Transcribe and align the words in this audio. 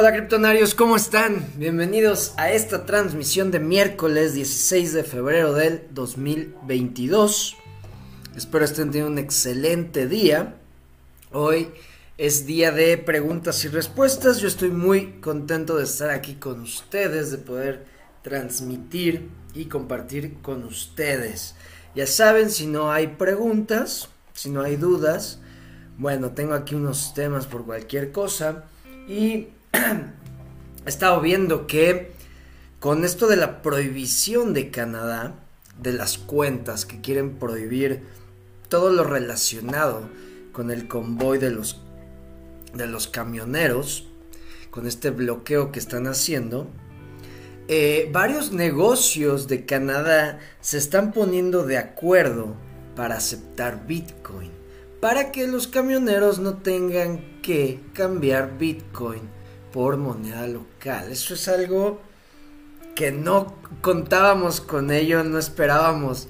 Hola 0.00 0.12
criptonarios, 0.12 0.76
¿cómo 0.76 0.94
están? 0.94 1.44
Bienvenidos 1.56 2.32
a 2.36 2.52
esta 2.52 2.86
transmisión 2.86 3.50
de 3.50 3.58
miércoles 3.58 4.32
16 4.32 4.92
de 4.92 5.02
febrero 5.02 5.54
del 5.54 5.88
2022. 5.90 7.56
Espero 8.36 8.64
estén 8.64 8.92
teniendo 8.92 9.10
un 9.10 9.18
excelente 9.18 10.06
día. 10.06 10.54
Hoy 11.32 11.70
es 12.16 12.46
día 12.46 12.70
de 12.70 12.96
preguntas 12.96 13.64
y 13.64 13.68
respuestas. 13.70 14.38
Yo 14.38 14.46
estoy 14.46 14.70
muy 14.70 15.14
contento 15.14 15.76
de 15.76 15.82
estar 15.82 16.10
aquí 16.10 16.34
con 16.34 16.60
ustedes, 16.60 17.32
de 17.32 17.38
poder 17.38 17.84
transmitir 18.22 19.28
y 19.52 19.64
compartir 19.64 20.34
con 20.42 20.62
ustedes. 20.62 21.56
Ya 21.96 22.06
saben, 22.06 22.50
si 22.50 22.68
no 22.68 22.92
hay 22.92 23.08
preguntas, 23.08 24.10
si 24.32 24.48
no 24.48 24.62
hay 24.62 24.76
dudas, 24.76 25.40
bueno, 25.96 26.30
tengo 26.34 26.54
aquí 26.54 26.76
unos 26.76 27.14
temas 27.14 27.46
por 27.46 27.64
cualquier 27.64 28.12
cosa 28.12 28.62
y 29.08 29.48
he 30.86 30.88
estado 30.88 31.20
viendo 31.20 31.66
que 31.66 32.12
con 32.80 33.04
esto 33.04 33.26
de 33.26 33.36
la 33.36 33.60
prohibición 33.60 34.54
de 34.54 34.70
Canadá, 34.70 35.34
de 35.80 35.92
las 35.92 36.18
cuentas 36.18 36.86
que 36.86 37.00
quieren 37.00 37.36
prohibir 37.38 38.02
todo 38.68 38.90
lo 38.90 39.04
relacionado 39.04 40.08
con 40.52 40.70
el 40.70 40.88
convoy 40.88 41.38
de 41.38 41.50
los, 41.50 41.80
de 42.74 42.86
los 42.86 43.08
camioneros, 43.08 44.06
con 44.70 44.86
este 44.86 45.10
bloqueo 45.10 45.72
que 45.72 45.78
están 45.78 46.06
haciendo, 46.06 46.68
eh, 47.68 48.08
varios 48.12 48.52
negocios 48.52 49.48
de 49.48 49.66
Canadá 49.66 50.38
se 50.60 50.78
están 50.78 51.12
poniendo 51.12 51.66
de 51.66 51.78
acuerdo 51.78 52.54
para 52.96 53.16
aceptar 53.16 53.86
Bitcoin, 53.86 54.50
para 55.00 55.32
que 55.32 55.46
los 55.46 55.66
camioneros 55.66 56.38
no 56.38 56.58
tengan 56.58 57.40
que 57.42 57.80
cambiar 57.92 58.56
Bitcoin 58.56 59.37
por 59.72 59.96
moneda 59.96 60.46
local. 60.46 61.10
Eso 61.10 61.34
es 61.34 61.48
algo 61.48 62.00
que 62.94 63.12
no 63.12 63.54
contábamos 63.80 64.60
con 64.60 64.90
ello, 64.90 65.22
no 65.24 65.38
esperábamos 65.38 66.28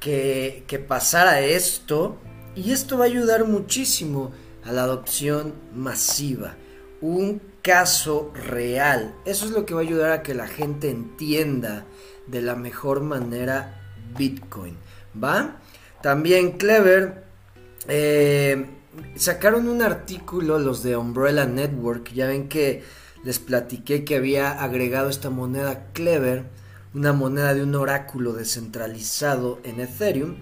que, 0.00 0.64
que 0.66 0.78
pasara 0.78 1.40
esto. 1.40 2.16
Y 2.54 2.72
esto 2.72 2.98
va 2.98 3.04
a 3.04 3.08
ayudar 3.08 3.46
muchísimo 3.46 4.32
a 4.64 4.72
la 4.72 4.84
adopción 4.84 5.54
masiva. 5.74 6.56
Un 7.00 7.40
caso 7.62 8.32
real. 8.34 9.14
Eso 9.24 9.46
es 9.46 9.52
lo 9.52 9.64
que 9.64 9.74
va 9.74 9.80
a 9.80 9.84
ayudar 9.84 10.12
a 10.12 10.22
que 10.22 10.34
la 10.34 10.46
gente 10.48 10.90
entienda 10.90 11.86
de 12.26 12.42
la 12.42 12.54
mejor 12.54 13.00
manera 13.00 13.80
Bitcoin. 14.16 14.76
¿Va? 15.22 15.60
También 16.02 16.52
Clever 16.52 17.24
eh, 17.88 18.66
sacaron 19.16 19.68
un 19.68 19.82
artículo 19.82 20.58
los 20.58 20.82
de 20.82 20.96
Umbrella 20.96 21.46
Network. 21.46 22.12
Ya 22.12 22.26
ven 22.26 22.48
que 22.48 22.82
les 23.24 23.38
platiqué 23.38 24.04
que 24.04 24.16
había 24.16 24.62
agregado 24.62 25.08
esta 25.08 25.30
moneda 25.30 25.88
Clever, 25.92 26.44
una 26.94 27.12
moneda 27.12 27.54
de 27.54 27.62
un 27.62 27.74
oráculo 27.74 28.32
descentralizado 28.32 29.60
en 29.64 29.80
Ethereum. 29.80 30.36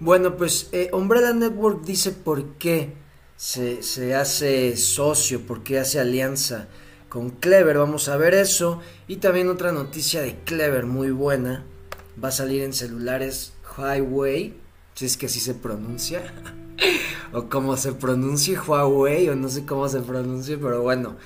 Bueno, 0.00 0.36
pues 0.36 0.68
eh, 0.72 0.90
Umbrella 0.92 1.32
Network 1.32 1.84
dice 1.84 2.12
por 2.12 2.54
qué 2.54 2.94
se, 3.36 3.82
se 3.82 4.14
hace 4.14 4.76
socio, 4.76 5.46
por 5.46 5.62
qué 5.62 5.78
hace 5.78 6.00
alianza 6.00 6.68
con 7.08 7.30
Clever. 7.30 7.78
Vamos 7.78 8.08
a 8.08 8.16
ver 8.16 8.34
eso. 8.34 8.80
Y 9.08 9.16
también 9.16 9.48
otra 9.48 9.72
noticia 9.72 10.22
de 10.22 10.36
Clever 10.44 10.86
muy 10.86 11.10
buena. 11.10 11.64
Va 12.22 12.28
a 12.28 12.32
salir 12.32 12.62
en 12.62 12.72
celulares 12.72 13.54
Highway, 13.76 14.56
si 14.94 15.06
es 15.06 15.16
que 15.16 15.26
así 15.26 15.40
se 15.40 15.54
pronuncia. 15.54 16.22
o 17.32 17.48
como 17.48 17.76
se 17.76 17.92
pronuncia 17.92 18.60
Huawei, 18.62 19.28
o 19.28 19.36
no 19.36 19.48
sé 19.48 19.64
cómo 19.66 19.88
se 19.88 20.00
pronuncia, 20.00 20.58
pero 20.60 20.82
bueno, 20.82 21.16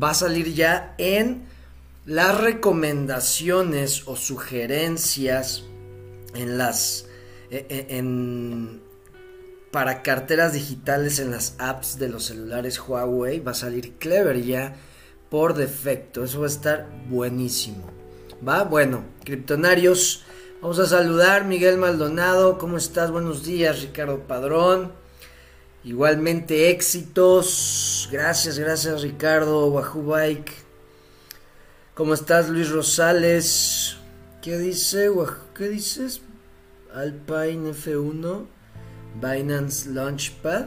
va 0.00 0.10
a 0.10 0.14
salir 0.14 0.54
ya 0.54 0.94
en 0.98 1.44
las 2.04 2.40
recomendaciones 2.40 4.06
o 4.06 4.16
sugerencias 4.16 5.64
en 6.34 6.58
las 6.58 7.06
e, 7.50 7.66
e, 7.68 7.98
en, 7.98 8.80
para 9.70 10.02
carteras 10.02 10.52
digitales 10.52 11.18
en 11.18 11.30
las 11.30 11.54
apps 11.58 11.98
de 11.98 12.08
los 12.08 12.24
celulares 12.24 12.80
Huawei 12.80 13.40
va 13.40 13.52
a 13.52 13.54
salir 13.54 13.94
Clever 13.98 14.42
ya 14.42 14.74
por 15.30 15.54
defecto. 15.54 16.24
Eso 16.24 16.40
va 16.40 16.46
a 16.46 16.50
estar 16.50 16.88
buenísimo. 17.08 17.90
Va, 18.46 18.64
bueno, 18.64 19.04
criptonarios, 19.24 20.24
vamos 20.60 20.78
a 20.78 20.86
saludar 20.86 21.46
Miguel 21.46 21.78
Maldonado, 21.78 22.58
¿cómo 22.58 22.76
estás? 22.76 23.10
Buenos 23.10 23.44
días, 23.44 23.80
Ricardo 23.80 24.18
Padrón. 24.20 24.92
Igualmente 25.84 26.70
éxitos. 26.70 28.08
Gracias, 28.12 28.58
gracias 28.58 29.02
Ricardo, 29.02 29.66
Wahoo 29.66 30.04
Bike. 30.04 30.52
¿Cómo 31.94 32.14
estás 32.14 32.48
Luis 32.48 32.70
Rosales? 32.70 33.96
¿Qué 34.40 34.58
dice? 34.58 35.10
¿Qué 35.54 35.68
dices? 35.68 36.22
Alpine 36.94 37.70
F1, 37.70 38.46
Binance 39.20 39.90
Launchpad. 39.90 40.66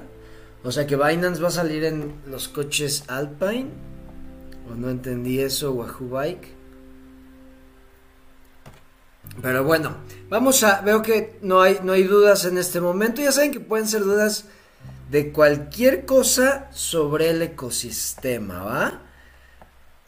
O 0.64 0.72
sea 0.72 0.86
que 0.86 0.98
Binance 0.98 1.42
va 1.42 1.47
a 1.47 1.52
salir 1.52 1.86
en 1.86 2.16
los 2.28 2.50
coches 2.50 3.06
Alpine. 3.08 3.70
O 4.70 4.76
no 4.76 4.90
entendí 4.90 5.40
eso, 5.40 5.72
Wahoo 5.72 6.09
Bike. 6.09 6.50
Pero 9.42 9.64
bueno, 9.64 9.96
vamos 10.30 10.64
a. 10.64 10.82
Veo 10.82 11.02
que 11.02 11.38
no 11.42 11.62
hay, 11.62 11.80
no 11.84 11.94
hay 11.94 12.03
dudas 12.03 12.46
en 12.46 12.58
este 12.58 12.82
momento. 12.82 13.22
Ya 13.22 13.32
saben 13.32 13.52
que 13.52 13.59
pueden 13.59 13.88
ser 13.88 14.03
dudas 14.03 14.46
de 15.10 15.32
cualquier 15.32 16.06
cosa 16.06 16.70
sobre 16.72 17.30
el 17.30 17.42
ecosistema, 17.42 18.64
¿va? 18.64 19.02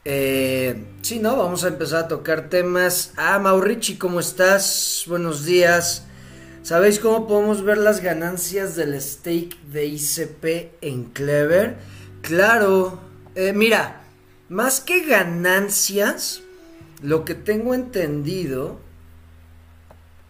Eh, 0.06 0.86
sí, 1.02 1.20
¿no? 1.20 1.36
Vamos 1.36 1.64
a 1.64 1.68
empezar 1.68 2.06
a 2.06 2.08
tocar 2.08 2.50
temas. 2.50 3.14
Ah, 3.18 3.40
Maurici, 3.40 3.98
¿cómo 3.98 4.20
estás? 4.20 5.04
Buenos 5.08 5.44
días. 5.44 6.06
¿Sabéis 6.64 7.00
cómo 7.00 7.28
podemos 7.28 7.64
ver 7.64 7.78
las 7.78 8.02
ganancias 8.02 8.76
del 8.76 9.00
stake 9.02 9.58
de 9.72 9.86
ICP 9.86 10.76
en 10.82 11.06
Clever? 11.06 11.78
Claro. 12.22 13.00
Eh, 13.36 13.54
mira, 13.54 14.02
más 14.50 14.80
que 14.80 15.06
ganancias, 15.06 16.42
lo 17.02 17.26
que 17.26 17.36
tengo 17.36 17.74
entendido... 17.74 18.80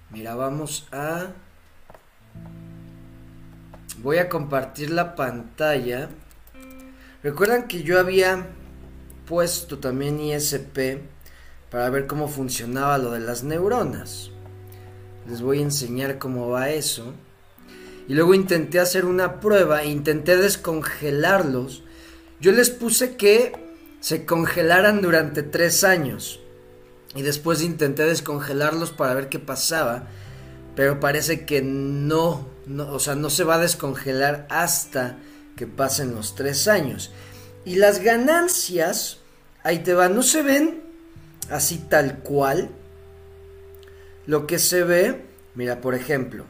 Mira, 0.10 0.36
vamos 0.36 0.88
a... 0.92 1.28
Voy 4.04 4.20
a 4.20 4.30
compartir 4.30 4.92
la 4.92 5.16
pantalla. 5.16 6.10
Recuerdan 7.24 7.68
que 7.68 7.82
yo 7.82 8.00
había 8.00 8.46
puesto 9.26 9.80
también 9.80 10.20
ISP 10.20 11.02
para 11.72 11.90
ver 11.90 12.06
cómo 12.06 12.28
funcionaba 12.28 13.00
lo 13.00 13.12
de 13.12 13.22
las 13.22 13.44
neuronas. 13.44 14.30
Les 15.28 15.42
voy 15.42 15.60
a 15.60 15.64
enseñar 15.64 16.20
cómo 16.20 16.50
va 16.50 16.70
eso. 16.70 17.14
Y 18.08 18.14
luego 18.14 18.36
intenté 18.36 18.80
hacer 18.80 19.04
una 19.04 19.40
prueba, 19.40 19.84
intenté 19.84 20.38
descongelarlos. 20.38 21.84
Yo 22.40 22.52
les 22.52 22.70
puse 22.70 23.16
que 23.16 23.52
se 24.00 24.26
congelaran 24.26 25.02
durante 25.02 25.42
tres 25.42 25.84
años. 25.84 26.40
Y 27.16 27.24
después 27.24 27.64
intenté 27.64 28.04
descongelarlos 28.04 28.92
para 28.92 29.16
ver 29.16 29.28
qué 29.28 29.40
pasaba. 29.40 30.08
Pero 30.76 31.00
parece 31.00 31.46
que 31.48 31.64
no 31.64 32.57
o 32.80 33.00
sea, 33.00 33.16
no 33.16 33.30
se 33.30 33.44
va 33.44 33.56
a 33.56 33.60
descongelar 33.60 34.48
hasta 34.50 35.18
que 35.56 35.68
pasen 35.68 36.14
los 36.14 36.36
tres 36.36 36.68
años. 36.68 37.12
Y 37.66 37.76
las 37.76 38.00
ganancias, 38.00 39.20
ahí 39.64 39.80
te 39.80 39.94
va, 39.94 40.10
no 40.10 40.24
se 40.24 40.42
ven 40.42 40.82
así 41.50 41.78
tal 41.78 42.20
cual. 42.20 42.70
Lo 44.26 44.48
que 44.48 44.60
se 44.60 44.84
ve, 44.84 45.26
mira, 45.56 45.82
por 45.82 45.96
ejemplo, 45.96 46.46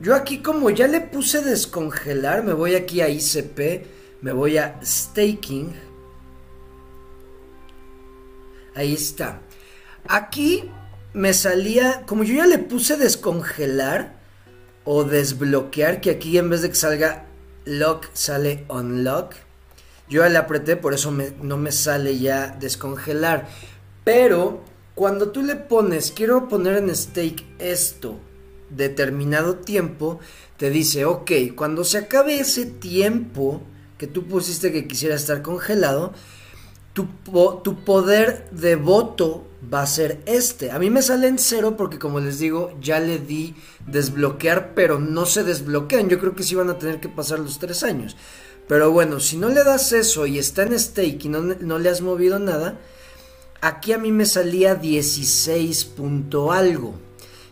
yo 0.00 0.16
aquí 0.16 0.38
como 0.38 0.70
ya 0.70 0.88
le 0.88 1.00
puse 1.00 1.42
descongelar, 1.42 2.42
me 2.42 2.52
voy 2.52 2.74
aquí 2.74 3.00
a 3.00 3.08
ICP, 3.08 3.86
me 4.20 4.32
voy 4.32 4.58
a 4.58 4.80
staking. 4.82 5.72
Ahí 8.74 8.94
está. 8.94 9.40
Aquí 10.08 10.70
me 11.12 11.32
salía, 11.32 12.02
como 12.06 12.24
yo 12.24 12.34
ya 12.34 12.46
le 12.46 12.58
puse 12.58 12.96
descongelar, 12.96 14.21
o 14.84 15.04
desbloquear, 15.04 16.00
que 16.00 16.10
aquí 16.10 16.38
en 16.38 16.50
vez 16.50 16.62
de 16.62 16.70
que 16.70 16.74
salga 16.74 17.26
lock 17.64 18.06
sale 18.12 18.64
unlock. 18.68 19.34
Yo 20.08 20.22
ya 20.22 20.28
le 20.28 20.38
apreté, 20.38 20.76
por 20.76 20.94
eso 20.94 21.12
no 21.42 21.56
me 21.56 21.72
sale 21.72 22.18
ya 22.18 22.48
descongelar. 22.60 23.48
Pero 24.04 24.60
cuando 24.94 25.30
tú 25.30 25.42
le 25.42 25.56
pones, 25.56 26.12
quiero 26.12 26.48
poner 26.48 26.76
en 26.76 26.94
stake 26.94 27.46
esto, 27.58 28.18
determinado 28.70 29.56
tiempo, 29.56 30.20
te 30.56 30.70
dice, 30.70 31.04
ok, 31.04 31.30
cuando 31.54 31.84
se 31.84 31.98
acabe 31.98 32.38
ese 32.38 32.66
tiempo 32.66 33.62
que 33.96 34.06
tú 34.06 34.26
pusiste 34.26 34.72
que 34.72 34.86
quisiera 34.88 35.14
estar 35.14 35.42
congelado, 35.42 36.12
tu, 36.92 37.06
tu 37.62 37.84
poder 37.84 38.48
de 38.50 38.76
voto 38.76 39.46
va 39.72 39.82
a 39.82 39.86
ser 39.86 40.22
este. 40.26 40.70
A 40.70 40.78
mí 40.78 40.90
me 40.90 41.02
sale 41.02 41.28
en 41.28 41.38
cero 41.38 41.76
porque 41.76 41.98
como 41.98 42.20
les 42.20 42.38
digo, 42.38 42.76
ya 42.80 43.00
le 43.00 43.18
di 43.18 43.54
desbloquear, 43.86 44.74
pero 44.74 44.98
no 44.98 45.26
se 45.26 45.44
desbloquean. 45.44 46.08
Yo 46.08 46.18
creo 46.18 46.34
que 46.34 46.42
sí 46.42 46.54
van 46.54 46.70
a 46.70 46.78
tener 46.78 47.00
que 47.00 47.08
pasar 47.08 47.38
los 47.38 47.58
tres 47.58 47.82
años. 47.82 48.16
Pero 48.68 48.90
bueno, 48.90 49.20
si 49.20 49.36
no 49.36 49.48
le 49.48 49.64
das 49.64 49.92
eso 49.92 50.26
y 50.26 50.38
está 50.38 50.62
en 50.62 50.78
stake 50.78 51.24
y 51.24 51.28
no, 51.28 51.40
no 51.42 51.78
le 51.78 51.88
has 51.88 52.00
movido 52.00 52.38
nada, 52.38 52.78
aquí 53.60 53.92
a 53.92 53.98
mí 53.98 54.12
me 54.12 54.26
salía 54.26 54.74
16 54.74 55.84
punto 55.84 56.52
algo. 56.52 56.94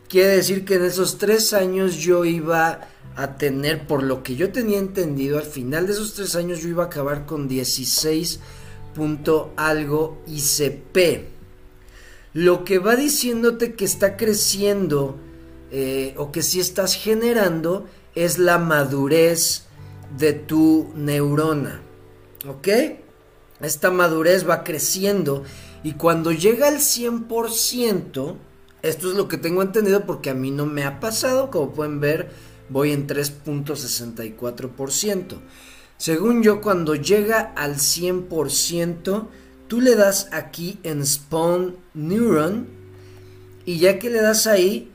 Quiere 0.09 0.29
decir 0.29 0.65
que 0.65 0.75
en 0.75 0.85
esos 0.85 1.19
tres 1.19 1.53
años 1.53 1.97
yo 1.97 2.25
iba 2.25 2.89
a 3.17 3.37
tener, 3.37 3.87
por 3.87 4.03
lo 4.03 4.23
que 4.23 4.35
yo 4.35 4.51
tenía 4.51 4.79
entendido, 4.79 5.39
al 5.39 5.45
final 5.45 5.87
de 5.87 5.93
esos 5.93 6.15
tres 6.15 6.35
años 6.37 6.61
yo 6.61 6.69
iba 6.69 6.85
a 6.85 6.87
acabar 6.87 7.27
con 7.27 7.49
16 7.49 8.41
punto 8.95 9.53
algo 9.57 10.23
ICP. 10.27 11.40
Lo 12.33 12.65
que 12.65 12.79
va 12.79 12.97
diciéndote 12.97 13.75
que 13.75 13.85
está 13.85 14.17
creciendo 14.17 15.19
eh, 15.71 16.15
o 16.17 16.33
que 16.33 16.43
si 16.43 16.61
estás 16.61 16.95
generando 16.95 17.87
es 18.15 18.39
la 18.39 18.57
madurez 18.59 19.67
de 20.17 20.33
tu 20.33 20.91
neurona. 20.95 21.83
¿Ok? 22.49 22.69
Esta 23.61 23.91
madurez 23.91 24.49
va 24.49 24.65
creciendo 24.65 25.45
y 25.83 25.93
cuando 25.93 26.33
llega 26.33 26.69
al 26.69 26.79
100%, 26.79 28.37
esto 28.83 29.11
es 29.11 29.17
lo 29.17 29.29
que 29.29 29.37
tengo 29.37 29.61
entendido 29.63 30.07
porque 30.07 30.31
a 30.31 30.35
mí 30.35 30.51
no 30.51 30.65
me 30.67 30.85
ha 30.85 30.99
pasado, 31.01 31.51
como 31.51 31.73
pueden 31.73 32.01
ver, 32.01 32.31
voy 32.69 32.93
en 32.93 33.07
3.64%. 33.07 35.37
Según 35.99 36.43
yo, 36.43 36.63
cuando 36.63 36.95
llega 36.95 37.53
al 37.57 37.77
100%, 37.77 39.29
tú 39.71 39.81
le 39.81 39.95
das 39.95 40.29
aquí 40.33 40.81
en 40.83 41.07
Spawn 41.07 41.77
Neuron 41.95 42.67
y 43.65 43.79
ya 43.79 44.01
que 44.01 44.11
le 44.11 44.21
das 44.21 44.49
ahí, 44.49 44.91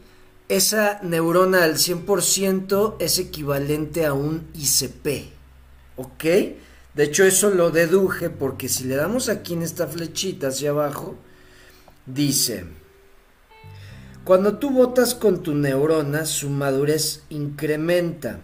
esa 0.50 1.00
neurona 1.02 1.64
al 1.64 1.76
100% 1.76 2.98
es 3.00 3.18
equivalente 3.18 4.06
a 4.06 4.12
un 4.12 4.46
ICP. 4.54 5.32
¿Ok? 5.96 6.24
De 6.94 7.04
hecho, 7.04 7.24
eso 7.24 7.52
lo 7.52 7.72
deduje 7.72 8.30
porque 8.30 8.68
si 8.68 8.84
le 8.84 8.98
damos 8.98 9.30
aquí 9.30 9.54
en 9.54 9.62
esta 9.62 9.88
flechita 9.88 10.50
hacia 10.50 10.72
abajo, 10.72 11.16
dice, 12.06 12.66
cuando 14.26 14.58
tú 14.58 14.72
botas 14.72 15.16
con 15.16 15.42
tu 15.42 15.56
neurona, 15.56 16.26
su 16.26 16.50
madurez 16.50 17.24
incrementa. 17.30 18.42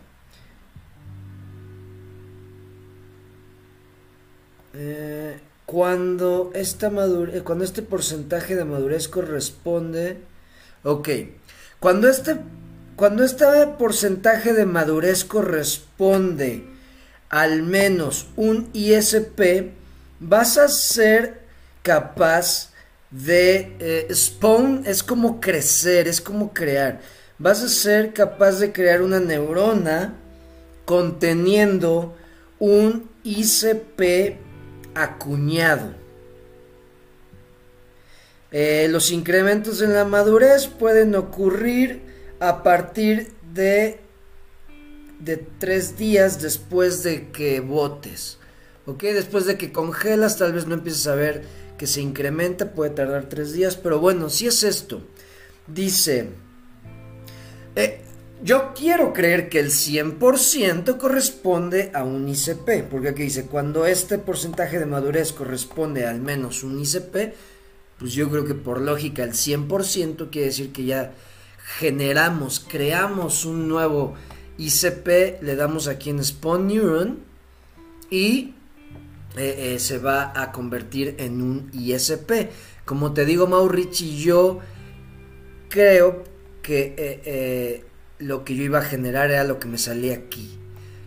Eh, 4.74 5.38
cuando, 5.72 6.52
esta 6.54 6.90
madurez, 6.90 7.44
cuando 7.44 7.64
este 7.64 7.82
porcentaje 7.82 8.58
de 8.58 8.66
madurez 8.66 9.08
corresponde... 9.08 10.18
Ok, 10.84 11.08
cuando 11.80 12.10
este, 12.10 12.36
cuando 12.98 13.24
este 13.24 13.46
porcentaje 13.80 14.52
de 14.52 14.66
madurez 14.66 15.24
corresponde 15.24 16.66
al 17.30 17.64
menos 17.64 18.28
un 18.36 18.70
ISP, 18.74 19.72
vas 20.20 20.58
a 20.58 20.68
ser 20.68 21.40
capaz 21.84 22.72
de 23.10 23.78
eh, 23.80 24.08
spawn 24.14 24.84
es 24.86 25.04
como 25.04 25.40
crecer, 25.40 26.10
es 26.10 26.20
como 26.20 26.52
crear. 26.52 27.00
Vas 27.40 27.64
a 27.64 27.70
ser 27.70 28.12
capaz 28.12 28.60
de 28.60 28.74
crear 28.74 29.02
una 29.02 29.22
neurona 29.22 30.16
conteniendo 30.84 32.14
un 32.60 33.10
ICP 33.24 34.51
acuñado. 34.96 35.94
Eh, 38.52 38.88
los 38.90 39.12
incrementos 39.12 39.82
en 39.82 39.94
la 39.94 40.04
madurez 40.04 40.68
pueden 40.68 41.16
ocurrir 41.16 42.02
a 42.40 42.64
partir 42.64 43.32
de, 43.54 44.00
de 45.20 45.38
tres 45.38 45.98
días 45.98 46.42
después 46.42 47.04
de 47.04 47.30
que 47.30 47.62
botes. 47.62 48.38
¿Ok? 48.86 49.04
Después 49.04 49.46
de 49.46 49.58
que 49.58 49.72
congelas, 49.72 50.38
tal 50.38 50.54
vez 50.54 50.66
no 50.66 50.74
empieces 50.74 51.08
a 51.08 51.16
ver 51.16 51.44
que 51.78 51.88
se 51.88 52.02
incrementa, 52.02 52.74
puede 52.74 52.92
tardar 52.92 53.30
tres 53.30 53.54
días, 53.54 53.78
pero 53.78 54.00
bueno, 54.00 54.30
si 54.30 54.48
es 54.48 54.64
esto. 54.64 55.02
Dice, 55.68 56.30
eh, 57.76 58.02
yo 58.44 58.74
quiero 58.74 59.14
creer 59.14 59.50
que 59.50 59.60
el 59.60 59.68
100% 59.70 60.98
corresponde 60.98 61.92
a 61.94 62.04
un 62.04 62.28
ICP, 62.28 62.90
porque 62.90 63.10
aquí 63.10 63.24
dice, 63.24 63.46
cuando 63.46 63.86
este 63.86 64.18
porcentaje 64.18 64.80
de 64.80 64.86
madurez 64.86 65.32
corresponde 65.32 66.06
a 66.06 66.10
al 66.10 66.22
menos 66.22 66.64
un 66.64 66.80
ICP, 66.80 67.34
pues 68.00 68.14
yo 68.14 68.30
creo 68.30 68.46
que 68.46 68.56
por 68.56 68.82
lógica 68.82 69.24
el 69.24 69.34
100% 69.34 70.30
quiere 70.32 70.48
decir 70.48 70.72
que 70.72 70.86
ya 70.86 71.14
generamos, 71.78 72.60
creamos 72.60 73.46
un 73.46 73.68
nuevo 73.68 74.16
ICP, 74.58 75.42
le 75.44 75.56
damos 75.56 75.88
aquí 75.88 76.10
en 76.10 76.24
Spawn 76.24 76.68
Neuron 76.68 77.20
y 78.10 78.56
eh, 79.38 79.76
eh, 79.76 79.80
se 79.80 80.00
va 80.00 80.34
a 80.36 80.52
convertir 80.52 81.16
en 81.20 81.42
un 81.42 81.70
ISP. 81.74 82.50
Como 82.86 83.14
te 83.14 83.24
digo, 83.24 83.46
Maurici, 83.48 84.18
yo 84.18 84.60
creo 85.70 86.24
que 86.62 86.96
eh, 86.98 87.86
lo 88.22 88.46
que 88.46 88.56
yo 88.56 88.64
iba 88.64 88.80
a 88.80 88.84
generar 88.84 89.32
era 89.32 89.44
lo 89.44 89.60
que 89.60 89.68
me 89.68 89.78
salía 89.78 90.16
aquí. 90.16 90.58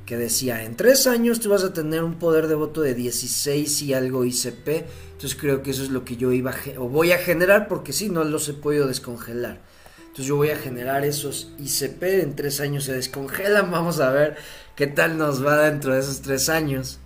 Que 0.06 0.16
decía, 0.16 0.64
en 0.64 0.76
tres 0.76 1.06
años 1.06 1.40
tú 1.40 1.48
vas 1.48 1.64
a 1.64 1.72
tener 1.72 2.04
un 2.04 2.18
poder 2.18 2.46
de 2.46 2.54
voto 2.54 2.82
de 2.82 2.94
16 2.94 3.82
y 3.82 3.94
algo 3.94 4.24
ICP. 4.24 4.68
Entonces 5.12 5.38
creo 5.40 5.62
que 5.62 5.70
eso 5.70 5.82
es 5.82 5.90
lo 5.90 6.04
que 6.04 6.16
yo 6.16 6.32
iba 6.32 6.50
a 6.50 6.80
o 6.80 6.88
voy 6.88 7.12
a 7.12 7.18
generar 7.18 7.68
porque 7.68 7.92
si 7.92 8.10
no 8.10 8.24
los 8.24 8.48
he 8.48 8.52
podido 8.52 8.86
descongelar. 8.86 9.60
Entonces 9.98 10.26
yo 10.26 10.36
voy 10.36 10.50
a 10.50 10.56
generar 10.56 11.04
esos 11.04 11.52
ICP, 11.58 12.02
en 12.22 12.36
tres 12.36 12.60
años 12.60 12.84
se 12.84 12.94
descongelan, 12.94 13.70
vamos 13.72 14.00
a 14.00 14.10
ver 14.10 14.36
qué 14.76 14.86
tal 14.86 15.16
nos 15.16 15.44
va 15.44 15.62
dentro 15.62 15.94
de 15.94 16.00
esos 16.00 16.20
tres 16.20 16.48
años 16.48 16.98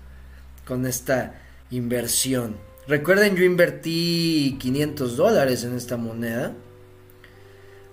con 0.66 0.84
esta 0.87 1.40
inversión. 1.70 2.56
Recuerden, 2.88 3.37
yo 3.37 3.44
invertí 3.44 4.56
500 4.61 5.16
dólares 5.16 5.64
en 5.64 5.76
esta 5.76 5.96
moneda. 5.96 6.54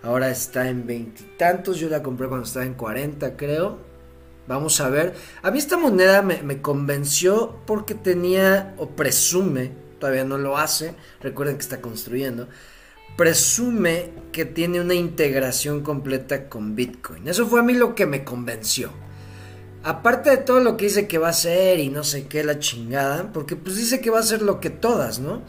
Ahora 0.05 0.29
está 0.29 0.69
en 0.69 0.85
veintitantos. 0.85 1.79
Yo 1.79 1.89
la 1.89 2.03
compré 2.03 2.27
cuando 2.27 2.45
estaba 2.45 2.63
en 2.63 2.75
40, 2.75 3.35
creo. 3.35 3.79
Vamos 4.47 4.79
a 4.79 4.89
ver. 4.89 5.15
A 5.41 5.49
mí 5.49 5.57
esta 5.57 5.77
moneda 5.77 6.21
me, 6.21 6.61
convenció 6.61 7.57
porque 7.65 7.95
tenía, 7.95 8.75
o 8.77 8.89
presume, 8.89 9.71
todavía 9.99 10.23
no 10.23 10.37
lo 10.37 10.59
hace. 10.59 10.93
Recuerden 11.21 11.55
que 11.55 11.63
está 11.63 11.81
construyendo. 11.81 12.47
Presume 13.17 14.11
que 14.31 14.45
tiene 14.45 14.79
una 14.79 14.93
integración 14.93 15.81
completa 15.81 16.49
con 16.49 16.75
Bitcoin. 16.75 17.27
Eso 17.27 17.47
fue 17.47 17.61
a 17.61 17.63
mí 17.63 17.73
lo 17.73 17.95
que 17.95 18.05
me 18.05 18.23
convenció. 18.23 18.91
Aparte 19.81 20.29
de 20.29 20.37
todo 20.37 20.59
lo 20.59 20.77
que 20.77 20.85
dice 20.85 21.07
que 21.07 21.17
va 21.17 21.29
a 21.29 21.33
ser 21.33 21.79
y 21.79 21.89
no 21.89 22.03
sé 22.03 22.27
qué, 22.27 22.43
la 22.43 22.59
chingada, 22.59 23.31
porque 23.31 23.55
pues 23.55 23.77
dice 23.77 24.01
que 24.01 24.11
va 24.11 24.19
a 24.19 24.23
ser 24.23 24.43
lo 24.43 24.59
que 24.59 24.69
todas, 24.69 25.17
¿no? 25.17 25.41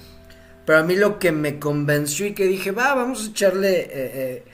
Pero 0.67 0.81
a 0.81 0.83
mí 0.83 0.97
lo 0.97 1.19
que 1.19 1.33
me 1.33 1.59
convenció 1.59 2.27
y 2.27 2.35
que 2.35 2.47
dije, 2.47 2.73
va, 2.73 2.95
vamos 2.95 3.25
a 3.25 3.31
echarle 3.31 3.81
eh, 3.81 3.89
eh, 3.93 4.45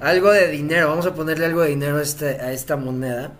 algo 0.00 0.30
de 0.30 0.48
dinero, 0.48 0.88
vamos 0.88 1.06
a 1.06 1.14
ponerle 1.14 1.46
algo 1.46 1.62
de 1.62 1.70
dinero 1.70 1.96
a, 1.96 2.02
este, 2.02 2.26
a 2.40 2.52
esta 2.52 2.76
moneda, 2.76 3.38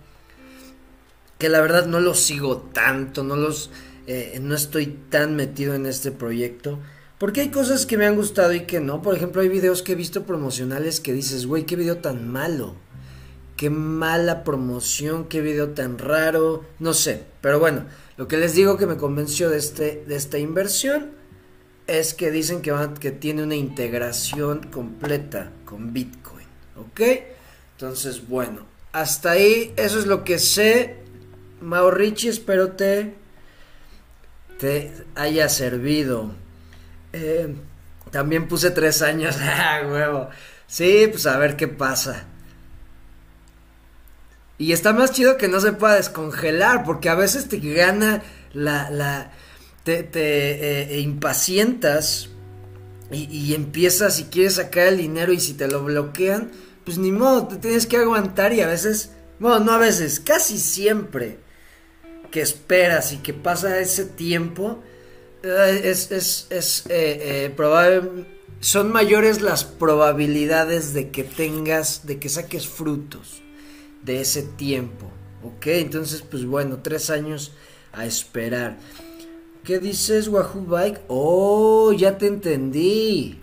que 1.39 1.49
la 1.49 1.61
verdad 1.61 1.87
no 1.87 2.01
lo 2.01 2.15
sigo 2.15 2.59
tanto, 2.73 3.23
no 3.23 3.37
los, 3.37 3.71
eh, 4.07 4.39
no 4.41 4.55
estoy 4.55 4.87
tan 4.87 5.37
metido 5.37 5.75
en 5.75 5.87
este 5.87 6.11
proyecto. 6.11 6.81
Porque 7.19 7.43
hay 7.43 7.51
cosas 7.51 7.87
que 7.87 7.97
me 7.97 8.07
han 8.07 8.17
gustado 8.17 8.53
y 8.53 8.61
que 8.61 8.81
no. 8.81 9.01
Por 9.01 9.15
ejemplo, 9.15 9.41
hay 9.41 9.49
videos 9.49 9.83
que 9.83 9.93
he 9.93 9.95
visto 9.95 10.25
promocionales 10.25 11.01
que 11.01 11.13
dices, 11.13 11.47
güey, 11.47 11.65
qué 11.65 11.77
video 11.77 11.99
tan 11.99 12.29
malo 12.29 12.75
qué 13.57 13.71
mala 13.71 14.45
promoción, 14.45 15.27
qué 15.27 15.41
video 15.41 15.71
tan 15.71 15.99
raro, 15.99 16.65
no 16.79 16.93
sé. 16.93 17.23
Pero 17.41 17.59
bueno, 17.59 17.85
lo 18.17 18.29
que 18.29 18.37
les 18.37 18.55
digo 18.55 18.77
que 18.77 18.87
me 18.87 18.97
convenció 18.97 19.49
de, 19.51 19.59
este, 19.59 20.05
de 20.07 20.17
esta 20.17 20.39
inversión 20.39 21.13
es 21.87 22.15
que 22.15 22.31
dicen 22.31 22.63
que, 22.63 22.73
que 23.01 23.11
tiene 23.11 23.43
una 23.43 23.57
integración 23.57 24.63
completa 24.71 25.51
con 25.65 25.93
Bitcoin. 25.93 26.47
¿Ok? 26.77 27.01
Entonces, 27.73 28.27
bueno, 28.29 28.67
hasta 28.93 29.33
ahí, 29.33 29.73
eso 29.77 29.99
es 29.99 30.07
lo 30.07 30.25
que 30.25 30.39
sé. 30.39 30.97
Maurici, 31.61 32.29
espero 32.29 32.73
te, 32.73 33.15
te 34.59 34.93
haya 35.15 35.49
servido. 35.49 36.33
Eh, 37.13 37.55
también 38.11 38.49
puse 38.49 38.71
tres 38.71 39.03
años. 39.03 39.37
¡Ah, 39.41 39.83
huevo! 39.87 40.31
Sí, 40.67 41.09
pues 41.11 41.27
a 41.27 41.39
ver 41.39 41.57
qué 41.57 41.69
pasa. 41.69 42.25
Y 44.57 44.73
está 44.73 44.93
más 44.93 45.11
chido 45.11 45.37
que 45.37 45.49
no 45.49 45.61
se 45.61 45.73
pueda 45.73 45.95
descongelar, 45.95 46.85
porque 46.85 47.09
a 47.09 47.15
veces 47.15 47.49
te 47.49 47.59
gana 47.59 48.23
la. 48.53 48.91
la 48.91 49.33
te, 49.85 50.09
eh, 50.13 51.01
impacientas 51.01 52.31
y, 53.11 53.25
y, 53.25 53.55
empiezas 53.55 54.19
y 54.19 54.25
quieres 54.25 54.55
sacar 54.55 54.89
el 54.89 54.99
dinero 54.99 55.33
y 55.33 55.41
si 55.41 55.55
te 55.55 55.69
lo 55.69 55.85
bloquean, 55.85 56.51
pues 56.85 56.99
ni 56.99 57.13
modo, 57.13 57.47
te 57.47 57.57
tienes 57.57 57.87
que 57.87 57.99
aguantar 57.99 58.53
y 58.53 58.61
a 58.61 58.67
veces. 58.67 59.11
Bueno, 59.39 59.61
no 59.61 59.73
a 59.73 59.79
veces, 59.79 60.21
casi 60.21 60.59
siempre 60.59 61.39
que 62.31 62.41
esperas 62.41 63.13
y 63.13 63.19
que 63.19 63.35
pasa 63.35 63.79
ese 63.79 64.05
tiempo, 64.05 64.83
eh, 65.43 65.83
es, 65.85 66.11
es, 66.11 66.47
es 66.51 66.85
eh, 66.89 67.53
probable. 67.57 68.27
Son 68.61 68.91
mayores 68.91 69.43
las 69.43 69.65
probabilidades 69.65 70.95
de 70.95 71.11
que 71.11 71.25
tengas, 71.25 72.07
de 72.07 72.19
que 72.19 72.29
saques 72.29 72.67
frutos 72.67 73.43
de 74.03 74.21
ese 74.21 74.43
tiempo, 74.43 75.11
Ok, 75.45 75.67
entonces 75.67 76.23
pues 76.23 76.47
bueno, 76.47 76.79
tres 76.83 77.11
años 77.11 77.53
a 77.93 78.07
esperar. 78.07 78.79
¿Qué 79.65 79.79
dices, 79.79 80.29
Wahoo 80.29 80.67
Bike? 80.67 81.01
Oh, 81.09 81.91
ya 81.95 82.19
te 82.19 82.27
entendí. 82.27 83.41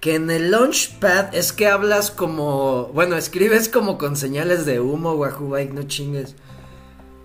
Que 0.00 0.16
en 0.16 0.28
el 0.32 0.50
Launchpad 0.50 1.32
es 1.32 1.52
que 1.52 1.68
hablas 1.68 2.10
como. 2.10 2.90
Bueno, 2.92 3.16
escribes 3.16 3.68
como 3.68 3.98
con 3.98 4.16
señales 4.16 4.66
de 4.66 4.80
humo, 4.80 5.12
Wahoo 5.12 5.50
Bike, 5.50 5.72
no 5.72 5.84
chingues. 5.84 6.34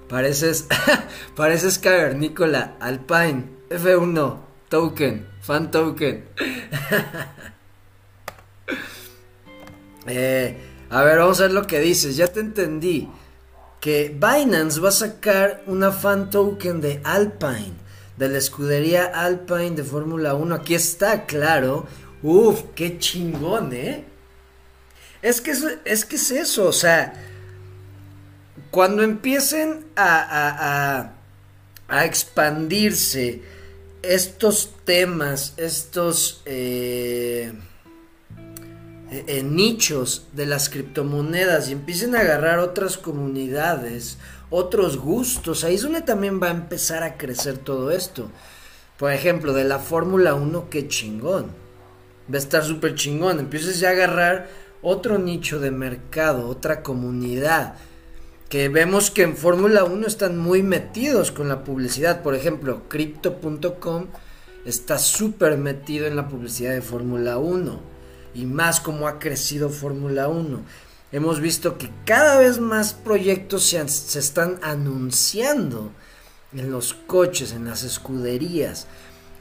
Pareces. 0.08 0.68
pareces 1.36 1.80
cavernícola, 1.80 2.78
Alpine, 2.80 3.46
F1, 3.72 4.38
Token, 4.70 5.28
Fan 5.42 5.72
Token. 5.72 6.26
eh, 10.06 10.58
a 10.92 11.02
ver, 11.02 11.18
vamos 11.18 11.40
a 11.40 11.44
ver 11.44 11.54
lo 11.54 11.66
que 11.66 11.80
dices. 11.80 12.16
Ya 12.16 12.28
te 12.28 12.42
entendí 12.42 13.10
que 13.82 14.10
Binance 14.10 14.80
va 14.80 14.90
a 14.90 14.94
sacar 14.94 15.64
una 15.66 15.92
fan 15.92 16.30
token 16.30 16.80
de 16.82 17.02
Alpine, 17.04 17.74
de 18.16 18.30
la 18.30 18.38
escudería 18.38 19.06
Alpine 19.06 19.72
de 19.72 19.84
Fórmula 19.84 20.36
1. 20.36 20.54
Aquí 20.56 20.76
está, 20.76 21.26
claro. 21.26 21.88
Uf, 22.22 22.62
qué 22.76 23.00
chingón, 23.00 23.74
¿eh? 23.74 24.06
Es 25.24 25.42
que 25.42 25.52
es, 25.84 26.06
que 26.06 26.16
es 26.16 26.32
eso, 26.32 26.68
o 26.68 26.74
sea, 26.74 27.14
cuando 28.70 29.04
empiecen 29.04 29.86
a, 29.96 31.10
a, 31.10 31.14
a 31.88 32.06
expandirse 32.06 33.42
estos 34.04 34.72
temas, 34.86 35.54
estos... 35.58 36.42
Eh, 36.46 37.52
en 39.12 39.58
nichos 39.58 40.28
de 40.32 40.46
las 40.46 40.70
criptomonedas 40.70 41.68
y 41.68 41.74
empiecen 41.74 42.16
a 42.16 42.22
agarrar 42.22 42.60
otras 42.60 42.98
comunidades, 42.98 44.18
otros 44.50 44.98
gustos, 44.98 45.66
ahí 45.66 45.76
es 45.76 45.82
donde 45.82 46.02
también 46.02 46.42
va 46.42 46.48
a 46.48 46.52
empezar 46.52 47.04
a 47.04 47.18
crecer 47.18 47.58
todo 47.58 47.92
esto. 47.92 48.32
Por 48.98 49.12
ejemplo, 49.12 49.54
de 49.54 49.66
la 49.66 49.80
Fórmula 49.80 50.34
1, 50.34 50.70
qué 50.70 50.88
chingón. 50.88 51.48
Va 52.32 52.36
a 52.36 52.38
estar 52.38 52.64
súper 52.64 52.96
chingón. 52.96 53.40
Empieces 53.40 53.80
ya 53.80 53.90
a 53.90 53.92
agarrar 53.92 54.50
otro 54.82 55.18
nicho 55.18 55.60
de 55.60 55.72
mercado, 55.72 56.48
otra 56.48 56.82
comunidad. 56.82 57.76
Que 58.48 58.70
vemos 58.70 59.12
que 59.12 59.24
en 59.24 59.36
Fórmula 59.36 59.84
1 59.84 60.08
están 60.08 60.38
muy 60.38 60.64
metidos 60.64 61.32
con 61.32 61.50
la 61.50 61.64
publicidad. 61.64 62.22
Por 62.22 62.36
ejemplo, 62.36 62.84
Crypto.com 62.88 64.08
está 64.66 64.98
súper 65.00 65.58
metido 65.58 66.06
en 66.06 66.16
la 66.16 66.30
publicidad 66.30 66.72
de 66.72 66.82
Fórmula 66.82 67.38
1 67.40 68.01
y 68.34 68.46
más 68.46 68.80
como 68.80 69.08
ha 69.08 69.20
crecido 69.20 69.70
Fórmula 69.70 70.28
1. 70.28 70.62
Hemos 71.12 71.42
visto 71.42 71.78
que 71.78 71.90
cada 72.06 72.40
vez 72.40 72.60
más 72.60 72.94
proyectos 72.94 73.64
se, 73.64 73.88
se, 73.90 74.20
están 74.20 74.60
anunciando 74.62 75.92
en 76.54 76.72
los 76.72 76.94
coches, 76.94 77.52
en 77.52 77.66
las 77.66 77.84
escuderías. 77.84 78.88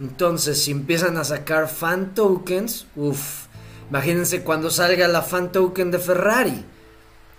Entonces, 0.01 0.63
si 0.63 0.73
empiezan 0.73 1.17
a 1.17 1.25
sacar 1.25 1.69
fan 1.69 2.15
tokens, 2.15 2.87
uff, 2.97 3.47
imagínense 3.89 4.43
cuando 4.43 4.71
salga 4.71 5.07
la 5.07 5.23
fan 5.23 5.53
token 5.53 5.91
de 5.91 5.99
Ferrari, 5.99 6.65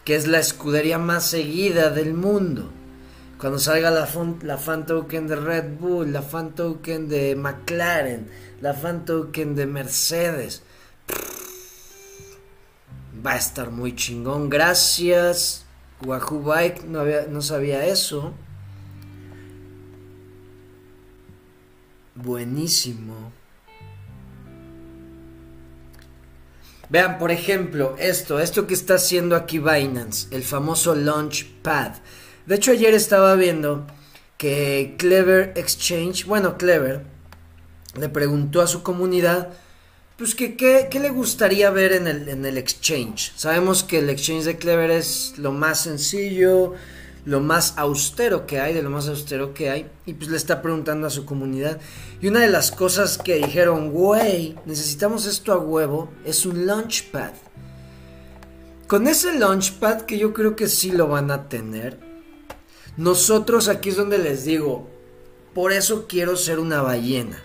que 0.06 0.16
es 0.16 0.28
la 0.28 0.40
escudería 0.40 0.98
más 0.98 1.26
seguida 1.26 1.90
del 1.90 2.14
mundo. 2.14 2.72
Cuando 3.38 3.60
salga 3.60 3.92
la, 3.92 4.08
la 4.44 4.58
fan 4.58 4.86
token 4.86 5.28
de 5.28 5.36
Red 5.36 5.78
Bull, 5.80 6.14
la 6.14 6.22
fan 6.22 6.54
token 6.54 7.10
de 7.10 7.36
McLaren, 7.36 8.30
la 8.62 8.74
fan 8.74 9.04
token 9.04 9.56
de 9.56 9.66
Mercedes 9.66 10.62
va 13.26 13.34
a 13.34 13.38
estar 13.38 13.72
muy 13.72 13.96
chingón. 13.96 14.50
Gracias. 14.50 15.66
Wahoo 16.06 16.42
Bike, 16.42 16.84
no, 16.86 17.00
había, 17.02 17.28
no 17.28 17.42
sabía 17.42 17.86
eso. 17.86 18.34
Buenísimo. 22.16 23.32
Vean, 26.90 27.20
por 27.20 27.32
ejemplo, 27.32 27.96
esto, 28.00 28.40
esto 28.40 28.68
que 28.68 28.74
está 28.74 28.96
haciendo 28.96 29.38
aquí 29.38 29.60
Binance, 29.60 30.28
el 30.36 30.44
famoso 30.44 30.94
Launchpad. 30.94 31.94
De 32.46 32.56
hecho, 32.56 32.72
ayer 32.72 32.94
estaba 32.94 33.36
viendo 33.36 33.88
que 34.38 34.96
Clever 34.98 35.54
Exchange, 35.56 36.26
bueno, 36.26 36.58
Clever, 36.58 37.06
le 37.98 38.10
preguntó 38.10 38.62
a 38.62 38.68
su 38.68 38.84
comunidad 38.84 39.54
pues 40.22 40.36
que 40.36 40.56
qué 40.56 41.00
le 41.00 41.10
gustaría 41.10 41.72
ver 41.72 41.94
en 41.94 42.06
el, 42.06 42.30
en 42.30 42.46
el 42.46 42.60
exchange. 42.60 43.34
Sabemos 43.36 43.84
que 43.84 43.98
el 43.98 44.10
exchange 44.12 44.44
de 44.44 44.56
Clever 44.56 44.92
es 44.92 45.34
lo 45.40 45.52
más 45.52 45.82
sencillo, 45.82 46.76
lo 47.26 47.40
más 47.40 47.74
austero 47.76 48.46
que 48.46 48.60
hay, 48.60 48.76
de 48.76 48.84
lo 48.84 48.92
más 48.92 49.08
austero 49.08 49.56
que 49.56 49.72
hay. 49.72 49.90
Y 50.06 50.14
pues 50.14 50.30
le 50.30 50.38
está 50.38 50.62
preguntando 50.62 51.08
a 51.08 51.10
su 51.10 51.26
comunidad. 51.26 51.80
Y 52.22 52.28
una 52.28 52.42
de 52.42 52.50
las 52.50 52.70
cosas 52.70 53.18
que 53.18 53.38
dijeron, 53.38 53.90
güey, 53.90 54.56
necesitamos 54.68 55.26
esto 55.26 55.54
a 55.54 55.58
huevo, 55.58 56.12
es 56.24 56.46
un 56.46 56.68
launchpad. 56.68 57.32
Con 58.86 59.08
ese 59.08 59.34
launchpad 59.40 60.02
que 60.02 60.20
yo 60.20 60.36
creo 60.36 60.56
que 60.56 60.68
sí 60.68 60.92
lo 60.92 61.08
van 61.08 61.32
a 61.32 61.50
tener. 61.50 61.98
Nosotros 62.96 63.70
aquí 63.70 63.90
es 63.90 63.98
donde 63.98 64.20
les 64.20 64.46
digo, 64.46 64.88
por 65.56 65.72
eso 65.72 66.06
quiero 66.08 66.38
ser 66.38 66.60
una 66.60 66.84
ballena. 66.84 67.44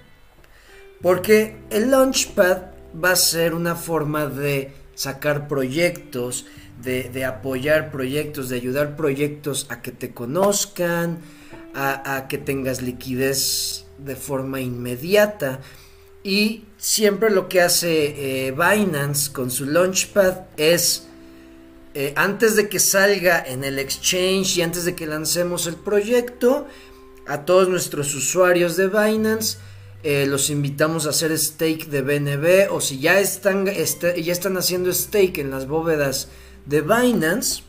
Porque 1.06 1.54
el 1.70 1.92
Launchpad 1.92 2.62
va 2.92 3.12
a 3.12 3.16
ser 3.16 3.54
una 3.54 3.76
forma 3.76 4.26
de 4.26 4.72
sacar 4.96 5.46
proyectos, 5.46 6.46
de, 6.82 7.24
apoyar 7.24 7.92
proyectos, 7.92 8.48
de 8.48 8.56
ayudar 8.56 8.96
proyectos 8.96 9.68
a 9.70 9.82
que 9.82 9.92
te 9.92 10.12
conozcan, 10.12 11.20
a, 11.76 12.26
que 12.28 12.38
tengas 12.38 12.82
liquidez 12.82 13.84
de 13.98 14.16
forma 14.16 14.60
inmediata. 14.60 15.60
Y 16.24 16.64
siempre 16.76 17.30
lo 17.30 17.48
que 17.48 17.60
hace 17.60 18.48
eh, 18.48 18.50
Binance 18.50 19.30
con 19.32 19.52
su 19.52 19.64
Launchpad 19.64 20.38
es, 20.56 21.06
eh, 21.94 22.14
antes 22.16 22.56
de 22.56 22.68
que 22.68 22.80
salga 22.80 23.44
en 23.46 23.62
el 23.62 23.78
exchange 23.78 24.56
y 24.56 24.62
antes 24.62 24.84
de 24.84 24.96
que 24.96 25.06
lancemos 25.06 25.68
el 25.68 25.76
proyecto, 25.76 26.66
a 27.28 27.44
todos 27.44 27.68
nuestros 27.68 28.12
usuarios 28.12 28.76
de 28.76 28.88
Binance, 28.88 29.58
eh, 30.02 30.26
los 30.26 30.50
invitamos 30.50 31.06
a 31.06 31.10
hacer 31.10 31.36
stake 31.36 31.86
de 31.86 32.02
BNB 32.02 32.72
o 32.72 32.80
si 32.80 33.00
ya 33.00 33.18
están, 33.18 33.68
este, 33.68 34.22
ya 34.22 34.32
están 34.32 34.56
haciendo 34.56 34.92
stake 34.92 35.38
en 35.38 35.50
las 35.50 35.66
bóvedas 35.66 36.28
de 36.64 36.80
Binance, 36.80 37.62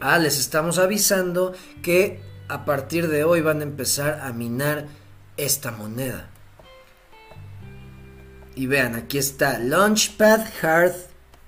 ah, 0.00 0.18
les 0.18 0.38
estamos 0.38 0.78
avisando 0.78 1.52
que 1.82 2.20
a 2.48 2.64
partir 2.64 3.08
de 3.08 3.24
hoy 3.24 3.40
van 3.40 3.60
a 3.60 3.64
empezar 3.64 4.20
a 4.22 4.32
minar 4.32 4.86
esta 5.36 5.70
moneda. 5.70 6.30
Y 8.54 8.66
vean, 8.66 8.94
aquí 8.94 9.18
está 9.18 9.58
Launchpad 9.58 10.46
Hard 10.62 10.94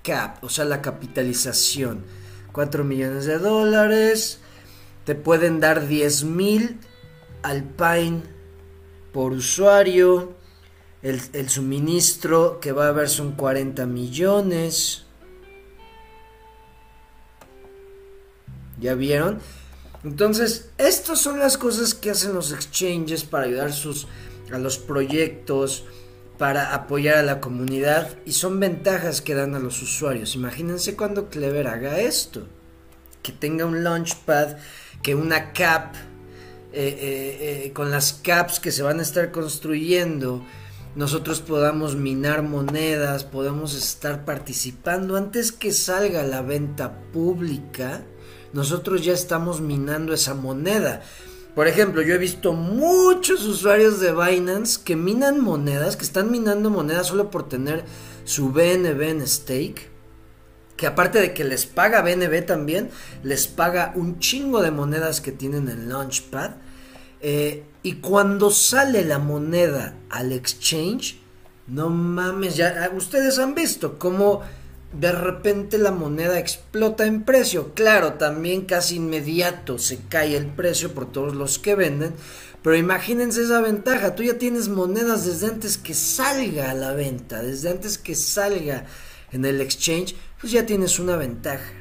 Cap, 0.03 0.45
o 0.45 0.49
sea, 0.49 0.67
la 0.67 0.83
capitalización. 0.83 2.05
4 2.53 2.85
millones 2.85 3.25
de 3.25 3.39
dólares. 3.39 4.41
Te 5.05 5.15
pueden 5.15 5.61
dar 5.61 5.87
10 5.87 6.25
mil 6.25 6.81
Alpine 7.43 8.23
por 9.13 9.33
usuario. 9.33 10.35
El, 11.03 11.49
suministro 11.49 12.59
que 12.61 12.73
va 12.73 12.87
a 12.87 12.89
haber 12.89 13.09
son 13.09 13.33
40 13.33 13.87
millones. 13.87 15.05
¿Ya 18.81 18.95
vieron? 18.95 19.41
Entonces, 20.05 20.71
estas 20.79 21.21
son 21.21 21.39
las 21.39 21.57
cosas 21.57 21.95
que 21.95 22.11
hacen 22.11 22.35
los 22.35 22.53
exchanges 22.53 23.25
para 23.25 23.45
ayudar 23.45 23.73
sus, 23.73 24.07
a 24.53 24.59
los 24.59 24.79
proyectos, 24.79 25.85
para 26.39 26.73
apoyar 26.73 27.17
a 27.17 27.23
la 27.23 27.41
comunidad 27.41 28.17
y 28.25 28.33
son 28.33 28.61
ventajas 28.61 29.21
que 29.21 29.35
dan 29.35 29.55
a 29.55 29.59
los 29.59 29.83
usuarios. 29.83 30.37
Imagínense 30.37 30.97
cuando 30.97 31.29
Clever 31.29 31.67
haga 31.67 32.01
esto, 32.01 32.47
que 33.23 33.33
tenga 33.33 33.67
un 33.67 33.83
launchpad, 33.83 34.57
que 35.03 35.15
una 35.15 35.53
cap 35.53 35.95
eh, 36.73 36.99
eh, 37.01 37.63
eh, 37.67 37.73
con 37.73 37.91
las 37.91 38.13
caps 38.13 38.61
que 38.61 38.73
se 38.73 38.83
van 38.83 38.99
a 38.99 39.03
estar 39.03 39.31
construyendo, 39.31 40.43
nosotros 40.97 41.41
podamos 41.41 41.97
minar 41.97 42.43
monedas, 42.43 43.25
podemos 43.25 43.75
estar 43.75 44.25
participando 44.25 45.17
antes 45.17 45.53
que 45.53 45.73
salga 45.73 46.23
la 46.25 46.43
venta 46.43 47.01
pública, 47.13 48.03
nosotros 48.53 49.05
ya 49.05 49.13
estamos 49.13 49.61
minando 49.61 50.13
esa 50.13 50.35
moneda. 50.35 51.03
Por 51.55 51.67
ejemplo, 51.69 52.03
yo 52.03 52.15
he 52.15 52.19
visto 52.19 52.53
muchos 52.53 53.45
usuarios 53.45 53.99
de 54.01 54.13
Binance 54.13 54.81
que 54.85 54.95
minan 54.95 55.41
monedas, 55.41 55.97
que 55.97 56.05
están 56.05 56.31
minando 56.31 56.71
monedas 56.71 57.09
solo 57.09 57.31
por 57.31 57.49
tener 57.49 57.85
su 58.25 58.53
BNB 58.53 59.03
en 59.03 59.27
stake. 59.27 59.91
Que 60.79 60.87
aparte 60.87 61.21
de 61.21 61.35
que 61.35 61.45
les 61.45 61.67
paga 61.67 62.01
BNB 62.01 62.47
también, 62.47 62.89
les 63.23 63.47
paga 63.47 63.93
un 63.97 64.19
chingo 64.19 64.63
de 64.63 64.71
monedas 64.71 65.21
que 65.21 65.33
tienen 65.33 65.69
en 65.69 65.91
Launchpad. 65.91 66.53
Eh, 67.21 67.65
y 67.83 67.95
cuando 67.97 68.51
sale 68.51 69.05
la 69.05 69.19
moneda 69.19 69.95
al 70.09 70.33
exchange, 70.33 71.19
no 71.67 71.91
mames, 71.91 72.57
ya 72.57 72.85
ah, 72.85 72.97
ustedes 72.97 73.39
han 73.39 73.55
visto 73.55 73.99
cómo 73.99 74.43
de 74.93 75.13
repente 75.13 75.77
la 75.77 75.91
moneda 75.91 76.39
explota 76.39 77.05
en 77.05 77.25
precio. 77.25 77.75
Claro, 77.75 78.15
también 78.15 78.65
casi 78.65 78.97
inmediato 78.97 79.79
se 79.79 79.99
cae 80.09 80.37
el 80.37 80.47
precio 80.47 80.95
por 80.95 81.11
todos 81.13 81.35
los 81.35 81.59
que 81.59 81.75
venden. 81.75 82.15
Pero 82.63 82.77
imagínense 82.77 83.43
esa 83.43 83.61
ventaja. 83.61 84.15
Tú 84.15 84.23
ya 84.23 84.39
tienes 84.39 84.69
monedas 84.69 85.27
desde 85.27 85.49
antes 85.49 85.77
que 85.77 85.95
salga 85.95 86.71
a 86.71 86.75
la 86.75 86.93
venta, 86.95 87.43
desde 87.43 87.71
antes 87.71 87.99
que 87.99 88.15
salga 88.15 88.87
en 89.31 89.45
el 89.45 89.61
exchange, 89.61 90.17
pues 90.41 90.53
ya 90.53 90.67
tienes 90.67 90.99
una 90.99 91.17
ventaja. 91.17 91.73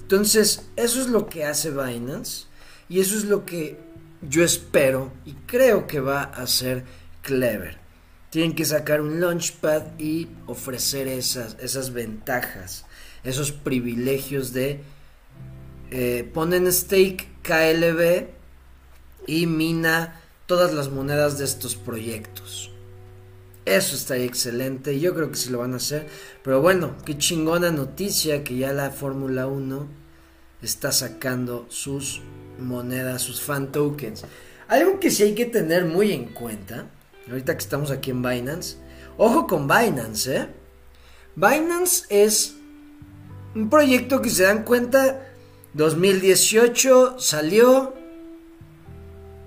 Entonces, 0.00 0.66
eso 0.76 1.00
es 1.00 1.08
lo 1.08 1.28
que 1.28 1.44
hace 1.44 1.70
Binance 1.70 2.46
y 2.88 3.00
eso 3.00 3.16
es 3.16 3.24
lo 3.24 3.44
que 3.44 3.78
yo 4.22 4.44
espero 4.44 5.12
y 5.24 5.34
creo 5.46 5.86
que 5.86 6.00
va 6.00 6.22
a 6.22 6.46
ser 6.46 6.84
clever. 7.22 7.78
Tienen 8.30 8.54
que 8.54 8.64
sacar 8.64 9.00
un 9.00 9.20
launchpad 9.20 9.98
y 9.98 10.28
ofrecer 10.46 11.08
esas, 11.08 11.56
esas 11.60 11.92
ventajas, 11.92 12.86
esos 13.24 13.52
privilegios 13.52 14.52
de 14.52 14.80
eh, 15.90 16.28
ponen 16.32 16.72
stake 16.72 17.28
KLB 17.42 18.28
y 19.26 19.46
mina 19.46 20.20
todas 20.46 20.72
las 20.72 20.90
monedas 20.90 21.38
de 21.38 21.44
estos 21.44 21.76
proyectos. 21.76 22.69
Eso 23.70 23.94
estaría 23.94 24.24
excelente. 24.24 24.98
Yo 24.98 25.14
creo 25.14 25.30
que 25.30 25.36
sí 25.36 25.48
lo 25.48 25.58
van 25.58 25.74
a 25.74 25.76
hacer. 25.76 26.08
Pero 26.42 26.60
bueno, 26.60 26.96
qué 27.04 27.16
chingona 27.16 27.70
noticia 27.70 28.42
que 28.42 28.56
ya 28.56 28.72
la 28.72 28.90
Fórmula 28.90 29.46
1 29.46 29.86
está 30.60 30.90
sacando 30.90 31.66
sus 31.68 32.20
monedas, 32.58 33.22
sus 33.22 33.40
fan 33.40 33.70
tokens. 33.70 34.24
Algo 34.66 34.98
que 34.98 35.12
sí 35.12 35.22
hay 35.22 35.36
que 35.36 35.46
tener 35.46 35.84
muy 35.84 36.10
en 36.10 36.24
cuenta, 36.24 36.86
ahorita 37.28 37.54
que 37.54 37.62
estamos 37.62 37.92
aquí 37.92 38.10
en 38.10 38.22
Binance, 38.22 38.76
ojo 39.16 39.46
con 39.46 39.68
Binance, 39.68 40.36
¿eh? 40.36 40.46
Binance 41.36 42.06
es 42.08 42.56
un 43.54 43.70
proyecto 43.70 44.20
que 44.20 44.30
se 44.30 44.42
dan 44.42 44.64
cuenta, 44.64 45.28
2018 45.74 47.20
salió, 47.20 47.94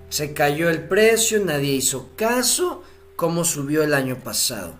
se 0.08 0.34
cayó 0.34 0.70
el 0.70 0.88
precio, 0.88 1.44
nadie 1.44 1.74
hizo 1.74 2.12
caso, 2.15 2.84
como 3.15 3.43
subió 3.43 3.84
el 3.84 3.93
año 3.93 4.17
pasado. 4.17 4.75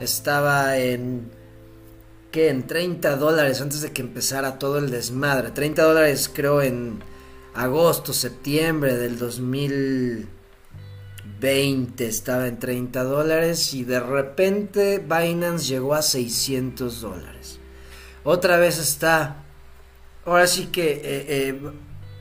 Estaba 0.00 0.78
en 0.78 1.30
que 2.32 2.48
en 2.48 2.66
30 2.66 3.16
dólares 3.16 3.60
antes 3.60 3.82
de 3.82 3.92
que 3.92 4.02
empezara 4.02 4.58
todo 4.58 4.78
el 4.78 4.90
desmadre. 4.90 5.50
30 5.50 5.82
dólares 5.82 6.30
creo 6.32 6.62
en 6.62 7.02
agosto, 7.54 8.12
septiembre 8.12 8.96
del 8.96 9.18
2020 9.18 12.06
estaba 12.06 12.48
en 12.48 12.58
30 12.58 13.04
dólares 13.04 13.74
y 13.74 13.84
de 13.84 14.00
repente 14.00 14.98
Binance 14.98 15.66
llegó 15.66 15.94
a 15.94 16.02
600 16.02 17.00
dólares. 17.00 17.60
Otra 18.24 18.56
vez 18.56 18.78
está, 18.78 19.44
ahora 20.24 20.46
sí 20.46 20.66
que 20.66 20.92
eh, 20.92 21.00
eh, 21.04 21.60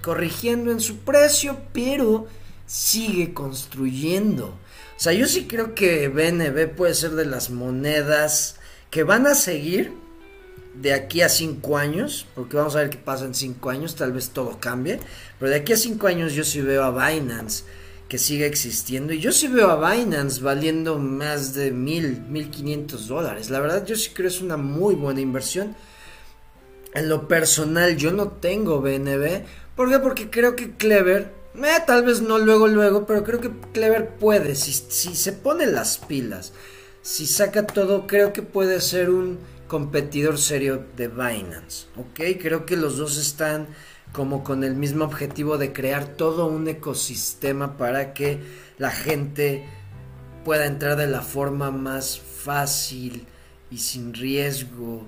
corrigiendo 0.01 0.71
en 0.71 0.81
su 0.81 0.97
precio, 0.97 1.57
pero 1.73 2.27
sigue 2.65 3.33
construyendo. 3.33 4.57
O 5.01 5.03
sea, 5.03 5.13
yo 5.13 5.25
sí 5.25 5.47
creo 5.47 5.73
que 5.73 6.09
BNB 6.09 6.75
puede 6.75 6.93
ser 6.93 7.13
de 7.13 7.25
las 7.25 7.49
monedas 7.49 8.57
que 8.91 9.01
van 9.01 9.25
a 9.25 9.33
seguir 9.33 9.91
de 10.75 10.93
aquí 10.93 11.23
a 11.23 11.29
cinco 11.29 11.79
años, 11.79 12.27
porque 12.35 12.55
vamos 12.55 12.75
a 12.75 12.81
ver 12.81 12.91
qué 12.91 12.99
pasa 12.99 13.25
en 13.25 13.33
cinco 13.33 13.71
años, 13.71 13.95
tal 13.95 14.11
vez 14.11 14.29
todo 14.29 14.59
cambie, 14.59 14.99
pero 15.39 15.49
de 15.49 15.57
aquí 15.57 15.73
a 15.73 15.77
cinco 15.77 16.05
años 16.05 16.33
yo 16.33 16.43
sí 16.43 16.61
veo 16.61 16.83
a 16.83 16.91
Binance 16.91 17.63
que 18.09 18.19
sigue 18.19 18.45
existiendo 18.45 19.11
y 19.11 19.19
yo 19.19 19.31
sí 19.31 19.47
veo 19.47 19.71
a 19.71 19.91
Binance 19.91 20.39
valiendo 20.39 20.99
más 20.99 21.55
de 21.55 21.71
mil, 21.71 22.21
mil 22.29 22.51
quinientos 22.51 23.07
dólares. 23.07 23.49
La 23.49 23.59
verdad 23.59 23.83
yo 23.83 23.95
sí 23.95 24.11
creo 24.13 24.29
que 24.29 24.35
es 24.35 24.41
una 24.43 24.57
muy 24.57 24.93
buena 24.93 25.19
inversión. 25.19 25.75
En 26.93 27.09
lo 27.09 27.27
personal 27.27 27.97
yo 27.97 28.11
no 28.11 28.27
tengo 28.27 28.81
BNB, 28.81 29.45
¿por 29.75 29.89
qué? 29.89 29.97
Porque 29.97 30.29
creo 30.29 30.55
que 30.55 30.73
Clever, 30.75 31.40
eh, 31.55 31.83
tal 31.85 32.03
vez 32.03 32.21
no 32.21 32.37
luego 32.37 32.67
luego, 32.67 33.05
pero 33.05 33.23
creo 33.23 33.41
que 33.41 33.51
Clever 33.73 34.09
puede, 34.15 34.55
si, 34.55 34.73
se 34.73 35.31
pone 35.33 35.65
las 35.65 35.97
pilas, 35.97 36.53
si 37.01 37.27
saca 37.27 37.65
todo, 37.65 38.07
creo 38.07 38.33
que 38.33 38.41
puede 38.41 38.81
ser 38.81 39.09
un 39.09 39.39
competidor 39.67 40.37
serio 40.37 40.85
de 40.97 41.07
Binance. 41.07 41.87
¿Ok? 41.97 42.39
Creo 42.41 42.65
que 42.65 42.75
los 42.75 42.97
dos 42.97 43.17
están 43.17 43.67
como 44.11 44.43
con 44.43 44.63
el 44.63 44.75
mismo 44.75 45.05
objetivo 45.05 45.57
de 45.57 45.71
crear 45.71 46.05
todo 46.05 46.45
un 46.47 46.67
ecosistema 46.67 47.77
para 47.77 48.13
que 48.13 48.39
la 48.77 48.91
gente 48.91 49.65
pueda 50.43 50.65
entrar 50.65 50.97
de 50.97 51.07
la 51.07 51.21
forma 51.21 51.71
más 51.71 52.19
fácil 52.19 53.25
y 53.69 53.77
sin 53.77 54.13
riesgo 54.13 55.07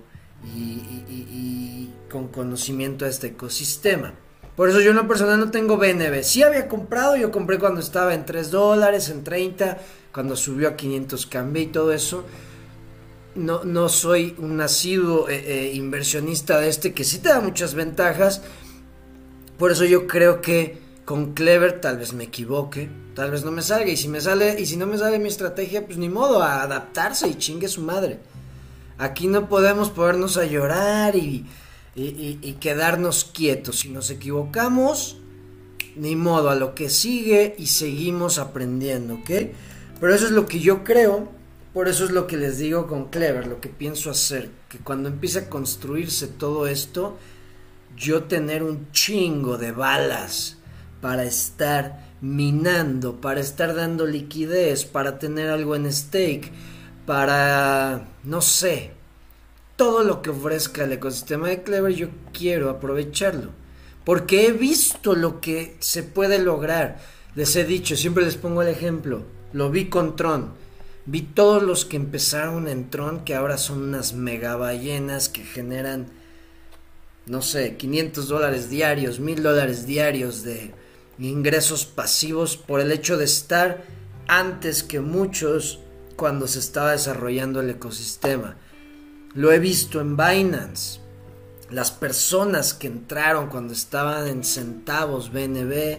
y, 0.56 1.90
con 2.10 2.28
conocimiento 2.28 3.06
a 3.06 3.10
este 3.10 3.28
ecosistema. 3.28 4.14
Por 4.56 4.70
eso 4.70 4.82
yo 4.82 4.92
en 4.92 4.98
lo 4.98 5.08
personal 5.08 5.40
no 5.40 5.50
tengo 5.50 5.78
BNB. 5.78 6.24
Sí 6.24 6.44
había 6.44 6.68
comprado, 6.68 7.16
yo 7.16 7.32
compré 7.32 7.58
cuando 7.58 7.82
estaba 7.82 8.14
en 8.14 8.26
3 8.26 8.52
dólares, 8.52 9.10
en 9.10 9.24
30, 9.24 9.78
cuando 10.14 10.36
subió 10.36 10.70
a 10.70 10.76
500 10.76 11.26
cambié 11.26 11.64
y 11.64 11.68
todo 11.68 11.92
eso 11.92 12.24
no, 13.36 13.64
no 13.64 13.90
soy 13.90 14.36
un 14.38 14.58
nacido 14.58 15.30
eh, 15.30 15.44
eh, 15.46 15.74
inversionista 15.74 16.60
de 16.60 16.70
este 16.70 16.94
que 16.94 17.04
sí 17.04 17.20
te 17.20 17.30
da 17.30 17.42
muchas 17.42 17.74
ventajas. 17.74 18.42
Por 19.58 19.72
eso 19.72 19.86
yo 19.86 20.08
creo 20.08 20.42
que 20.42 20.78
con 21.06 21.34
Clever 21.34 21.82
tal 21.82 21.98
vez 21.98 22.14
me 22.14 22.26
equivoque, 22.26 22.90
tal 23.16 23.32
vez 23.32 23.44
no 23.44 23.52
me 23.52 23.62
salga. 23.62 23.90
Y 23.90 23.98
si 23.98 24.08
me 24.08 24.22
sale, 24.22 24.60
y 24.60 24.66
si 24.66 24.78
no 24.78 24.86
me 24.86 24.98
sale 24.98 25.20
mi 25.20 25.30
estrategia, 25.30 25.86
pues 25.86 25.98
ni 25.98 26.10
modo, 26.10 26.42
a 26.44 26.62
adaptarse 26.62 27.28
y 27.28 27.36
chingue 27.36 27.68
su 27.68 27.82
madre. 27.82 28.20
Aquí 28.98 29.28
no 29.28 29.50
podemos 29.50 29.90
ponernos 29.90 30.38
a 30.38 30.46
llorar 30.46 31.16
y, 31.16 31.46
y, 31.96 32.54
quedarnos 32.60 33.26
quietos. 33.26 33.80
Si 33.80 33.90
nos 33.90 34.10
equivocamos, 34.10 35.18
ni 35.96 36.16
modo, 36.16 36.50
a 36.50 36.56
lo 36.56 36.76
que 36.76 36.90
sigue 36.90 37.56
y 37.58 37.68
seguimos 37.68 38.40
aprendiendo, 38.40 39.16
¿ok? 39.16 39.32
Pero 40.00 40.14
eso 40.14 40.26
es 40.26 40.32
lo 40.32 40.46
que 40.46 40.60
yo 40.60 40.84
creo 40.84 41.30
por 41.74 41.88
eso 41.88 42.06
es 42.06 42.12
lo 42.12 42.28
que 42.28 42.38
les 42.38 42.60
digo 42.60 42.86
con 42.86 43.10
Clever, 43.10 43.48
lo 43.48 43.60
que 43.60 43.68
pienso 43.68 44.12
hacer, 44.12 44.52
que 44.70 44.78
cuando 44.78 45.10
empiece 45.10 45.40
a 45.40 45.50
construirse 45.50 46.28
todo 46.28 46.68
esto, 46.68 47.18
yo 47.98 48.26
tener 48.26 48.62
un 48.62 48.92
chingo 48.92 49.58
de 49.58 49.72
balas 49.72 50.58
para 51.02 51.24
estar 51.24 52.14
minando, 52.22 53.20
para 53.20 53.40
estar 53.40 53.74
dando 53.74 54.06
liquidez, 54.06 54.86
para 54.86 55.18
tener 55.18 55.50
algo 55.50 55.76
en 55.76 55.92
stake, 55.92 56.52
para, 57.08 58.08
no 58.24 58.42
sé, 58.42 58.92
todo 59.76 60.04
lo 60.04 60.22
que 60.22 60.30
ofrezca 60.30 60.84
el 60.84 60.94
ecosistema 60.94 61.50
de 61.50 61.64
Clever, 61.64 61.94
yo 61.94 62.08
quiero 62.32 62.70
aprovecharlo. 62.70 63.52
Porque 64.06 64.48
he 64.48 64.52
visto 64.52 65.16
lo 65.16 65.40
que 65.42 65.78
se 65.80 66.04
puede 66.04 66.40
lograr. 66.40 67.00
Les 67.36 67.56
he 67.56 67.64
dicho, 67.64 67.96
siempre 67.96 68.26
les 68.26 68.36
pongo 68.36 68.62
el 68.62 68.68
ejemplo, 68.68 69.24
lo 69.54 69.70
vi 69.72 69.90
con 69.90 70.16
Tron 70.16 70.64
Vi 71.06 71.22
todos 71.22 71.62
los 71.62 71.84
que 71.84 71.98
empezaron 71.98 72.70
en 72.70 72.90
Tron, 72.90 73.26
que 73.26 73.36
ahora 73.36 73.58
son 73.58 73.82
unas 73.82 74.14
mega 74.14 74.56
ballenas 74.56 75.28
que 75.28 75.44
generan, 75.44 76.08
no 77.26 77.42
sé, 77.42 77.76
500 77.76 78.30
dólares 78.30 78.70
diarios, 78.70 79.20
1000 79.20 79.44
dólares 79.44 79.86
diarios 79.86 80.44
de 80.44 80.74
ingresos 81.20 81.86
pasivos 81.86 82.56
por 82.56 82.80
el 82.80 82.92
hecho 82.92 83.18
de 83.18 83.26
estar 83.26 83.84
antes 84.28 84.82
que 84.82 85.02
muchos 85.02 85.80
cuando 86.16 86.48
se 86.48 86.60
estaba 86.60 86.92
desarrollando 86.92 87.60
el 87.60 87.72
ecosistema. 87.72 88.56
Lo 89.36 89.52
he 89.52 89.58
visto 89.58 90.00
en 90.00 90.16
Binance. 90.16 91.00
Las 91.72 91.90
personas 91.90 92.76
que 92.76 92.86
entraron 92.86 93.50
cuando 93.50 93.74
estaban 93.74 94.28
en 94.28 94.44
centavos 94.44 95.32
BNB, 95.32 95.98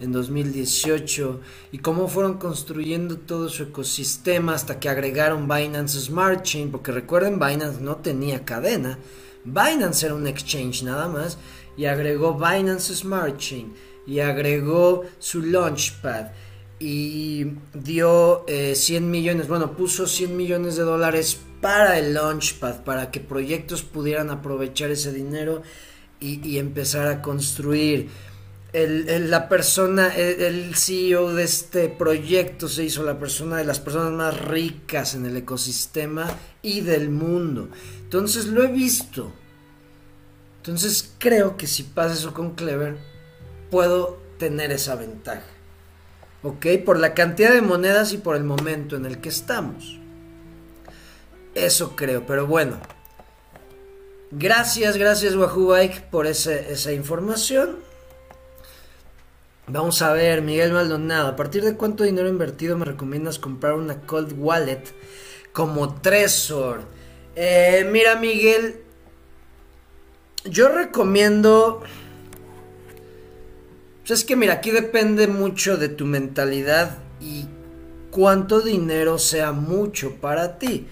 en 0.00 0.12
2018 0.12 1.40
y 1.72 1.78
cómo 1.78 2.06
fueron 2.06 2.38
construyendo 2.38 3.18
todo 3.18 3.48
su 3.48 3.64
ecosistema 3.64 4.54
hasta 4.54 4.78
que 4.78 4.88
agregaron 4.88 5.48
Binance 5.48 6.00
Smart 6.00 6.42
Chain, 6.42 6.70
porque 6.70 6.92
recuerden 6.92 7.40
Binance 7.40 7.80
no 7.80 7.96
tenía 7.96 8.44
cadena, 8.44 8.98
Binance 9.44 10.06
era 10.06 10.14
un 10.14 10.28
exchange 10.28 10.84
nada 10.84 11.08
más 11.08 11.36
y 11.76 11.86
agregó 11.86 12.34
Binance 12.34 12.94
Smart 12.94 13.38
Chain 13.38 13.74
y 14.06 14.20
agregó 14.20 15.04
su 15.18 15.42
Launchpad 15.42 16.28
y 16.80 17.46
dio 17.74 18.44
100 18.46 19.02
eh, 19.02 19.06
millones, 19.06 19.48
bueno, 19.48 19.72
puso 19.76 20.06
100 20.06 20.36
millones 20.36 20.76
de 20.76 20.82
dólares 20.82 21.38
para 21.60 21.98
el 21.98 22.14
Launchpad, 22.14 22.84
para 22.84 23.10
que 23.10 23.20
proyectos 23.20 23.82
pudieran 23.82 24.30
aprovechar 24.30 24.90
ese 24.90 25.12
dinero 25.12 25.62
y, 26.20 26.58
empezar 26.58 27.06
a 27.06 27.22
construir 27.22 28.08
el, 28.72 29.30
la 29.30 29.48
persona, 29.48 30.14
el, 30.14 30.74
CEO 30.74 31.34
de 31.34 31.44
este 31.44 31.88
proyecto 31.88 32.68
se 32.68 32.84
hizo 32.84 33.02
la 33.02 33.18
persona 33.18 33.56
de 33.56 33.64
las 33.64 33.80
personas 33.80 34.12
más 34.12 34.38
ricas 34.40 35.14
en 35.14 35.26
el 35.26 35.36
ecosistema 35.36 36.28
y 36.62 36.80
del 36.80 37.08
mundo. 37.10 37.68
Entonces 38.02 38.46
lo 38.46 38.62
he 38.62 38.68
visto. 38.68 39.32
Entonces 40.58 41.14
creo 41.18 41.56
que 41.56 41.66
si 41.66 41.84
pasa 41.84 42.14
eso 42.14 42.34
con 42.34 42.54
Clever, 42.54 42.98
puedo 43.70 44.20
tener 44.38 44.70
esa 44.70 44.96
ventaja. 44.96 45.57
¿Ok? 46.42 46.66
Por 46.84 46.98
la 46.98 47.14
cantidad 47.14 47.52
de 47.52 47.62
monedas 47.62 48.12
y 48.12 48.18
por 48.18 48.36
el 48.36 48.44
momento 48.44 48.96
en 48.96 49.06
el 49.06 49.20
que 49.20 49.28
estamos. 49.28 49.98
Eso 51.54 51.96
creo, 51.96 52.26
pero 52.26 52.46
bueno. 52.46 52.78
Gracias, 54.30 54.96
gracias 54.96 55.34
Wahoo 55.34 55.68
Bike 55.68 56.02
por 56.10 56.26
esa 56.26 56.92
información. 56.92 57.78
Vamos 59.70 60.00
a 60.00 60.14
ver, 60.14 60.40
Miguel 60.40 60.72
Maldonado, 60.72 61.28
¿a 61.28 61.36
partir 61.36 61.62
de 61.62 61.76
cuánto 61.76 62.04
dinero 62.04 62.26
invertido 62.28 62.78
me 62.78 62.86
recomiendas 62.86 63.38
comprar 63.38 63.74
una 63.74 64.00
Cold 64.00 64.34
Wallet 64.38 64.82
como 65.52 66.00
Trezor? 66.00 66.84
Eh, 67.36 67.86
mira 67.90 68.16
Miguel, 68.16 68.80
yo 70.44 70.68
recomiendo... 70.70 71.82
Pues 74.08 74.20
es 74.20 74.24
que 74.24 74.36
mira, 74.36 74.54
aquí 74.54 74.70
depende 74.70 75.26
mucho 75.26 75.76
de 75.76 75.90
tu 75.90 76.06
mentalidad 76.06 76.96
y 77.20 77.44
cuánto 78.10 78.62
dinero 78.62 79.18
sea 79.18 79.52
mucho 79.52 80.14
para 80.14 80.58
ti. 80.58 80.86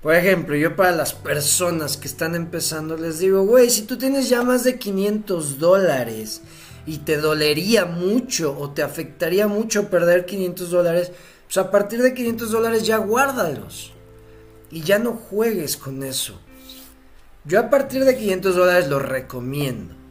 Por 0.00 0.14
ejemplo, 0.14 0.56
yo 0.56 0.74
para 0.74 0.92
las 0.92 1.12
personas 1.12 1.98
que 1.98 2.08
están 2.08 2.34
empezando 2.34 2.96
les 2.96 3.18
digo, 3.18 3.42
güey, 3.42 3.68
si 3.68 3.82
tú 3.82 3.98
tienes 3.98 4.30
ya 4.30 4.42
más 4.42 4.64
de 4.64 4.78
500 4.78 5.58
dólares 5.58 6.40
y 6.86 7.00
te 7.00 7.18
dolería 7.18 7.84
mucho 7.84 8.56
o 8.58 8.70
te 8.70 8.82
afectaría 8.82 9.46
mucho 9.48 9.90
perder 9.90 10.24
500 10.24 10.70
dólares, 10.70 11.12
pues 11.44 11.58
a 11.58 11.70
partir 11.70 12.00
de 12.00 12.14
500 12.14 12.50
dólares 12.50 12.86
ya 12.86 12.96
guárdalos 12.96 13.92
y 14.70 14.80
ya 14.80 14.98
no 14.98 15.12
juegues 15.12 15.76
con 15.76 16.02
eso. 16.02 16.40
Yo 17.44 17.60
a 17.60 17.68
partir 17.68 18.06
de 18.06 18.16
500 18.16 18.56
dólares 18.56 18.88
lo 18.88 18.98
recomiendo. 18.98 20.01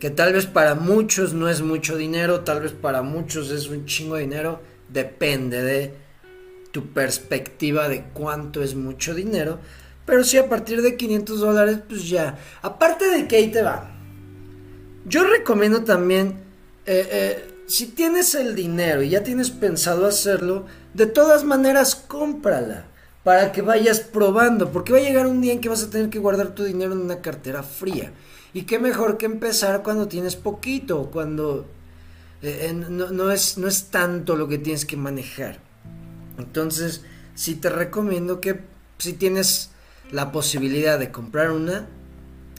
Que 0.00 0.10
tal 0.10 0.32
vez 0.32 0.46
para 0.46 0.74
muchos 0.74 1.32
no 1.32 1.48
es 1.48 1.62
mucho 1.62 1.96
dinero, 1.96 2.40
tal 2.40 2.60
vez 2.60 2.72
para 2.72 3.02
muchos 3.02 3.50
es 3.50 3.68
un 3.68 3.86
chingo 3.86 4.16
de 4.16 4.22
dinero, 4.22 4.60
depende 4.88 5.62
de 5.62 5.94
tu 6.72 6.92
perspectiva 6.92 7.88
de 7.88 8.04
cuánto 8.12 8.62
es 8.62 8.74
mucho 8.74 9.14
dinero. 9.14 9.60
Pero 10.04 10.24
si 10.24 10.36
a 10.36 10.48
partir 10.48 10.82
de 10.82 10.96
500 10.96 11.40
dólares, 11.40 11.78
pues 11.88 12.08
ya. 12.08 12.38
Aparte 12.62 13.08
de 13.08 13.26
que 13.26 13.36
ahí 13.36 13.50
te 13.50 13.62
va. 13.62 13.90
Yo 15.06 15.24
recomiendo 15.24 15.84
también, 15.84 16.40
eh, 16.86 17.08
eh, 17.10 17.54
si 17.66 17.86
tienes 17.86 18.34
el 18.34 18.54
dinero 18.54 19.02
y 19.02 19.10
ya 19.10 19.22
tienes 19.22 19.50
pensado 19.50 20.06
hacerlo, 20.06 20.66
de 20.92 21.06
todas 21.06 21.44
maneras 21.44 21.94
cómprala 21.94 22.86
para 23.22 23.52
que 23.52 23.62
vayas 23.62 24.00
probando, 24.00 24.70
porque 24.70 24.92
va 24.92 24.98
a 24.98 25.02
llegar 25.02 25.26
un 25.26 25.40
día 25.40 25.54
en 25.54 25.60
que 25.60 25.68
vas 25.68 25.82
a 25.82 25.90
tener 25.90 26.10
que 26.10 26.18
guardar 26.18 26.54
tu 26.54 26.64
dinero 26.64 26.92
en 26.92 27.00
una 27.00 27.22
cartera 27.22 27.62
fría. 27.62 28.12
Y 28.54 28.62
qué 28.62 28.78
mejor 28.78 29.18
que 29.18 29.26
empezar 29.26 29.82
cuando 29.82 30.08
tienes 30.08 30.36
poquito, 30.36 31.10
cuando 31.10 31.66
eh, 32.40 32.72
no, 32.72 33.30
es, 33.32 33.58
no 33.58 33.66
es 33.66 33.86
tanto 33.86 34.36
lo 34.36 34.46
que 34.46 34.58
tienes 34.58 34.84
que 34.84 34.96
manejar. 34.96 35.58
Entonces, 36.38 37.02
sí 37.34 37.56
te 37.56 37.68
recomiendo 37.68 38.40
que 38.40 38.60
si 38.98 39.12
tienes 39.14 39.70
la 40.12 40.30
posibilidad 40.30 40.98
de 40.98 41.10
comprar 41.10 41.50
una, 41.50 41.88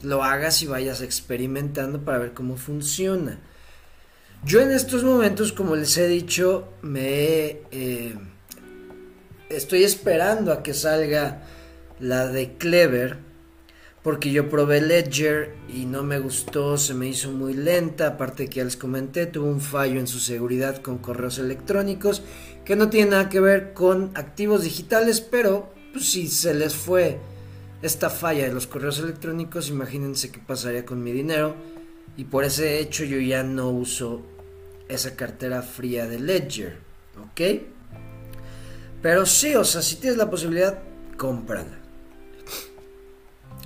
lo 0.02 0.22
hagas 0.22 0.62
y 0.62 0.66
vayas 0.66 1.00
experimentando 1.00 2.04
para 2.04 2.18
ver 2.18 2.34
cómo 2.34 2.56
funciona. 2.56 3.40
Yo 4.44 4.60
en 4.60 4.72
estos 4.72 5.02
momentos, 5.02 5.52
como 5.52 5.76
les 5.76 5.96
he 5.96 6.06
dicho, 6.06 6.68
me 6.82 7.62
eh, 7.70 8.14
estoy 9.48 9.82
esperando 9.82 10.52
a 10.52 10.62
que 10.62 10.74
salga 10.74 11.42
la 11.98 12.28
de 12.28 12.56
Clever, 12.58 13.25
porque 14.06 14.30
yo 14.30 14.48
probé 14.48 14.80
Ledger 14.80 15.56
y 15.68 15.84
no 15.84 16.04
me 16.04 16.20
gustó, 16.20 16.78
se 16.78 16.94
me 16.94 17.08
hizo 17.08 17.32
muy 17.32 17.54
lenta, 17.54 18.06
aparte 18.06 18.48
que 18.48 18.58
ya 18.58 18.64
les 18.64 18.76
comenté, 18.76 19.26
tuvo 19.26 19.48
un 19.48 19.60
fallo 19.60 19.98
en 19.98 20.06
su 20.06 20.20
seguridad 20.20 20.80
con 20.80 20.98
correos 20.98 21.40
electrónicos 21.40 22.22
que 22.64 22.76
no 22.76 22.88
tiene 22.88 23.10
nada 23.10 23.28
que 23.28 23.40
ver 23.40 23.72
con 23.72 24.12
activos 24.14 24.62
digitales, 24.62 25.20
pero 25.20 25.74
pues, 25.92 26.08
si 26.08 26.28
se 26.28 26.54
les 26.54 26.76
fue 26.76 27.18
esta 27.82 28.08
falla 28.08 28.44
de 28.44 28.54
los 28.54 28.68
correos 28.68 29.00
electrónicos, 29.00 29.70
imagínense 29.70 30.30
qué 30.30 30.38
pasaría 30.38 30.86
con 30.86 31.02
mi 31.02 31.10
dinero. 31.10 31.56
Y 32.16 32.26
por 32.26 32.44
ese 32.44 32.78
hecho 32.78 33.02
yo 33.02 33.18
ya 33.18 33.42
no 33.42 33.70
uso 33.70 34.22
esa 34.88 35.16
cartera 35.16 35.62
fría 35.62 36.06
de 36.06 36.20
Ledger. 36.20 36.78
¿Ok? 37.20 37.40
Pero 39.02 39.26
sí, 39.26 39.56
o 39.56 39.64
sea, 39.64 39.82
si 39.82 39.96
tienes 39.96 40.16
la 40.16 40.30
posibilidad, 40.30 40.78
cómprala. 41.16 41.85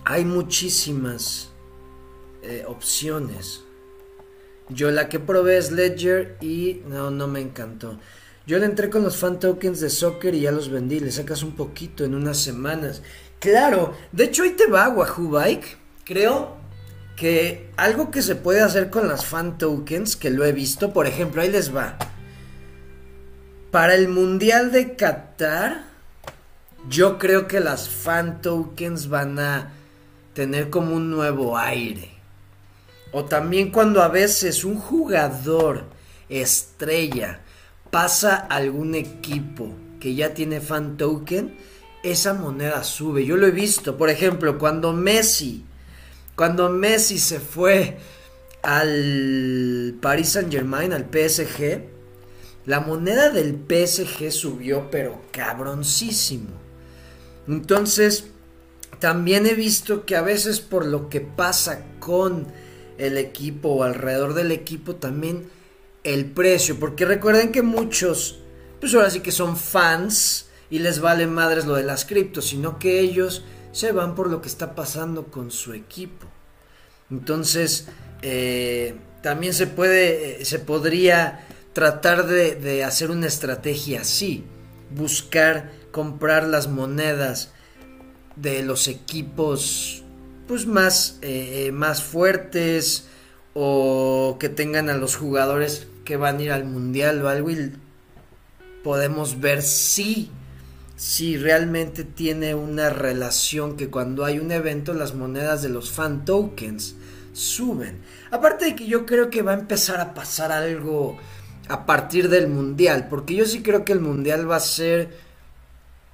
Hay 0.04 0.24
muchísimas 0.24 1.50
eh, 2.42 2.64
opciones. 2.66 3.62
Yo 4.68 4.90
la 4.90 5.08
que 5.08 5.18
probé 5.18 5.58
es 5.58 5.72
Ledger 5.72 6.36
y 6.40 6.82
no, 6.86 7.10
no 7.10 7.26
me 7.26 7.40
encantó. 7.40 7.98
Yo 8.46 8.58
le 8.58 8.66
entré 8.66 8.88
con 8.88 9.02
los 9.02 9.16
fan 9.16 9.38
tokens 9.38 9.80
de 9.80 9.90
soccer 9.90 10.34
y 10.34 10.40
ya 10.40 10.52
los 10.52 10.70
vendí. 10.70 11.00
Le 11.00 11.12
sacas 11.12 11.42
un 11.42 11.52
poquito 11.52 12.04
en 12.04 12.14
unas 12.14 12.38
semanas. 12.38 13.02
Claro, 13.38 13.94
de 14.12 14.24
hecho 14.24 14.42
ahí 14.42 14.50
te 14.50 14.66
va 14.66 14.88
Wahoo 14.88 15.30
Bike. 15.30 15.78
Creo 16.04 16.56
que 17.16 17.70
algo 17.76 18.10
que 18.10 18.22
se 18.22 18.34
puede 18.36 18.60
hacer 18.62 18.90
con 18.90 19.06
las 19.06 19.26
fan 19.26 19.58
tokens, 19.58 20.16
que 20.16 20.30
lo 20.30 20.44
he 20.44 20.52
visto, 20.52 20.92
por 20.92 21.06
ejemplo, 21.06 21.42
ahí 21.42 21.50
les 21.50 21.74
va. 21.74 21.98
Para 23.70 23.94
el 23.94 24.08
Mundial 24.08 24.72
de 24.72 24.96
Qatar, 24.96 25.84
yo 26.88 27.18
creo 27.18 27.46
que 27.46 27.60
las 27.60 27.88
fan 27.88 28.40
tokens 28.40 29.08
van 29.08 29.38
a 29.38 29.72
tener 30.40 30.70
como 30.70 30.96
un 30.96 31.11
nuevo 31.11 31.59
aire. 31.59 32.09
O 33.12 33.26
también 33.26 33.70
cuando 33.70 34.03
a 34.03 34.09
veces 34.09 34.64
un 34.64 34.79
jugador 34.79 35.85
estrella 36.31 37.40
pasa 37.90 38.46
a 38.48 38.57
algún 38.57 38.94
equipo 38.94 39.68
que 40.00 40.14
ya 40.14 40.33
tiene 40.33 40.62
fan 40.62 40.96
token, 40.96 41.55
esa 42.03 42.33
moneda 42.33 42.83
sube. 42.85 43.26
Yo 43.26 43.37
lo 43.37 43.48
he 43.48 43.50
visto, 43.50 43.98
por 43.98 44.09
ejemplo, 44.09 44.57
cuando 44.57 44.94
Messi, 44.94 45.66
cuando 46.35 46.70
Messi 46.70 47.18
se 47.18 47.38
fue 47.38 47.98
al 48.62 49.94
Paris 50.00 50.31
Saint 50.31 50.50
Germain, 50.50 50.94
al 50.94 51.05
PSG, 51.05 51.83
la 52.64 52.81
moneda 52.81 53.29
del 53.29 53.59
PSG 53.68 54.33
subió, 54.33 54.90
pero 54.90 55.20
cabroncísimo. 55.33 56.48
Entonces, 57.46 58.30
también 59.00 59.46
he 59.46 59.54
visto 59.54 60.04
que 60.04 60.16
a 60.16 60.22
veces 60.22 60.60
por 60.60 60.86
lo 60.86 61.08
que 61.08 61.20
pasa 61.20 61.84
con 61.98 62.46
el 62.98 63.16
equipo 63.16 63.70
o 63.70 63.82
alrededor 63.82 64.34
del 64.34 64.52
equipo, 64.52 64.96
también 64.96 65.48
el 66.04 66.26
precio. 66.26 66.78
Porque 66.78 67.04
recuerden 67.04 67.50
que 67.50 67.62
muchos, 67.62 68.40
pues 68.78 68.94
ahora 68.94 69.10
sí 69.10 69.20
que 69.20 69.32
son 69.32 69.56
fans 69.56 70.46
y 70.70 70.78
les 70.78 71.00
vale 71.00 71.26
madres 71.26 71.66
lo 71.66 71.74
de 71.74 71.82
las 71.82 72.04
criptos, 72.04 72.46
sino 72.46 72.78
que 72.78 73.00
ellos 73.00 73.42
se 73.72 73.92
van 73.92 74.14
por 74.14 74.28
lo 74.28 74.40
que 74.42 74.48
está 74.48 74.74
pasando 74.74 75.26
con 75.26 75.50
su 75.50 75.72
equipo. 75.72 76.26
Entonces, 77.10 77.88
eh, 78.22 78.94
también 79.22 79.54
se 79.54 79.66
puede, 79.66 80.42
eh, 80.42 80.44
se 80.44 80.58
podría 80.58 81.46
tratar 81.72 82.26
de, 82.26 82.84
hacer 82.84 83.10
una 83.10 83.26
estrategia 83.26 84.02
así, 84.02 84.44
buscar 84.90 85.70
comprar 85.92 86.44
las 86.44 86.68
monedas 86.68 87.52
de 88.40 88.62
los 88.62 88.88
equipos 88.88 90.03
pues 90.46 90.66
más, 90.66 91.18
eh, 91.22 91.70
más 91.72 92.03
fuertes 92.03 93.07
o 93.55 94.37
que 94.40 94.48
tengan 94.48 94.90
a 94.90 94.96
los 94.96 95.16
jugadores 95.16 95.87
que 96.05 96.16
van 96.16 96.38
a 96.38 96.42
ir 96.42 96.53
al 96.53 96.64
mundial 96.64 97.22
o 97.22 97.29
algo 97.29 97.50
y 97.50 97.72
podemos 98.83 99.40
ver 99.40 99.62
si 99.62 100.31
si 100.96 101.38
realmente 101.38 102.05
tiene 102.05 102.55
una 102.55 102.90
relación 102.90 103.76
que 103.76 103.88
cuando 103.88 104.24
hay 104.24 104.38
un 104.38 104.53
evento 104.53 104.92
las 104.92 105.14
monedas 105.14 105.62
de 105.62 105.70
los 105.70 105.90
fan 105.90 106.26
tokens 106.26 106.94
suben. 107.33 108.03
Aparte 108.31 108.66
de 108.66 108.76
que 108.76 108.87
yo 108.87 109.07
creo 109.07 109.31
que 109.31 109.40
va 109.40 109.53
a 109.53 109.61
empezar 109.61 109.98
a 110.00 110.12
pasar 110.12 110.53
algo 110.53 111.16
a 111.68 111.87
partir 111.87 112.29
del 112.29 112.48
mundial, 112.48 113.07
porque 113.09 113.35
yo 113.35 113.46
sí 113.46 113.62
creo 113.62 113.85
que 113.85 113.92
el 113.92 114.00
mundial 114.00 114.50
va 114.50 114.57
a 114.57 114.61
ser 114.61 115.09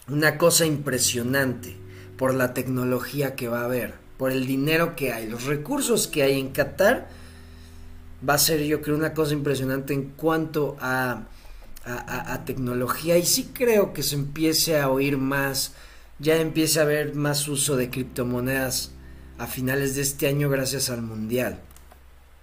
una 0.08 0.38
cosa 0.38 0.66
impresionante 0.66 1.76
por 2.18 2.34
la 2.34 2.54
tecnología 2.54 3.34
que 3.34 3.48
va 3.48 3.60
a 3.60 3.64
haber, 3.64 3.94
por 4.16 4.32
el 4.32 4.46
dinero 4.46 4.96
que 4.96 5.12
hay, 5.12 5.28
los 5.28 5.44
recursos 5.44 6.06
que 6.06 6.22
hay 6.22 6.38
en 6.38 6.50
Qatar. 6.50 7.08
Va 8.26 8.34
a 8.34 8.38
ser 8.38 8.62
yo 8.62 8.80
creo 8.80 8.96
una 8.96 9.12
cosa 9.12 9.34
impresionante 9.34 9.92
en 9.92 10.10
cuanto 10.16 10.76
a 10.80 11.26
a, 11.86 12.44
tecnología 12.44 13.16
y 13.16 13.24
sí 13.24 13.50
creo 13.52 13.92
que 13.92 14.02
se 14.02 14.16
empiece 14.16 14.78
a 14.78 14.90
oír 14.90 15.18
más, 15.18 15.72
ya 16.18 16.36
empiece 16.36 16.80
a 16.80 16.82
haber 16.82 17.14
más 17.14 17.46
uso 17.48 17.76
de 17.76 17.90
criptomonedas 17.90 18.90
a 19.38 19.46
finales 19.46 19.94
de 19.94 20.02
este 20.02 20.26
año 20.26 20.48
gracias 20.48 20.90
al 20.90 21.02
mundial. 21.02 21.60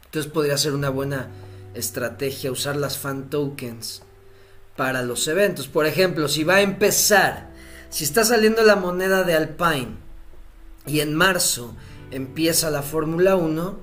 Entonces 0.06 0.32
podría 0.32 0.58
ser 0.58 0.74
una 0.74 0.90
buena 0.90 1.28
estrategia 1.74 2.52
usar 2.52 2.78
las 2.78 2.98
fan 2.98 3.30
tokens 3.30 4.04
para 4.78 5.02
los 5.02 5.28
eventos. 5.28 5.68
Por 5.68 5.88
ejemplo, 5.88 6.28
si 6.28 6.44
va 6.44 6.56
a 6.56 6.62
empezar, 6.62 7.50
si 7.94 8.06
está 8.06 8.26
saliendo 8.26 8.64
la 8.64 8.76
moneda 8.76 9.24
de 9.24 9.36
Alpine 9.36 9.98
y 10.88 11.02
en 11.02 11.14
marzo 11.14 11.76
empieza 12.10 12.72
la 12.72 12.82
Fórmula 12.82 13.36
1, 13.36 13.78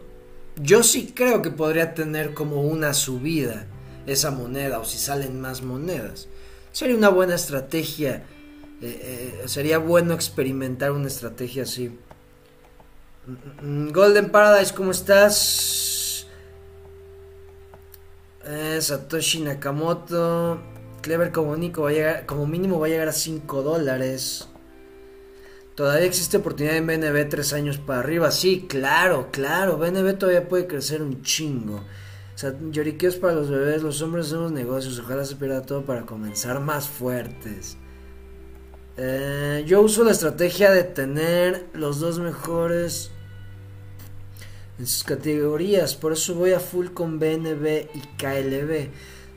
yo 0.56 0.82
sí 0.82 1.12
creo 1.14 1.42
que 1.42 1.52
podría 1.52 1.94
tener 1.94 2.34
como 2.34 2.62
una 2.62 2.92
subida 2.92 3.66
esa 4.08 4.32
moneda 4.32 4.80
o 4.80 4.84
si 4.84 4.98
salen 4.98 5.40
más 5.40 5.62
monedas. 5.62 6.26
Sería 6.72 6.96
una 6.96 7.08
buena 7.08 7.36
estrategia. 7.36 8.24
Eh, 8.82 9.42
eh, 9.44 9.48
sería 9.48 9.78
bueno 9.78 10.12
experimentar 10.12 10.90
una 10.90 11.06
estrategia 11.06 11.62
así. 11.62 11.96
Mm, 13.62 13.90
Golden 13.90 14.30
Paradise, 14.32 14.74
¿cómo 14.74 14.90
estás? 14.90 16.26
Eh, 18.44 18.78
Satoshi 18.80 19.42
Nakamoto. 19.42 20.79
Clever 21.00 21.32
como, 21.32 21.52
único 21.52 21.82
va 21.82 21.90
a 21.90 21.92
llegar, 21.92 22.26
como 22.26 22.46
mínimo 22.46 22.78
va 22.78 22.86
a 22.86 22.90
llegar 22.90 23.08
a 23.08 23.12
5 23.12 23.62
dólares. 23.62 24.48
Todavía 25.74 26.06
existe 26.06 26.36
oportunidad 26.36 26.76
en 26.76 26.86
BNB 26.86 27.28
3 27.28 27.52
años 27.54 27.78
para 27.78 28.00
arriba. 28.00 28.30
Sí, 28.30 28.66
claro, 28.68 29.28
claro. 29.30 29.78
BNB 29.78 30.18
todavía 30.18 30.48
puede 30.48 30.66
crecer 30.66 31.00
un 31.00 31.22
chingo. 31.22 31.76
O 31.76 32.38
sea, 32.38 32.54
lloriqueos 32.70 33.16
para 33.16 33.34
los 33.34 33.48
bebés. 33.48 33.82
Los 33.82 34.02
hombres 34.02 34.26
hacemos 34.26 34.52
negocios. 34.52 34.98
Ojalá 34.98 35.24
se 35.24 35.36
pierda 35.36 35.62
todo 35.62 35.82
para 35.84 36.04
comenzar 36.04 36.60
más 36.60 36.88
fuertes. 36.88 37.78
Eh, 38.96 39.64
yo 39.66 39.80
uso 39.80 40.04
la 40.04 40.10
estrategia 40.10 40.70
de 40.70 40.82
tener 40.82 41.68
los 41.72 42.00
dos 42.00 42.18
mejores 42.18 43.10
en 44.78 44.86
sus 44.86 45.04
categorías. 45.04 45.94
Por 45.94 46.12
eso 46.12 46.34
voy 46.34 46.52
a 46.52 46.60
full 46.60 46.88
con 46.88 47.18
BNB 47.18 47.88
y 47.94 48.00
KLB. 48.18 48.90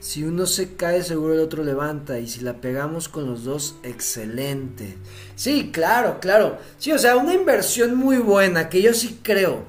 Si 0.04 0.22
uno 0.22 0.44
se 0.44 0.76
cae, 0.76 1.02
seguro 1.02 1.32
el 1.32 1.40
otro 1.40 1.64
levanta. 1.64 2.18
Y 2.18 2.28
si 2.28 2.42
la 2.42 2.60
pegamos 2.60 3.08
con 3.08 3.24
los 3.24 3.42
dos, 3.44 3.76
excelente. 3.82 4.98
Sí, 5.34 5.70
claro, 5.72 6.20
claro. 6.20 6.58
Sí, 6.76 6.92
o 6.92 6.98
sea, 6.98 7.16
una 7.16 7.32
inversión 7.32 7.96
muy 7.96 8.18
buena 8.18 8.68
que 8.68 8.82
yo 8.82 8.92
sí 8.92 9.20
creo. 9.22 9.64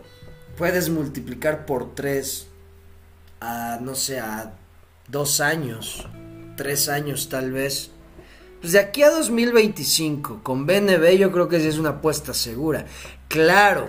Puedes 0.57 0.89
multiplicar 0.89 1.65
por 1.65 1.95
tres 1.95 2.47
a, 3.39 3.79
no 3.81 3.95
sé, 3.95 4.19
a 4.19 4.51
dos 5.07 5.39
años, 5.39 6.05
tres 6.57 6.89
años 6.89 7.29
tal 7.29 7.53
vez. 7.53 7.91
Pues 8.59 8.73
de 8.73 8.79
aquí 8.79 9.03
a 9.03 9.11
2025, 9.11 10.41
con 10.43 10.65
BNB 10.65 11.17
yo 11.17 11.31
creo 11.31 11.47
que 11.47 11.61
sí 11.61 11.67
es 11.67 11.77
una 11.77 11.91
apuesta 11.91 12.33
segura. 12.33 12.85
Claro, 13.29 13.87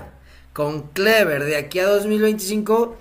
con 0.53 0.91
Clever 0.91 1.43
de 1.43 1.57
aquí 1.57 1.81
a 1.81 1.89
2025 1.89 2.99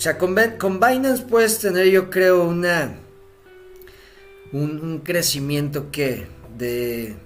o 0.00 0.02
sea, 0.02 0.16
con, 0.16 0.34
Binance 0.34 1.24
puedes 1.28 1.58
tener, 1.58 1.84
yo 1.88 2.08
creo, 2.08 2.44
una. 2.44 2.96
Un, 4.50 5.02
crecimiento 5.04 5.90
que. 5.92 6.26
de. 6.56 7.16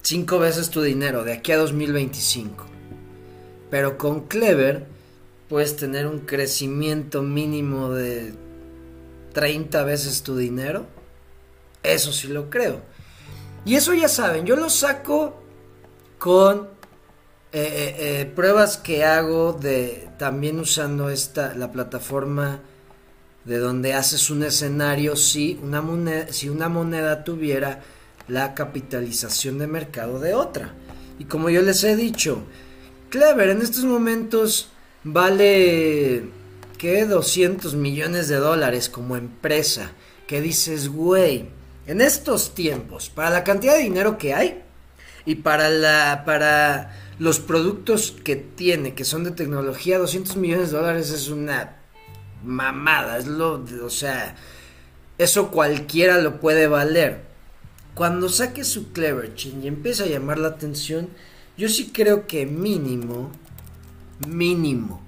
cinco 0.00 0.38
veces 0.38 0.70
tu 0.70 0.80
dinero, 0.80 1.24
de 1.24 1.34
aquí 1.34 1.52
a 1.52 1.58
2025. 1.58 2.64
Pero 3.68 3.98
con 3.98 4.28
Clever 4.28 4.86
puedes 5.50 5.76
tener 5.76 6.06
un 6.06 6.20
crecimiento 6.20 7.20
mínimo 7.20 7.90
de 7.90 8.32
30 9.34 9.84
veces 9.84 10.22
tu 10.22 10.38
dinero. 10.38 10.86
Eso 11.82 12.14
sí 12.14 12.28
lo 12.28 12.48
creo. 12.48 12.80
Y 13.66 13.74
eso 13.74 13.92
ya 13.92 14.08
saben, 14.08 14.46
yo 14.46 14.56
lo 14.56 14.70
saco 14.70 15.42
con 16.16 16.75
eh, 17.52 17.60
eh, 17.62 17.96
eh, 17.98 18.32
pruebas 18.34 18.76
que 18.76 19.04
hago 19.04 19.52
de 19.52 20.08
también 20.18 20.58
usando 20.58 21.10
esta 21.10 21.54
la 21.54 21.70
plataforma 21.70 22.60
de 23.44 23.58
donde 23.58 23.94
haces 23.94 24.30
un 24.30 24.42
escenario 24.42 25.14
si 25.14 25.58
una 25.62 25.80
moneda 25.80 26.32
si 26.32 26.48
una 26.48 26.68
moneda 26.68 27.22
tuviera 27.22 27.82
la 28.28 28.54
capitalización 28.54 29.58
de 29.58 29.68
mercado 29.68 30.18
de 30.18 30.34
otra. 30.34 30.74
Y 31.18 31.24
como 31.24 31.48
yo 31.48 31.62
les 31.62 31.82
he 31.84 31.96
dicho 31.96 32.42
Clever 33.08 33.50
en 33.50 33.62
estos 33.62 33.84
momentos 33.84 34.68
vale 35.04 36.24
que 36.76 37.06
200 37.06 37.74
millones 37.76 38.28
de 38.28 38.36
dólares 38.36 38.88
como 38.88 39.16
empresa 39.16 39.92
que 40.26 40.40
dices 40.40 40.88
güey 40.88 41.48
en 41.86 42.00
estos 42.00 42.54
tiempos 42.54 43.08
para 43.08 43.30
la 43.30 43.44
cantidad 43.44 43.74
de 43.74 43.84
dinero 43.84 44.18
que 44.18 44.34
hay 44.34 44.64
y 45.24 45.36
para 45.36 45.70
la 45.70 46.24
para 46.26 47.05
los 47.18 47.40
productos 47.40 48.14
que 48.24 48.36
tiene, 48.36 48.94
que 48.94 49.04
son 49.04 49.24
de 49.24 49.30
tecnología, 49.30 49.98
200 49.98 50.36
millones 50.36 50.70
de 50.70 50.76
dólares 50.76 51.10
es 51.10 51.28
una 51.28 51.76
mamada, 52.44 53.18
es 53.18 53.26
lo, 53.26 53.64
o 53.82 53.90
sea, 53.90 54.36
eso 55.18 55.50
cualquiera 55.50 56.20
lo 56.20 56.40
puede 56.40 56.66
valer. 56.66 57.24
Cuando 57.94 58.28
saque 58.28 58.64
su 58.64 58.92
Clever 58.92 59.34
Chin 59.34 59.64
y 59.64 59.68
empieza 59.68 60.04
a 60.04 60.08
llamar 60.08 60.38
la 60.38 60.48
atención, 60.48 61.08
yo 61.56 61.70
sí 61.70 61.90
creo 61.90 62.26
que 62.26 62.44
mínimo, 62.44 63.30
mínimo, 64.28 65.02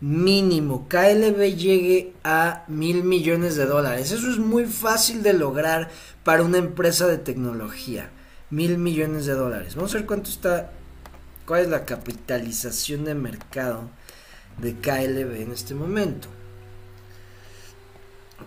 mínimo, 0.00 0.86
KLB 0.88 1.56
llegue 1.56 2.12
a 2.22 2.64
mil 2.68 3.02
millones 3.02 3.56
de 3.56 3.66
dólares. 3.66 4.12
Eso 4.12 4.30
es 4.30 4.38
muy 4.38 4.66
fácil 4.66 5.24
de 5.24 5.32
lograr 5.32 5.90
para 6.22 6.44
una 6.44 6.58
empresa 6.58 7.08
de 7.08 7.18
tecnología. 7.18 8.10
Mil 8.50 8.78
millones 8.78 9.26
de 9.26 9.34
dólares. 9.34 9.74
Vamos 9.74 9.92
a 9.94 9.98
ver 9.98 10.06
cuánto 10.06 10.30
está 10.30 10.70
cuál 11.50 11.62
es 11.62 11.68
la 11.68 11.84
capitalización 11.84 13.04
de 13.04 13.16
mercado 13.16 13.90
de 14.58 14.76
KLB 14.76 15.42
en 15.42 15.50
este 15.50 15.74
momento. 15.74 16.28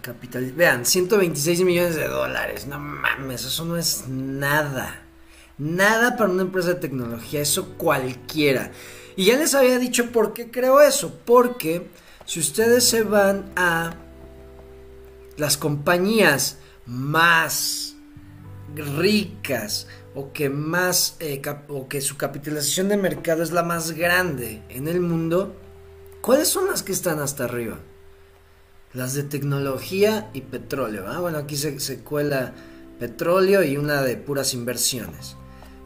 Capital, 0.02 0.54
vean, 0.54 0.86
126 0.86 1.63
millones 1.63 1.96
de 1.96 2.08
dólares. 2.08 2.66
No 2.66 2.80
mames, 2.80 3.44
eso 3.44 3.66
no 3.66 3.76
es 3.76 4.08
nada. 4.08 5.02
Nada 5.58 6.16
para 6.16 6.30
una 6.30 6.44
empresa 6.44 6.70
de 6.70 6.76
tecnología, 6.76 7.42
eso 7.42 7.74
cualquiera. 7.78 8.72
Y 9.18 9.26
ya 9.26 9.36
les 9.36 9.54
había 9.54 9.80
dicho 9.80 10.13
por 10.13 10.32
qué 10.32 10.50
creo 10.50 10.80
eso. 10.80 11.20
Porque 11.26 11.89
si 12.26 12.39
ustedes 12.39 12.86
se 12.86 13.04
van 13.04 13.52
a 13.58 13.96
las 15.36 15.58
compañías 15.58 16.58
más 16.86 17.98
ricas, 18.74 19.88
o 20.15 20.32
que 20.32 20.49
más 20.49 21.15
eh, 21.19 21.41
o 21.67 21.88
que 21.88 22.02
su 22.02 22.17
capitalización 22.17 22.89
de 22.89 22.97
mercado 22.97 23.43
es 23.43 23.52
la 23.52 23.63
más 23.63 23.91
grande 23.91 24.62
en 24.69 24.88
el 24.88 24.99
mundo, 24.99 25.56
¿cuáles 26.21 26.47
son 26.47 26.67
las 26.67 26.84
que 26.84 26.91
están 26.91 27.19
hasta 27.19 27.45
arriba? 27.45 27.80
Las 28.93 29.13
de 29.15 29.23
tecnología 29.23 30.30
y 30.34 30.41
petróleo. 30.41 31.06
¿ah? 31.08 31.19
Bueno, 31.19 31.39
aquí 31.39 31.58
se, 31.58 31.80
se 31.80 31.99
cuela 31.99 32.54
petróleo 32.99 33.63
y 33.63 33.78
una 33.78 34.04
de 34.04 34.17
puras 34.17 34.54
inversiones. 34.54 35.36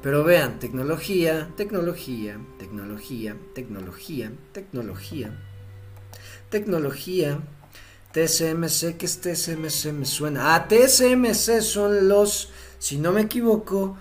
Pero 0.04 0.24
vean, 0.24 0.60
tecnología, 0.60 1.50
tecnología, 1.56 2.40
tecnología, 2.60 3.36
tecnología, 3.56 4.32
tecnología, 4.54 5.32
tecnología, 6.50 7.40
TSMC, 8.14 8.98
¿qué 8.98 9.06
es 9.06 9.22
TSMC? 9.22 9.94
Me 9.94 10.06
suena. 10.06 10.56
Ah, 10.56 10.68
TSMC 10.68 11.62
son 11.62 12.08
los, 12.08 12.52
si 12.80 12.98
no 12.98 13.12
me 13.12 13.22
equivoco, 13.22 13.98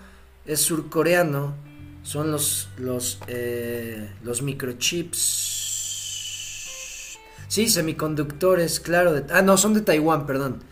es 0.46 0.60
surcoreano, 0.60 1.54
son 2.02 2.30
los, 2.30 2.68
los, 2.78 3.18
eh, 3.26 4.10
los 4.22 4.42
microchips. 4.42 5.66
Sí, 7.48 7.68
semiconductores, 7.68 8.80
claro. 8.80 9.24
Ah, 9.30 9.42
no, 9.42 9.56
son 9.56 9.74
de 9.74 9.80
Taiwán, 9.80 10.26
perdón. 10.26 10.62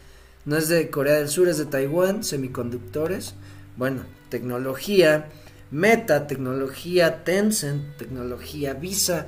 No 0.44 0.56
es 0.56 0.68
de 0.68 0.90
Corea 0.90 1.14
del 1.14 1.28
Sur, 1.28 1.48
es 1.48 1.58
de 1.58 1.64
Taiwán, 1.66 2.22
semiconductores. 2.24 3.34
Bueno, 3.76 4.02
tecnología, 4.28 5.28
Meta, 5.70 6.26
tecnología, 6.26 7.24
Tencent, 7.24 7.96
tecnología, 7.96 8.74
Visa. 8.74 9.26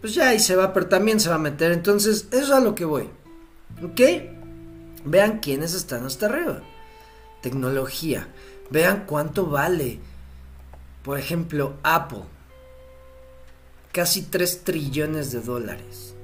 Pues 0.00 0.14
ya 0.14 0.30
ahí 0.30 0.40
se 0.40 0.56
va, 0.56 0.72
pero 0.72 0.86
también 0.86 1.20
se 1.20 1.28
va 1.28 1.36
a 1.36 1.38
meter. 1.38 1.72
Entonces, 1.72 2.26
eso 2.30 2.42
es 2.42 2.50
a 2.50 2.60
lo 2.60 2.74
que 2.74 2.84
voy. 2.84 3.10
¿Ok? 3.82 4.00
Vean 5.04 5.38
quiénes 5.38 5.74
están 5.74 6.04
hasta 6.04 6.26
arriba. 6.26 6.62
Tecnología. 7.42 8.26
Vean 8.70 9.04
cuánto 9.06 9.46
vale. 9.46 9.98
Por 11.02 11.18
ejemplo, 11.18 11.74
Apple. 11.82 12.24
Casi 13.92 14.22
3 14.22 14.64
trillones 14.64 15.32
de 15.32 15.40
dólares. 15.40 16.14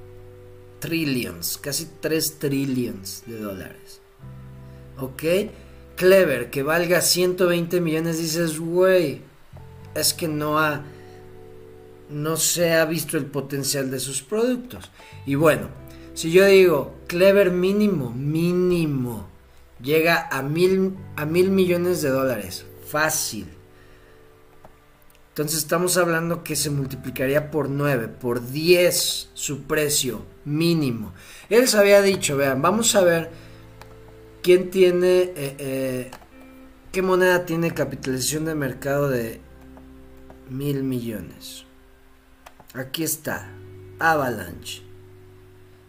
Trillions, 0.79 1.57
casi 1.57 1.87
3 1.99 2.39
trillions 2.39 3.23
de 3.25 3.39
dólares. 3.39 4.01
¿Ok? 4.99 5.23
Clever, 5.95 6.51
que 6.51 6.61
valga 6.61 7.01
120 7.01 7.81
millones, 7.81 8.19
dices, 8.19 8.59
güey, 8.59 9.21
es 9.95 10.13
que 10.13 10.27
no 10.27 10.59
ha... 10.59 10.83
No 12.07 12.37
se 12.37 12.73
ha 12.73 12.85
visto 12.85 13.17
el 13.17 13.25
potencial 13.25 13.89
de 13.89 13.99
sus 13.99 14.21
productos. 14.21 14.91
Y 15.25 15.33
bueno, 15.33 15.69
si 16.13 16.31
yo 16.31 16.45
digo, 16.45 16.93
Clever 17.07 17.49
mínimo, 17.49 18.11
mínimo 18.11 19.34
llega 19.85 20.27
a 20.29 20.41
mil, 20.41 20.97
a 21.15 21.25
mil 21.25 21.51
millones 21.51 22.01
de 22.01 22.09
dólares. 22.09 22.65
Fácil. 22.87 23.47
Entonces 25.29 25.59
estamos 25.59 25.97
hablando 25.97 26.43
que 26.43 26.55
se 26.55 26.69
multiplicaría 26.69 27.51
por 27.51 27.69
9, 27.69 28.07
por 28.07 28.49
10 28.49 29.29
su 29.33 29.63
precio 29.63 30.25
mínimo. 30.45 31.13
Él 31.49 31.67
se 31.67 31.77
había 31.77 32.01
dicho, 32.01 32.37
vean, 32.37 32.61
vamos 32.61 32.95
a 32.95 33.03
ver 33.03 33.29
quién 34.41 34.71
tiene, 34.71 35.33
eh, 35.35 35.55
eh, 35.59 36.11
qué 36.91 37.01
moneda 37.01 37.45
tiene 37.45 37.71
capitalización 37.71 38.45
de 38.45 38.55
mercado 38.55 39.09
de 39.09 39.41
mil 40.49 40.83
millones. 40.83 41.65
Aquí 42.73 43.03
está, 43.03 43.51
Avalanche. 43.99 44.84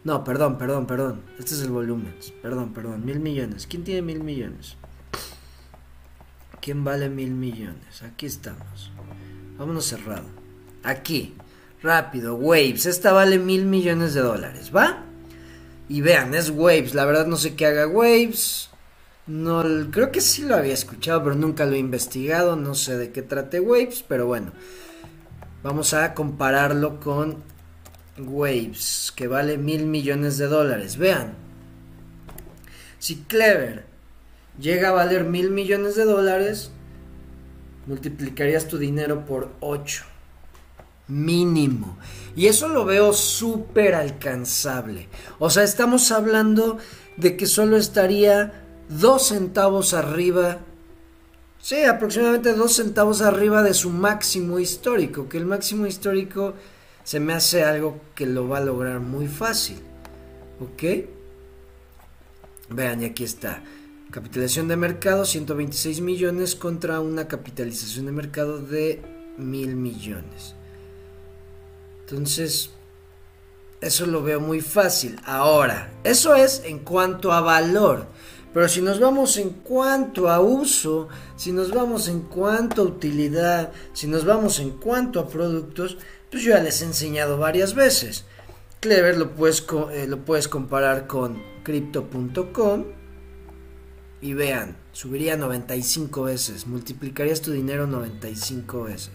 No, 0.06 0.22
perdón, 0.22 0.56
perdón, 0.56 0.86
perdón. 0.86 1.22
Este 1.36 1.54
es 1.54 1.62
el 1.62 1.70
volumen. 1.70 2.14
Perdón, 2.40 2.72
perdón. 2.72 3.04
Mil 3.04 3.18
millones. 3.18 3.66
¿Quién 3.66 3.82
tiene 3.82 4.02
mil 4.02 4.22
millones? 4.22 4.76
¿Quién 6.60 6.84
vale 6.84 7.08
mil 7.08 7.32
millones? 7.32 8.04
Aquí 8.04 8.26
estamos. 8.26 8.92
Vámonos 9.58 9.84
cerrado. 9.84 10.28
aquí, 10.84 11.34
rápido, 11.82 12.36
Waves, 12.36 12.86
esta 12.86 13.10
vale 13.10 13.40
mil 13.40 13.64
millones 13.64 14.14
de 14.14 14.20
dólares, 14.20 14.70
¿va? 14.74 15.02
Y 15.88 16.02
vean, 16.02 16.36
es 16.36 16.50
Waves, 16.50 16.94
la 16.94 17.04
verdad 17.04 17.26
no 17.26 17.36
sé 17.36 17.56
qué 17.56 17.66
haga 17.66 17.88
Waves. 17.88 18.70
No, 19.26 19.64
creo 19.90 20.12
que 20.12 20.20
sí 20.20 20.42
lo 20.42 20.54
había 20.54 20.74
escuchado, 20.74 21.24
pero 21.24 21.34
nunca 21.34 21.66
lo 21.66 21.72
he 21.72 21.78
investigado, 21.78 22.54
no 22.54 22.76
sé 22.76 22.96
de 22.96 23.10
qué 23.10 23.22
trate 23.22 23.58
Waves, 23.58 24.04
pero 24.06 24.26
bueno. 24.26 24.52
Vamos 25.64 25.94
a 25.94 26.14
compararlo 26.14 27.00
con 27.00 27.55
Waves, 28.18 29.12
que 29.14 29.28
vale 29.28 29.58
mil 29.58 29.86
millones 29.86 30.38
de 30.38 30.46
dólares. 30.46 30.96
Vean, 30.96 31.34
si 32.98 33.16
Clever 33.16 33.84
llega 34.58 34.88
a 34.88 34.92
valer 34.92 35.24
mil 35.24 35.50
millones 35.50 35.96
de 35.96 36.04
dólares, 36.04 36.70
multiplicarías 37.86 38.68
tu 38.68 38.78
dinero 38.78 39.24
por 39.24 39.52
8. 39.60 40.04
Mínimo. 41.08 41.98
Y 42.34 42.46
eso 42.46 42.68
lo 42.68 42.84
veo 42.84 43.12
súper 43.12 43.94
alcanzable. 43.94 45.08
O 45.38 45.50
sea, 45.50 45.62
estamos 45.62 46.10
hablando 46.10 46.78
de 47.16 47.36
que 47.36 47.46
solo 47.46 47.76
estaría 47.76 48.64
dos 48.88 49.28
centavos 49.28 49.94
arriba. 49.94 50.58
Sí, 51.60 51.84
aproximadamente 51.84 52.54
dos 52.54 52.74
centavos 52.74 53.22
arriba 53.22 53.62
de 53.62 53.74
su 53.74 53.90
máximo 53.90 54.58
histórico. 54.58 55.28
Que 55.28 55.38
el 55.38 55.46
máximo 55.46 55.86
histórico 55.86 56.54
se 57.06 57.20
me 57.20 57.34
hace 57.34 57.62
algo 57.62 58.00
que 58.16 58.26
lo 58.26 58.48
va 58.48 58.58
a 58.58 58.64
lograr 58.64 58.98
muy 58.98 59.28
fácil. 59.28 59.78
¿Ok? 60.58 61.06
Vean, 62.68 63.00
y 63.00 63.04
aquí 63.04 63.22
está. 63.22 63.62
Capitalización 64.10 64.66
de 64.66 64.76
mercado 64.76 65.24
126 65.24 66.00
millones 66.00 66.56
contra 66.56 66.98
una 66.98 67.28
capitalización 67.28 68.06
de 68.06 68.12
mercado 68.12 68.58
de 68.58 69.02
mil 69.38 69.76
millones. 69.76 70.56
Entonces, 72.00 72.70
eso 73.80 74.06
lo 74.06 74.24
veo 74.24 74.40
muy 74.40 74.60
fácil. 74.60 75.20
Ahora, 75.24 75.92
eso 76.02 76.34
es 76.34 76.62
en 76.64 76.80
cuanto 76.80 77.30
a 77.30 77.40
valor. 77.40 78.08
Pero 78.52 78.68
si 78.68 78.80
nos 78.80 78.98
vamos 78.98 79.36
en 79.36 79.50
cuanto 79.50 80.28
a 80.28 80.40
uso, 80.40 81.08
si 81.36 81.52
nos 81.52 81.70
vamos 81.70 82.08
en 82.08 82.22
cuanto 82.22 82.82
a 82.82 82.86
utilidad, 82.86 83.70
si 83.92 84.08
nos 84.08 84.24
vamos 84.24 84.58
en 84.58 84.70
cuanto 84.70 85.20
a 85.20 85.28
productos, 85.28 85.98
pues 86.30 86.42
yo 86.42 86.50
ya 86.50 86.62
les 86.62 86.82
he 86.82 86.84
enseñado 86.84 87.38
varias 87.38 87.74
veces. 87.74 88.24
Clever 88.80 89.16
lo 89.16 89.32
puedes, 89.32 89.64
eh, 89.92 90.06
lo 90.06 90.24
puedes 90.24 90.48
comparar 90.48 91.06
con 91.06 91.42
crypto.com 91.62 92.84
y 94.20 94.34
vean, 94.34 94.76
subiría 94.92 95.36
95 95.36 96.22
veces, 96.24 96.66
multiplicarías 96.66 97.42
tu 97.42 97.52
dinero 97.52 97.86
95 97.86 98.84
veces. 98.84 99.10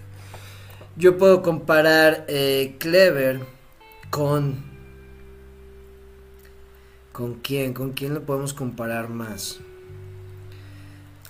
Yo 0.96 1.18
puedo 1.18 1.42
comparar 1.42 2.26
eh, 2.28 2.76
Clever 2.80 3.42
con... 4.10 4.70
¿Con 7.12 7.36
quién? 7.36 7.74
¿Con 7.74 7.92
quién 7.92 8.14
lo 8.14 8.26
podemos 8.26 8.54
comparar 8.54 9.10
más? 9.10 9.60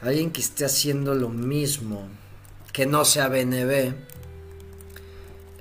Alguien 0.01 0.31
que 0.31 0.41
esté 0.41 0.65
haciendo 0.65 1.15
lo 1.15 1.29
mismo, 1.29 2.07
que 2.71 2.85
no 2.85 3.03
sea 3.03 3.29
BNB. 3.29 3.93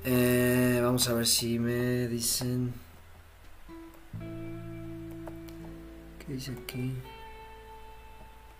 Eh, 0.03 0.79
vamos 0.83 1.07
a 1.07 1.13
ver 1.13 1.27
si 1.27 1.59
me 1.59 2.07
dicen... 2.07 2.73
¿Qué 6.19 6.33
dice 6.33 6.51
aquí? 6.51 6.93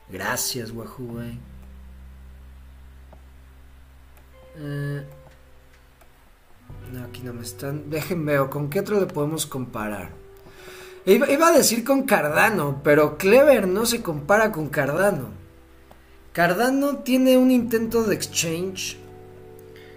Gracias, 0.09 0.71
Wahoo, 0.71 1.21
eh, 4.57 5.05
no, 6.91 7.03
aquí 7.05 7.21
no 7.21 7.33
me 7.33 7.43
están. 7.43 7.89
Déjenme 7.89 8.37
ver, 8.37 8.49
¿con 8.49 8.69
qué 8.69 8.81
otro 8.81 8.99
le 8.99 9.05
podemos 9.05 9.45
comparar? 9.45 10.09
Iba, 11.05 11.47
a 11.47 11.51
decir 11.51 11.83
con 11.83 12.03
Cardano, 12.03 12.81
pero 12.83 13.17
Clever 13.17 13.67
no 13.67 13.85
se 13.85 14.03
compara 14.03 14.51
con 14.51 14.69
Cardano. 14.69 15.29
Cardano 16.33 16.97
tiene 16.97 17.37
un 17.37 17.49
intento 17.49 18.03
de 18.03 18.13
exchange. 18.15 18.97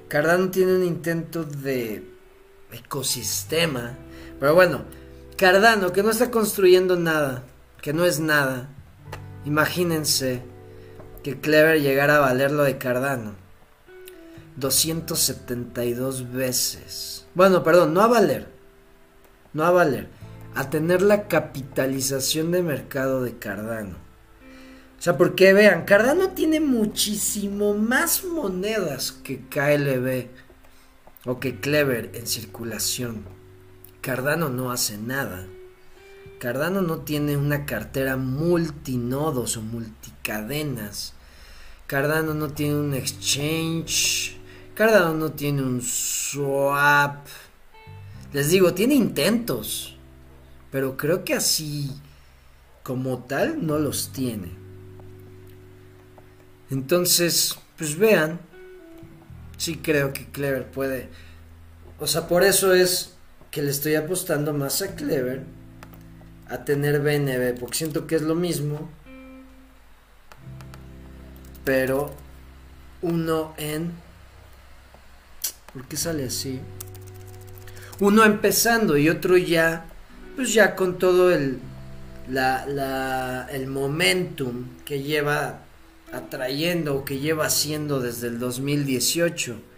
Cardano 0.08 0.50
tiene 0.50 0.76
un 0.76 0.84
intento 0.84 1.44
de 1.44 2.04
ecosistema. 2.72 3.96
Pero 4.38 4.54
bueno, 4.54 4.84
Cardano 5.36 5.92
que 5.92 6.02
no 6.02 6.10
está 6.10 6.30
construyendo 6.30 6.96
nada, 6.96 7.44
que 7.80 7.92
no 7.92 8.04
es 8.04 8.20
nada. 8.20 8.68
Imagínense 9.44 10.42
que 11.22 11.40
Clever 11.40 11.80
llegara 11.80 12.16
a 12.16 12.20
valer 12.20 12.50
lo 12.50 12.62
de 12.62 12.78
Cardano. 12.78 13.34
272 14.56 16.32
veces. 16.32 17.26
Bueno, 17.34 17.64
perdón, 17.64 17.94
no 17.94 18.02
a 18.02 18.06
valer. 18.06 18.48
No 19.52 19.64
a 19.64 19.70
valer. 19.70 20.08
A 20.54 20.70
tener 20.70 21.02
la 21.02 21.26
capitalización 21.26 22.52
de 22.52 22.62
mercado 22.62 23.22
de 23.22 23.36
Cardano. 23.38 24.03
O 25.04 25.06
sea, 25.06 25.18
porque 25.18 25.52
vean, 25.52 25.84
Cardano 25.84 26.30
tiene 26.30 26.60
muchísimo 26.60 27.74
más 27.74 28.24
monedas 28.24 29.12
que 29.12 29.38
KLB 29.50 30.28
o 31.26 31.38
que 31.38 31.60
Clever 31.60 32.10
en 32.14 32.26
circulación. 32.26 33.22
Cardano 34.00 34.48
no 34.48 34.72
hace 34.72 34.96
nada. 34.96 35.46
Cardano 36.38 36.80
no 36.80 37.00
tiene 37.00 37.36
una 37.36 37.66
cartera 37.66 38.16
multinodos 38.16 39.58
o 39.58 39.60
multicadenas. 39.60 41.12
Cardano 41.86 42.32
no 42.32 42.48
tiene 42.54 42.76
un 42.76 42.94
exchange. 42.94 44.38
Cardano 44.72 45.12
no 45.12 45.32
tiene 45.32 45.60
un 45.60 45.82
swap. 45.82 47.26
Les 48.32 48.48
digo, 48.48 48.72
tiene 48.72 48.94
intentos. 48.94 49.98
Pero 50.70 50.96
creo 50.96 51.24
que 51.24 51.34
así 51.34 51.90
como 52.82 53.18
tal 53.24 53.66
no 53.66 53.78
los 53.78 54.10
tiene. 54.10 54.63
Entonces, 56.74 57.56
pues 57.78 57.96
vean. 57.96 58.40
Sí 59.56 59.76
creo 59.76 60.12
que 60.12 60.26
Clever 60.26 60.66
puede. 60.66 61.08
O 62.00 62.08
sea, 62.08 62.26
por 62.26 62.42
eso 62.42 62.74
es 62.74 63.14
que 63.52 63.62
le 63.62 63.70
estoy 63.70 63.94
apostando 63.94 64.52
más 64.52 64.82
a 64.82 64.96
Clever 64.96 65.44
a 66.48 66.64
tener 66.64 67.00
BNB, 67.00 67.58
porque 67.60 67.78
siento 67.78 68.08
que 68.08 68.16
es 68.16 68.22
lo 68.22 68.34
mismo, 68.34 68.90
pero 71.64 72.12
uno 73.02 73.54
en... 73.56 73.92
¿Por 75.72 75.86
qué 75.86 75.96
sale 75.96 76.24
así? 76.24 76.60
Uno 78.00 78.24
empezando 78.24 78.96
y 78.96 79.08
otro 79.08 79.36
ya, 79.36 79.86
pues 80.34 80.52
ya 80.52 80.74
con 80.74 80.98
todo 80.98 81.32
el, 81.32 81.60
la, 82.28 83.46
el 83.52 83.68
momentum 83.68 84.66
que 84.84 85.00
lleva 85.00 85.63
atrayendo 86.14 86.96
o 86.96 87.04
que 87.04 87.18
lleva 87.18 87.46
haciendo 87.46 88.00
desde 88.00 88.28
el 88.28 88.38
2018 88.38 89.74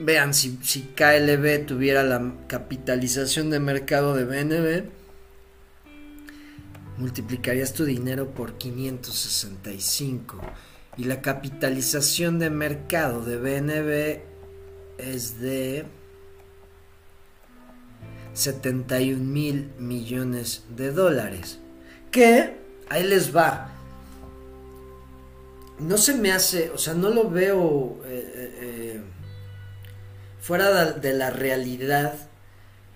Vean, 0.00 0.34
si, 0.34 0.58
si 0.62 0.82
KLB 0.82 1.66
tuviera 1.66 2.02
la 2.02 2.34
capitalización 2.48 3.50
de 3.50 3.60
mercado 3.60 4.14
de 4.16 4.24
BNB, 4.24 4.84
multiplicarías 6.98 7.74
tu 7.74 7.84
dinero 7.84 8.30
por 8.30 8.58
565. 8.58 10.40
Y 10.96 11.04
la 11.04 11.22
capitalización 11.22 12.40
de 12.40 12.50
mercado 12.50 13.24
de 13.24 13.36
BNB 13.36 14.20
es 14.98 15.40
de 15.40 15.84
71 18.32 19.22
mil 19.22 19.70
millones 19.78 20.64
de 20.76 20.90
dólares. 20.90 21.60
Que, 22.10 22.56
ahí 22.88 23.04
les 23.04 23.34
va. 23.34 23.73
No 25.78 25.98
se 25.98 26.14
me 26.14 26.32
hace, 26.32 26.70
o 26.70 26.78
sea, 26.78 26.94
no 26.94 27.10
lo 27.10 27.30
veo... 27.30 28.00
Eh, 28.06 28.32
eh, 28.34 28.58
eh, 28.60 29.00
fuera 30.44 30.92
de 30.92 31.14
la 31.14 31.30
realidad 31.30 32.28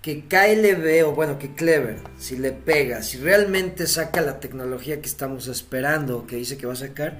que 0.03 0.25
KLB 0.27 1.03
o 1.07 1.15
bueno, 1.15 1.39
que 1.39 1.55
Clever, 1.55 1.97
si 2.19 2.37
le 2.37 2.51
pega, 2.51 3.01
si 3.01 3.17
realmente 3.17 3.87
saca 3.87 4.21
la 4.21 4.39
tecnología 4.39 5.01
que 5.01 5.07
estamos 5.07 5.47
esperando 5.47 6.27
que 6.27 6.35
dice 6.35 6.57
que 6.57 6.67
va 6.67 6.73
a 6.73 6.75
sacar, 6.75 7.17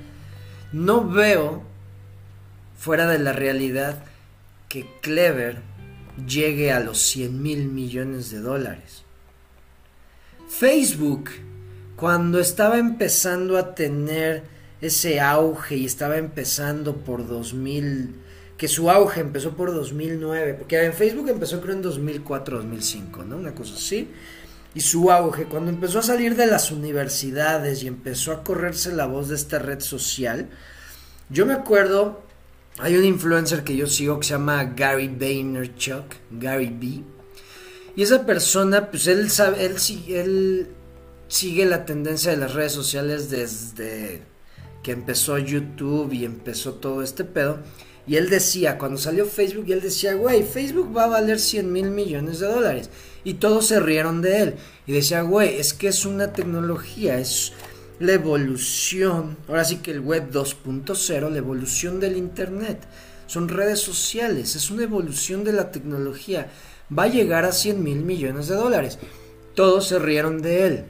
no 0.72 1.10
veo 1.10 1.64
fuera 2.78 3.08
de 3.08 3.18
la 3.18 3.34
realidad 3.34 4.04
que 4.70 4.88
Clever 5.02 5.62
llegue 6.28 6.72
a 6.72 6.80
los 6.80 7.02
100 7.02 7.42
mil 7.42 7.68
millones 7.68 8.30
de 8.30 8.40
dólares. 8.40 9.04
Facebook, 10.48 11.32
cuando 11.96 12.40
estaba 12.40 12.78
empezando 12.78 13.58
a 13.58 13.74
tener 13.74 14.44
ese 14.82 15.20
auge 15.20 15.76
y 15.76 15.86
estaba 15.86 16.18
empezando 16.18 16.98
por 16.98 17.28
2000 17.28 18.16
que 18.58 18.68
su 18.68 18.90
auge 18.92 19.22
empezó 19.22 19.56
por 19.56 19.74
2009, 19.74 20.56
porque 20.56 20.84
en 20.84 20.92
Facebook 20.92 21.30
empezó 21.30 21.62
creo 21.62 21.76
en 21.76 21.82
2004, 21.82 22.58
2005, 22.58 23.24
¿no? 23.24 23.38
Una 23.38 23.56
cosa 23.56 23.76
así. 23.76 24.10
Y 24.76 24.82
su 24.82 25.10
auge, 25.12 25.46
cuando 25.46 25.72
empezó 25.72 26.00
a 26.00 26.04
salir 26.04 26.36
de 26.36 26.46
las 26.46 26.70
universidades 26.70 27.84
y 27.84 27.88
empezó 27.88 28.34
a 28.34 28.44
correrse 28.44 28.92
la 28.92 29.06
voz 29.06 29.30
de 29.30 29.36
esta 29.36 29.60
red 29.60 29.80
social, 29.80 30.50
yo 31.30 31.46
me 31.46 31.54
acuerdo 31.54 32.22
hay 32.80 32.96
un 32.96 33.04
influencer 33.04 33.64
que 33.64 33.76
yo 33.76 33.88
sigo 33.88 34.20
que 34.20 34.28
se 34.28 34.34
llama 34.34 34.64
Gary 34.64 35.08
Vaynerchuk, 35.08 36.16
Gary 36.32 36.70
B. 36.70 37.04
Y 37.96 38.04
esa 38.04 38.26
persona, 38.26 38.90
pues 38.90 39.08
él 39.08 39.30
sabe, 39.30 39.66
él, 39.66 39.76
él 40.08 40.68
sigue 41.28 41.66
la 41.66 41.86
tendencia 41.86 42.32
de 42.32 42.38
las 42.38 42.54
redes 42.54 42.72
sociales 42.72 43.30
desde 43.30 44.22
que 44.84 44.92
empezó 44.92 45.38
YouTube 45.38 46.14
y 46.14 46.26
empezó 46.26 46.74
todo 46.76 47.02
este 47.02 47.24
pedo. 47.24 47.60
Y 48.08 48.16
él 48.16 48.30
decía, 48.30 48.78
cuando 48.78 48.98
salió 48.98 49.26
Facebook, 49.26 49.66
y 49.68 49.74
él 49.74 49.82
decía, 49.82 50.16
güey, 50.16 50.44
Facebook 50.44 50.96
va 50.96 51.04
a 51.04 51.10
valer 51.10 51.40
100 51.40 51.72
mil 51.72 51.92
millones 51.92 52.40
de 52.40 52.48
dólares. 52.48 52.90
Y 53.24 53.36
todos 53.36 53.68
se 53.68 53.80
rieron 53.80 54.22
de 54.22 54.42
él. 54.42 54.56
Y 54.88 54.94
decía, 54.94 55.22
güey, 55.22 55.60
es 55.60 55.74
que 55.74 55.90
es 55.90 56.06
una 56.06 56.34
tecnología, 56.34 57.20
es 57.20 57.54
la 58.00 58.14
evolución, 58.14 59.38
ahora 59.48 59.66
sí 59.66 59.78
que 59.78 59.92
el 59.92 60.00
web 60.00 60.32
2.0, 60.32 61.30
la 61.30 61.38
evolución 61.38 62.00
del 62.00 62.18
Internet. 62.18 62.80
Son 63.28 63.48
redes 63.48 63.80
sociales, 63.80 64.56
es 64.56 64.72
una 64.72 64.84
evolución 64.84 65.44
de 65.44 65.54
la 65.54 65.72
tecnología. 65.72 66.50
Va 66.98 67.04
a 67.04 67.10
llegar 67.10 67.46
a 67.46 67.52
100 67.52 67.84
mil 67.84 68.04
millones 68.04 68.48
de 68.48 68.56
dólares. 68.56 68.98
Todos 69.54 69.88
se 69.88 70.00
rieron 70.00 70.42
de 70.42 70.66
él. 70.66 70.86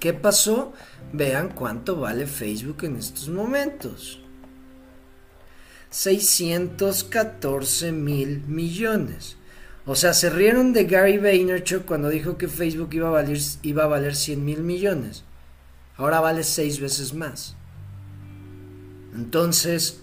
¿Qué 0.00 0.12
pasó? 0.12 0.72
Vean 1.16 1.50
cuánto 1.50 1.94
vale 1.94 2.26
Facebook 2.26 2.82
en 2.82 2.96
estos 2.96 3.28
momentos. 3.28 4.18
614 5.90 7.92
mil 7.92 8.42
millones. 8.48 9.36
O 9.86 9.94
sea, 9.94 10.12
se 10.12 10.28
rieron 10.28 10.72
de 10.72 10.86
Gary 10.86 11.18
Vaynerchuk 11.18 11.84
cuando 11.84 12.08
dijo 12.08 12.36
que 12.36 12.48
Facebook 12.48 12.92
iba 12.94 13.06
a 13.06 13.12
valer, 13.12 13.38
iba 13.62 13.84
a 13.84 13.86
valer 13.86 14.16
100 14.16 14.44
mil 14.44 14.62
millones. 14.62 15.22
Ahora 15.96 16.18
vale 16.18 16.42
seis 16.42 16.80
veces 16.80 17.14
más. 17.14 17.54
Entonces, 19.14 20.00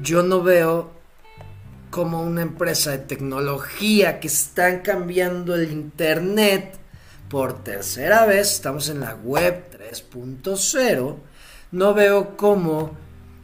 yo 0.00 0.22
no 0.22 0.42
veo 0.42 0.90
como 1.90 2.22
una 2.22 2.40
empresa 2.40 2.92
de 2.92 2.98
tecnología 2.98 4.20
que 4.20 4.28
están 4.28 4.80
cambiando 4.80 5.54
el 5.54 5.70
Internet 5.70 6.78
por 7.28 7.64
tercera 7.64 8.26
vez, 8.26 8.52
estamos 8.52 8.88
en 8.88 9.00
la 9.00 9.14
web 9.14 9.64
3.0, 9.72 11.16
no 11.72 11.94
veo 11.94 12.36
cómo 12.36 12.96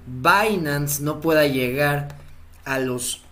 Binance 0.07 1.03
no 1.03 1.21
pueda 1.21 1.47
llegar 1.47 2.17
a 2.65 2.79
los 2.79 3.23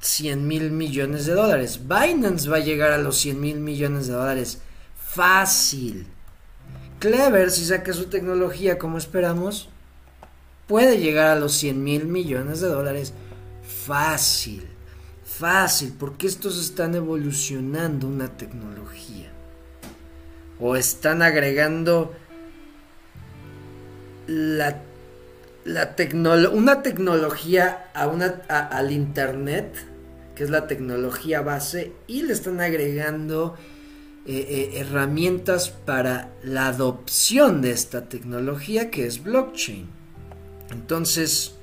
100 0.00 0.46
mil 0.46 0.70
millones 0.70 1.26
de 1.26 1.34
dólares. 1.34 1.80
Binance 1.86 2.48
va 2.48 2.56
a 2.56 2.60
llegar 2.60 2.92
a 2.92 2.98
los 2.98 3.16
100 3.18 3.40
mil 3.40 3.60
millones 3.60 4.06
de 4.06 4.14
dólares 4.14 4.60
fácil. 4.96 6.06
Clever, 6.98 7.50
si 7.50 7.64
saca 7.64 7.92
su 7.92 8.06
tecnología 8.06 8.78
como 8.78 8.98
esperamos, 8.98 9.68
puede 10.66 10.98
llegar 10.98 11.28
a 11.28 11.40
los 11.40 11.52
100 11.54 11.82
mil 11.82 12.06
millones 12.06 12.60
de 12.60 12.68
dólares 12.68 13.12
fácil. 13.86 14.66
Fácil, 15.24 15.94
porque 15.98 16.26
estos 16.26 16.58
están 16.58 16.94
evolucionando 16.94 18.06
una 18.06 18.36
tecnología. 18.36 19.35
O 20.60 20.76
están 20.76 21.22
agregando 21.22 22.14
la 24.26 24.82
la 25.66 25.96
una 26.52 26.82
tecnología 26.82 27.90
a 27.92 28.06
una, 28.06 28.42
al 28.48 28.92
Internet, 28.92 29.74
que 30.34 30.44
es 30.44 30.50
la 30.50 30.68
tecnología 30.68 31.42
base, 31.42 31.92
y 32.06 32.22
le 32.22 32.32
están 32.32 32.60
agregando 32.60 33.56
eh, 34.26 34.46
eh, 34.48 34.78
herramientas 34.78 35.70
para 35.70 36.30
la 36.44 36.68
adopción 36.68 37.62
de 37.62 37.72
esta 37.72 38.08
tecnología, 38.08 38.90
que 38.90 39.06
es 39.06 39.24
blockchain. 39.24 39.88
Entonces, 40.70 41.54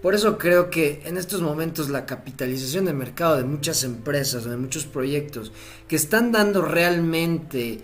por 0.00 0.14
eso 0.14 0.38
creo 0.38 0.70
que 0.70 1.02
en 1.04 1.18
estos 1.18 1.42
momentos 1.42 1.90
la 1.90 2.06
capitalización 2.06 2.86
de 2.86 2.94
mercado 2.94 3.36
de 3.36 3.44
muchas 3.44 3.84
empresas, 3.84 4.44
de 4.44 4.56
muchos 4.56 4.86
proyectos, 4.86 5.52
que 5.88 5.96
están 5.96 6.32
dando 6.32 6.62
realmente 6.62 7.80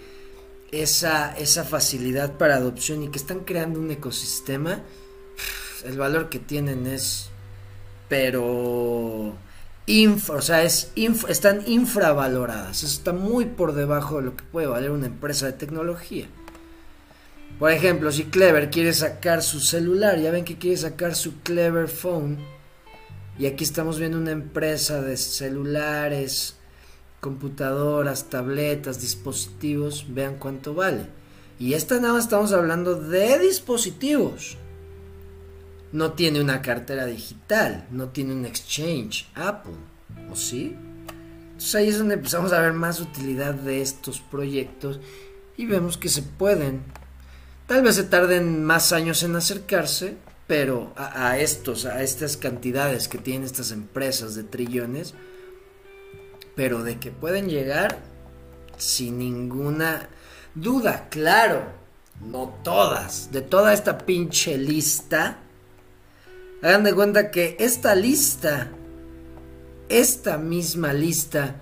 esa, 0.73 1.37
esa 1.37 1.65
facilidad 1.65 2.35
para 2.35 2.57
adopción 2.57 3.03
y 3.03 3.09
que 3.09 3.19
están 3.19 3.41
creando 3.41 3.81
un 3.81 3.91
ecosistema, 3.91 4.83
el 5.85 5.99
valor 5.99 6.29
que 6.29 6.39
tienen 6.39 6.87
es, 6.87 7.29
pero, 8.09 8.45
o 8.45 10.41
sea, 10.41 10.63
es 10.63 10.93
están 11.29 11.63
infravaloradas, 11.67 12.83
está 12.83 13.13
muy 13.13 13.45
por 13.45 13.75
debajo 13.75 14.17
de 14.19 14.23
lo 14.25 14.37
que 14.37 14.45
puede 14.45 14.67
valer 14.67 14.91
una 14.91 15.07
empresa 15.07 15.47
de 15.47 15.53
tecnología. 15.53 16.27
Por 17.59 17.71
ejemplo, 17.71 18.13
si 18.13 18.25
Clever 18.25 18.71
quiere 18.71 18.93
sacar 18.93 19.43
su 19.43 19.61
celular, 19.61 20.19
ya 20.19 20.31
ven 20.31 20.45
que 20.45 20.59
quiere 20.59 20.77
sacar 20.77 21.15
su 21.15 21.41
Clever 21.41 21.89
Phone, 21.89 22.39
y 23.39 23.47
aquí 23.47 23.65
estamos 23.65 23.99
viendo 23.99 24.19
una 24.19 24.33
empresa 24.33 25.01
de 25.03 25.17
celulares, 25.17 26.56
computadoras, 27.27 28.31
tabletas, 28.31 29.01
dispositivos, 29.01 30.07
vean 30.09 30.37
cuánto 30.39 30.75
vale. 30.75 31.07
Y 31.59 31.75
esta 31.75 31.99
nada 31.99 32.21
estamos 32.21 32.53
hablando 32.53 32.95
de 32.95 33.41
dispositivos 33.41 34.57
no 35.91 36.13
tiene 36.13 36.41
una 36.41 36.63
cartera 36.63 37.05
digital, 37.05 37.89
no 37.91 38.11
tiene 38.11 38.33
un 38.33 38.47
exchange, 38.47 39.27
Apple, 39.35 39.75
¿o 40.31 40.37
sí? 40.37 40.77
Entonces 41.47 41.75
ahí 41.75 41.89
es 41.89 41.99
donde 41.99 42.15
empezamos 42.15 42.53
a 42.53 42.61
ver 42.61 42.75
más 42.75 43.01
utilidad 43.01 43.55
de 43.55 43.83
estos 43.83 44.21
proyectos 44.21 45.01
y 45.57 45.67
vemos 45.67 45.97
que 45.99 46.09
se 46.09 46.23
pueden. 46.23 46.83
Tal 47.67 47.83
vez 47.83 47.97
se 47.97 48.05
tarden 48.05 48.65
más 48.65 48.93
años 48.93 49.25
en 49.25 49.35
acercarse, 49.35 50.17
pero 50.47 50.93
a, 50.95 51.31
a 51.31 51.41
estos, 51.41 51.87
a 51.87 52.05
estas 52.05 52.37
cantidades 52.37 53.09
que 53.09 53.19
tienen 53.19 53.43
estas 53.43 53.73
empresas 53.73 54.37
de 54.37 54.45
trillones, 54.45 55.15
pero 56.57 56.83
de 56.83 56.99
que 56.99 57.13
pueden 57.13 57.49
llegar 57.49 58.01
sin 58.77 59.19
ninguna 59.19 60.09
duda, 60.57 61.09
claro, 61.11 61.63
no 62.21 62.59
todas, 62.65 63.31
de 63.31 63.43
toda 63.43 63.73
esta 63.73 63.99
pinche 63.99 64.59
lista, 64.59 65.39
Hagan 66.63 66.85
de 66.85 66.95
cuenta 66.95 67.31
que 67.31 67.57
esta 67.61 67.95
lista, 67.95 68.71
esta 69.89 70.39
misma 70.39 70.93
lista 70.93 71.57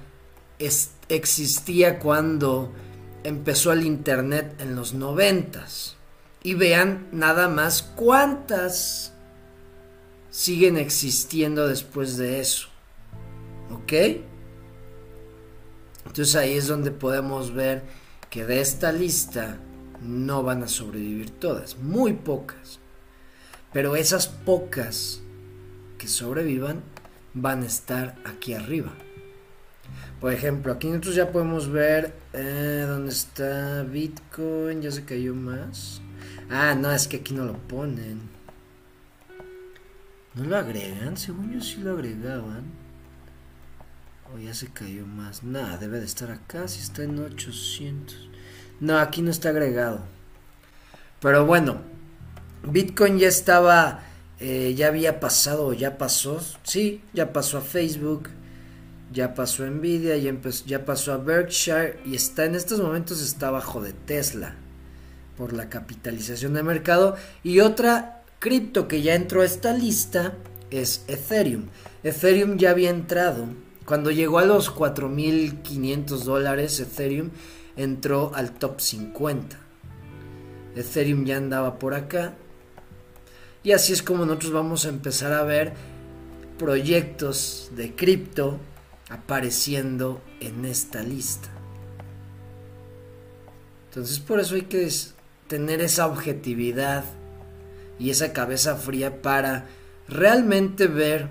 existía 1.08 1.98
cuando 1.98 2.72
empezó 3.24 3.72
el 3.72 3.84
Internet 3.84 4.54
en 4.60 4.76
los 4.76 4.94
noventas. 4.94 5.96
Y 6.42 6.54
vean 6.54 7.08
nada 7.10 7.48
más 7.48 7.82
cuántas 7.82 9.12
siguen 10.30 10.76
existiendo 10.76 11.66
después 11.66 12.16
de 12.16 12.40
eso. 12.40 12.68
¿Ok? 13.72 13.92
Entonces 16.06 16.34
ahí 16.36 16.54
es 16.54 16.66
donde 16.66 16.90
podemos 16.90 17.52
ver 17.52 17.82
que 18.30 18.44
de 18.44 18.60
esta 18.60 18.92
lista 18.92 19.58
no 20.02 20.42
van 20.42 20.62
a 20.62 20.68
sobrevivir 20.68 21.30
todas, 21.30 21.78
muy 21.78 22.12
pocas. 22.12 22.80
Pero 23.72 23.96
esas 23.96 24.28
pocas 24.28 25.22
que 25.98 26.08
sobrevivan 26.08 26.82
van 27.32 27.62
a 27.62 27.66
estar 27.66 28.16
aquí 28.24 28.54
arriba. 28.54 28.92
Por 30.20 30.32
ejemplo, 30.32 30.72
aquí 30.72 30.86
nosotros 30.88 31.14
ya 31.16 31.32
podemos 31.32 31.70
ver 31.70 32.14
eh, 32.32 32.84
dónde 32.88 33.10
está 33.10 33.82
Bitcoin, 33.82 34.80
ya 34.80 34.90
se 34.90 35.04
cayó 35.04 35.34
más. 35.34 36.00
Ah, 36.50 36.74
no, 36.74 36.92
es 36.92 37.08
que 37.08 37.18
aquí 37.18 37.34
no 37.34 37.44
lo 37.44 37.58
ponen. 37.58 38.20
¿No 40.34 40.44
lo 40.44 40.56
agregan? 40.56 41.16
Según 41.16 41.52
yo 41.52 41.60
sí 41.60 41.76
lo 41.78 41.92
agregaban. 41.92 42.83
O 44.34 44.38
ya 44.38 44.52
se 44.52 44.66
cayó 44.66 45.06
más. 45.06 45.44
Nada, 45.44 45.76
debe 45.76 46.00
de 46.00 46.06
estar 46.06 46.32
acá, 46.32 46.66
si 46.66 46.80
está 46.80 47.04
en 47.04 47.18
800. 47.20 48.30
No, 48.80 48.98
aquí 48.98 49.22
no 49.22 49.30
está 49.30 49.50
agregado. 49.50 50.00
Pero 51.20 51.46
bueno, 51.46 51.80
Bitcoin 52.64 53.18
ya 53.18 53.28
estaba, 53.28 54.02
eh, 54.40 54.74
ya 54.76 54.88
había 54.88 55.20
pasado, 55.20 55.72
ya 55.72 55.98
pasó, 55.98 56.40
sí, 56.64 57.00
ya 57.12 57.32
pasó 57.32 57.58
a 57.58 57.60
Facebook, 57.60 58.28
ya 59.12 59.34
pasó 59.34 59.64
a 59.64 59.70
Nvidia, 59.70 60.16
ya, 60.16 60.34
ya 60.66 60.84
pasó 60.84 61.12
a 61.12 61.18
Berkshire 61.18 62.00
y 62.04 62.16
está 62.16 62.44
en 62.44 62.56
estos 62.56 62.80
momentos 62.80 63.22
está 63.22 63.50
bajo 63.50 63.80
de 63.80 63.92
Tesla 63.92 64.56
por 65.36 65.52
la 65.52 65.68
capitalización 65.68 66.54
de 66.54 66.62
mercado 66.62 67.16
y 67.42 67.60
otra 67.60 68.22
cripto 68.40 68.88
que 68.88 69.02
ya 69.02 69.14
entró 69.14 69.42
a 69.42 69.46
esta 69.46 69.72
lista 69.72 70.34
es 70.70 71.04
Ethereum. 71.06 71.68
Ethereum 72.02 72.58
ya 72.58 72.70
había 72.70 72.90
entrado 72.90 73.46
cuando 73.84 74.10
llegó 74.10 74.38
a 74.38 74.44
los 74.44 74.74
4.500 74.74 76.24
dólares 76.24 76.80
Ethereum 76.80 77.30
entró 77.76 78.32
al 78.34 78.52
top 78.52 78.80
50. 78.80 79.58
Ethereum 80.76 81.24
ya 81.24 81.36
andaba 81.36 81.78
por 81.78 81.94
acá 81.94 82.34
y 83.62 83.72
así 83.72 83.92
es 83.92 84.02
como 84.02 84.24
nosotros 84.26 84.52
vamos 84.52 84.86
a 84.86 84.90
empezar 84.90 85.32
a 85.32 85.42
ver 85.42 85.72
proyectos 86.58 87.70
de 87.76 87.94
cripto 87.94 88.58
apareciendo 89.10 90.20
en 90.40 90.64
esta 90.64 91.02
lista. 91.02 91.48
Entonces 93.88 94.18
por 94.18 94.40
eso 94.40 94.54
hay 94.54 94.62
que 94.62 94.88
tener 95.46 95.80
esa 95.80 96.06
objetividad 96.06 97.04
y 97.98 98.10
esa 98.10 98.32
cabeza 98.32 98.76
fría 98.76 99.22
para 99.22 99.66
realmente 100.08 100.86
ver 100.86 101.28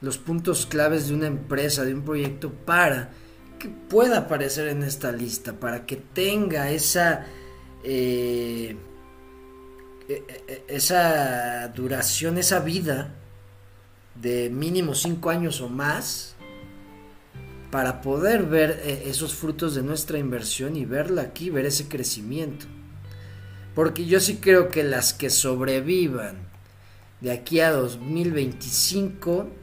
los 0.00 0.18
puntos 0.18 0.66
claves 0.66 1.08
de 1.08 1.14
una 1.14 1.26
empresa, 1.26 1.84
de 1.84 1.94
un 1.94 2.02
proyecto, 2.02 2.50
para 2.50 3.10
que 3.58 3.68
pueda 3.68 4.18
aparecer 4.18 4.68
en 4.68 4.82
esta 4.82 5.12
lista, 5.12 5.52
para 5.52 5.84
que 5.84 5.96
tenga 5.96 6.70
esa, 6.70 7.26
eh, 7.84 8.76
e, 10.08 10.24
e, 10.48 10.64
esa 10.68 11.68
duración, 11.68 12.38
esa 12.38 12.60
vida 12.60 13.14
de 14.14 14.48
mínimo 14.50 14.94
5 14.94 15.30
años 15.30 15.60
o 15.60 15.68
más, 15.68 16.34
para 17.70 18.00
poder 18.00 18.44
ver 18.44 18.80
eh, 18.82 19.04
esos 19.06 19.34
frutos 19.34 19.74
de 19.74 19.82
nuestra 19.82 20.18
inversión 20.18 20.76
y 20.76 20.86
verla 20.86 21.22
aquí, 21.22 21.50
ver 21.50 21.66
ese 21.66 21.86
crecimiento. 21.88 22.66
Porque 23.74 24.06
yo 24.06 24.20
sí 24.20 24.38
creo 24.38 24.68
que 24.68 24.82
las 24.82 25.12
que 25.12 25.30
sobrevivan 25.30 26.36
de 27.20 27.30
aquí 27.30 27.60
a 27.60 27.70
2025 27.70 29.59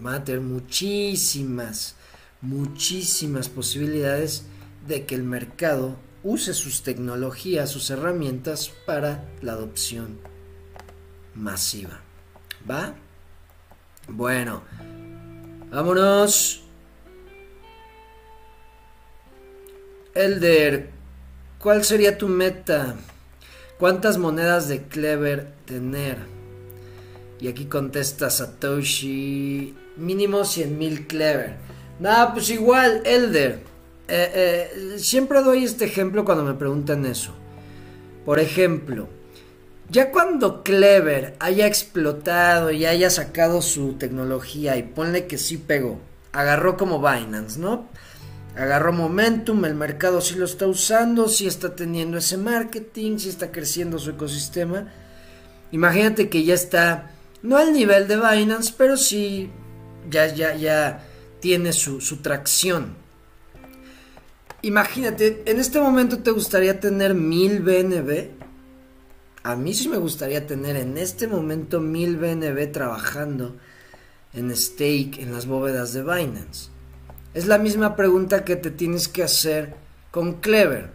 van 0.00 0.14
a 0.14 0.24
tener 0.24 0.40
muchísimas, 0.40 1.96
muchísimas 2.40 3.48
posibilidades 3.48 4.44
de 4.86 5.06
que 5.06 5.14
el 5.14 5.22
mercado 5.22 5.96
use 6.22 6.54
sus 6.54 6.82
tecnologías, 6.82 7.70
sus 7.70 7.90
herramientas 7.90 8.70
para 8.86 9.24
la 9.42 9.52
adopción 9.52 10.18
masiva. 11.34 12.00
¿Va? 12.68 12.94
Bueno, 14.08 14.62
vámonos. 15.70 16.64
Elder, 20.14 20.90
¿cuál 21.58 21.84
sería 21.84 22.18
tu 22.18 22.28
meta? 22.28 22.96
¿Cuántas 23.78 24.18
monedas 24.18 24.66
de 24.66 24.82
Clever 24.88 25.52
tener? 25.64 26.18
Y 27.40 27.46
aquí 27.46 27.66
contesta 27.66 28.28
Satoshi, 28.28 29.76
mínimo 29.98 30.44
100 30.44 30.78
mil 30.78 31.06
Clever. 31.06 31.56
Nada, 32.00 32.32
pues 32.32 32.50
igual, 32.50 33.02
Elder. 33.04 33.60
Eh, 34.08 34.32
eh, 34.34 34.98
siempre 34.98 35.42
doy 35.42 35.64
este 35.64 35.84
ejemplo 35.84 36.24
cuando 36.24 36.44
me 36.44 36.54
preguntan 36.54 37.04
eso. 37.04 37.34
Por 38.24 38.38
ejemplo, 38.38 39.08
ya 39.90 40.10
cuando 40.10 40.62
Clever 40.62 41.36
haya 41.40 41.66
explotado 41.66 42.70
y 42.70 42.86
haya 42.86 43.10
sacado 43.10 43.60
su 43.60 43.94
tecnología 43.94 44.76
y 44.76 44.82
ponle 44.82 45.26
que 45.26 45.38
sí 45.38 45.58
pegó, 45.58 45.98
agarró 46.32 46.76
como 46.76 47.00
Binance, 47.00 47.58
¿no? 47.58 47.88
agarró 48.58 48.92
momentum, 48.92 49.64
el 49.64 49.74
mercado 49.74 50.20
sí 50.20 50.34
lo 50.34 50.44
está 50.44 50.66
usando, 50.66 51.28
sí 51.28 51.46
está 51.46 51.76
teniendo 51.76 52.18
ese 52.18 52.36
marketing, 52.36 53.18
sí 53.18 53.28
está 53.28 53.52
creciendo 53.52 53.98
su 53.98 54.10
ecosistema. 54.10 54.92
Imagínate 55.70 56.28
que 56.28 56.42
ya 56.42 56.54
está, 56.54 57.12
no 57.42 57.56
al 57.56 57.72
nivel 57.72 58.08
de 58.08 58.16
Binance, 58.16 58.74
pero 58.76 58.96
sí 58.96 59.50
ya, 60.08 60.26
ya, 60.34 60.54
ya 60.54 61.04
tiene 61.40 61.72
su, 61.72 61.98
tracción. 62.22 62.94
Imagínate, 64.62 65.42
en 65.46 65.60
este 65.60 65.80
momento 65.80 66.18
te 66.18 66.30
gustaría 66.30 66.80
tener 66.80 67.14
mil 67.14 67.60
BNB. 67.60 68.30
A 69.44 69.56
mí 69.56 69.72
sí 69.72 69.88
me 69.88 69.98
gustaría 69.98 70.46
tener 70.46 70.76
en 70.76 70.98
este 70.98 71.28
momento 71.28 71.80
mil 71.80 72.16
BNB 72.16 72.72
trabajando 72.72 73.56
en 74.34 74.54
stake 74.54 75.18
en 75.20 75.32
las 75.32 75.46
bóvedas 75.46 75.92
de 75.92 76.02
Binance. 76.02 76.70
Es 77.34 77.46
la 77.46 77.58
misma 77.58 77.94
pregunta 77.94 78.44
que 78.44 78.56
te 78.56 78.70
tienes 78.70 79.06
que 79.06 79.22
hacer 79.22 79.74
con 80.10 80.40
Clever. 80.40 80.90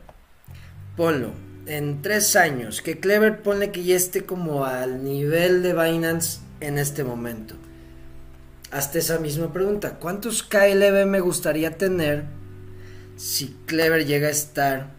Ponlo, 0.98 1.32
en 1.66 2.02
tres 2.02 2.36
años, 2.36 2.82
que 2.82 3.00
Clever 3.00 3.42
pone 3.42 3.72
que 3.72 3.84
ya 3.84 3.96
esté 3.96 4.26
como 4.26 4.66
al 4.66 5.04
nivel 5.04 5.64
de 5.64 5.74
Binance 5.74 6.40
en 6.60 6.78
este 6.78 7.04
momento. 7.04 7.56
Hasta 8.74 8.98
esa 9.00 9.20
misma 9.20 9.54
pregunta, 9.54 10.00
¿cuántos 10.00 10.44
KLB 10.44 11.06
me 11.06 11.20
gustaría 11.20 11.78
tener 11.78 12.26
si 13.16 13.56
Clever 13.68 14.06
llega 14.06 14.28
a 14.28 14.32
estar 14.32 14.92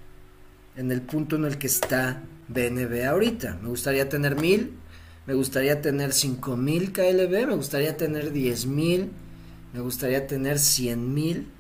en 0.76 0.92
el 0.92 1.02
punto 1.02 1.36
en 1.36 1.44
el 1.44 1.58
que 1.58 1.66
está 1.66 2.22
BNB 2.48 3.04
ahorita? 3.04 3.58
Me 3.60 3.68
gustaría 3.68 4.08
tener 4.08 4.36
mil, 4.36 4.78
me 5.26 5.34
gustaría 5.34 5.82
tener 5.82 6.12
cinco 6.12 6.56
mil 6.56 6.92
KLB, 6.92 7.48
me 7.48 7.56
gustaría 7.56 7.96
tener 7.96 8.30
diez 8.32 8.64
mil 8.64 9.10
me 9.74 9.80
gustaría 9.80 10.28
tener 10.28 10.60
100 10.60 11.12
mil, 11.12 11.50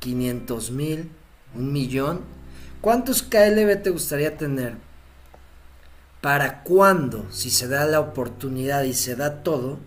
500 0.00 0.72
mil, 0.72 1.10
un 1.54 1.72
millón. 1.72 2.22
¿Cuántos 2.80 3.22
KLB 3.22 3.80
te 3.80 3.90
gustaría 3.90 4.36
tener? 4.36 4.74
¿Para 6.20 6.64
cuándo, 6.64 7.24
si 7.30 7.50
se 7.50 7.68
da 7.68 7.86
la 7.86 8.00
oportunidad 8.00 8.82
y 8.82 8.94
se 8.94 9.14
da 9.14 9.44
todo, 9.44 9.78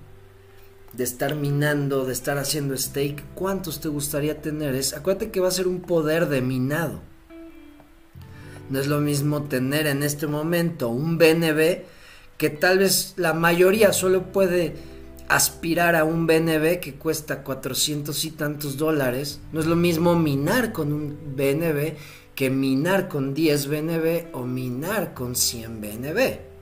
de 0.95 1.03
estar 1.03 1.35
minando, 1.35 2.05
de 2.05 2.13
estar 2.13 2.37
haciendo 2.37 2.77
stake, 2.77 3.23
cuántos 3.35 3.79
te 3.79 3.89
gustaría 3.89 4.41
tener? 4.41 4.75
Es, 4.75 4.93
acuérdate 4.93 5.31
que 5.31 5.39
va 5.39 5.49
a 5.49 5.51
ser 5.51 5.67
un 5.67 5.81
poder 5.81 6.27
de 6.27 6.41
minado. 6.41 7.01
No 8.69 8.79
es 8.79 8.87
lo 8.87 8.99
mismo 8.99 9.43
tener 9.43 9.87
en 9.87 10.03
este 10.03 10.27
momento 10.27 10.89
un 10.89 11.17
BNB 11.17 11.83
que 12.37 12.49
tal 12.49 12.79
vez 12.79 13.13
la 13.17 13.33
mayoría 13.33 13.93
solo 13.93 14.31
puede 14.31 14.75
aspirar 15.27 15.95
a 15.95 16.03
un 16.03 16.27
BNB 16.27 16.79
que 16.79 16.95
cuesta 16.95 17.43
400 17.43 18.25
y 18.25 18.31
tantos 18.31 18.77
dólares, 18.77 19.39
no 19.51 19.59
es 19.59 19.65
lo 19.65 19.75
mismo 19.75 20.15
minar 20.15 20.71
con 20.71 20.93
un 20.93 21.17
BNB 21.35 21.95
que 22.35 22.49
minar 22.49 23.07
con 23.07 23.33
10 23.33 23.67
BNB 23.67 24.25
o 24.33 24.43
minar 24.43 25.13
con 25.13 25.35
100 25.35 25.81
BNB. 25.81 26.54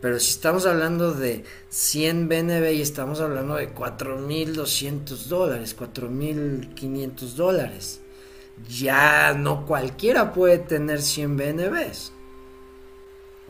Pero 0.00 0.20
si 0.20 0.30
estamos 0.30 0.64
hablando 0.66 1.12
de 1.12 1.44
100 1.70 2.28
BNB 2.28 2.72
y 2.74 2.82
estamos 2.82 3.20
hablando 3.20 3.56
de 3.56 3.74
4.200 3.74 5.26
dólares, 5.26 5.76
4.500 5.76 7.34
dólares, 7.34 8.00
ya 8.68 9.34
no 9.34 9.66
cualquiera 9.66 10.32
puede 10.32 10.58
tener 10.58 11.02
100 11.02 11.36
BNBs. 11.36 12.12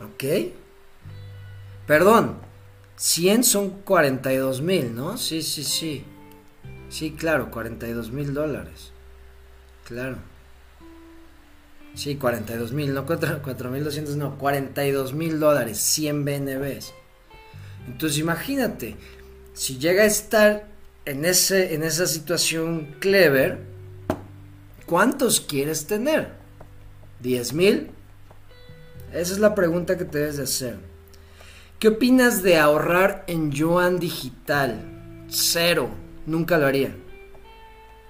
¿Ok? 0.01 0.53
Perdón, 1.85 2.37
100 2.95 3.43
son 3.43 3.69
42 3.81 4.61
mil, 4.61 4.95
¿no? 4.95 5.17
Sí, 5.17 5.41
sí, 5.41 5.63
sí. 5.63 6.03
Sí, 6.89 7.11
claro, 7.11 7.51
42 7.51 8.11
mil 8.11 8.33
dólares. 8.33 8.91
Claro. 9.85 10.17
Sí, 11.95 12.15
42 12.15 12.71
mil, 12.71 12.93
no 12.93 13.05
4.200, 13.05 14.15
no, 14.15 14.37
42 14.37 15.13
mil 15.13 15.39
dólares, 15.39 15.79
100 15.79 16.23
BNBs. 16.23 16.93
Entonces 17.87 18.19
imagínate, 18.19 18.95
si 19.53 19.77
llega 19.77 20.03
a 20.03 20.05
estar 20.05 20.67
en, 21.05 21.25
ese, 21.25 21.73
en 21.73 21.83
esa 21.83 22.07
situación 22.07 22.95
clever, 22.99 23.59
¿cuántos 24.85 25.41
quieres 25.41 25.87
tener? 25.87 26.29
¿10 27.23 27.53
mil? 27.53 27.91
Esa 29.11 29.33
es 29.33 29.39
la 29.39 29.55
pregunta 29.55 29.97
que 29.97 30.05
te 30.05 30.19
debes 30.19 30.37
de 30.37 30.43
hacer. 30.43 30.77
¿Qué 31.79 31.87
opinas 31.87 32.43
de 32.43 32.57
ahorrar 32.57 33.23
en 33.27 33.51
yuan 33.51 33.99
digital? 33.99 35.25
Cero. 35.29 35.89
Nunca 36.25 36.57
lo 36.57 36.67
haría. 36.67 36.95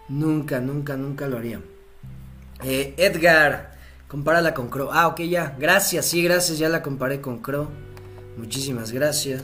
Nunca, 0.10 0.60
nunca, 0.60 0.98
nunca 0.98 1.28
lo 1.28 1.38
haría. 1.38 1.62
Eh, 2.64 2.94
Edgar, 2.98 3.78
compárala 4.08 4.54
con 4.54 4.70
Crow. 4.70 4.90
Ah, 4.92 5.08
ok, 5.08 5.22
ya. 5.22 5.56
Gracias, 5.58 6.06
sí, 6.06 6.24
gracias. 6.24 6.58
Ya 6.60 6.70
la 6.70 6.82
comparé 6.82 7.22
con 7.22 7.40
Crow. 7.40 7.70
Muchísimas 8.38 8.92
gracias. 8.92 9.44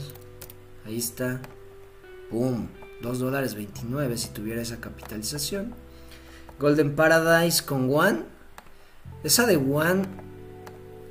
Ahí 0.85 0.97
está. 0.97 1.41
Boom. 2.31 2.69
2 3.01 3.19
dólares 3.19 3.55
29 3.55 4.17
si 4.17 4.29
tuviera 4.29 4.61
esa 4.61 4.79
capitalización. 4.79 5.73
Golden 6.59 6.95
Paradise 6.95 7.63
con 7.63 7.93
One. 7.93 8.23
Esa 9.23 9.45
de 9.45 9.57
One 9.57 10.03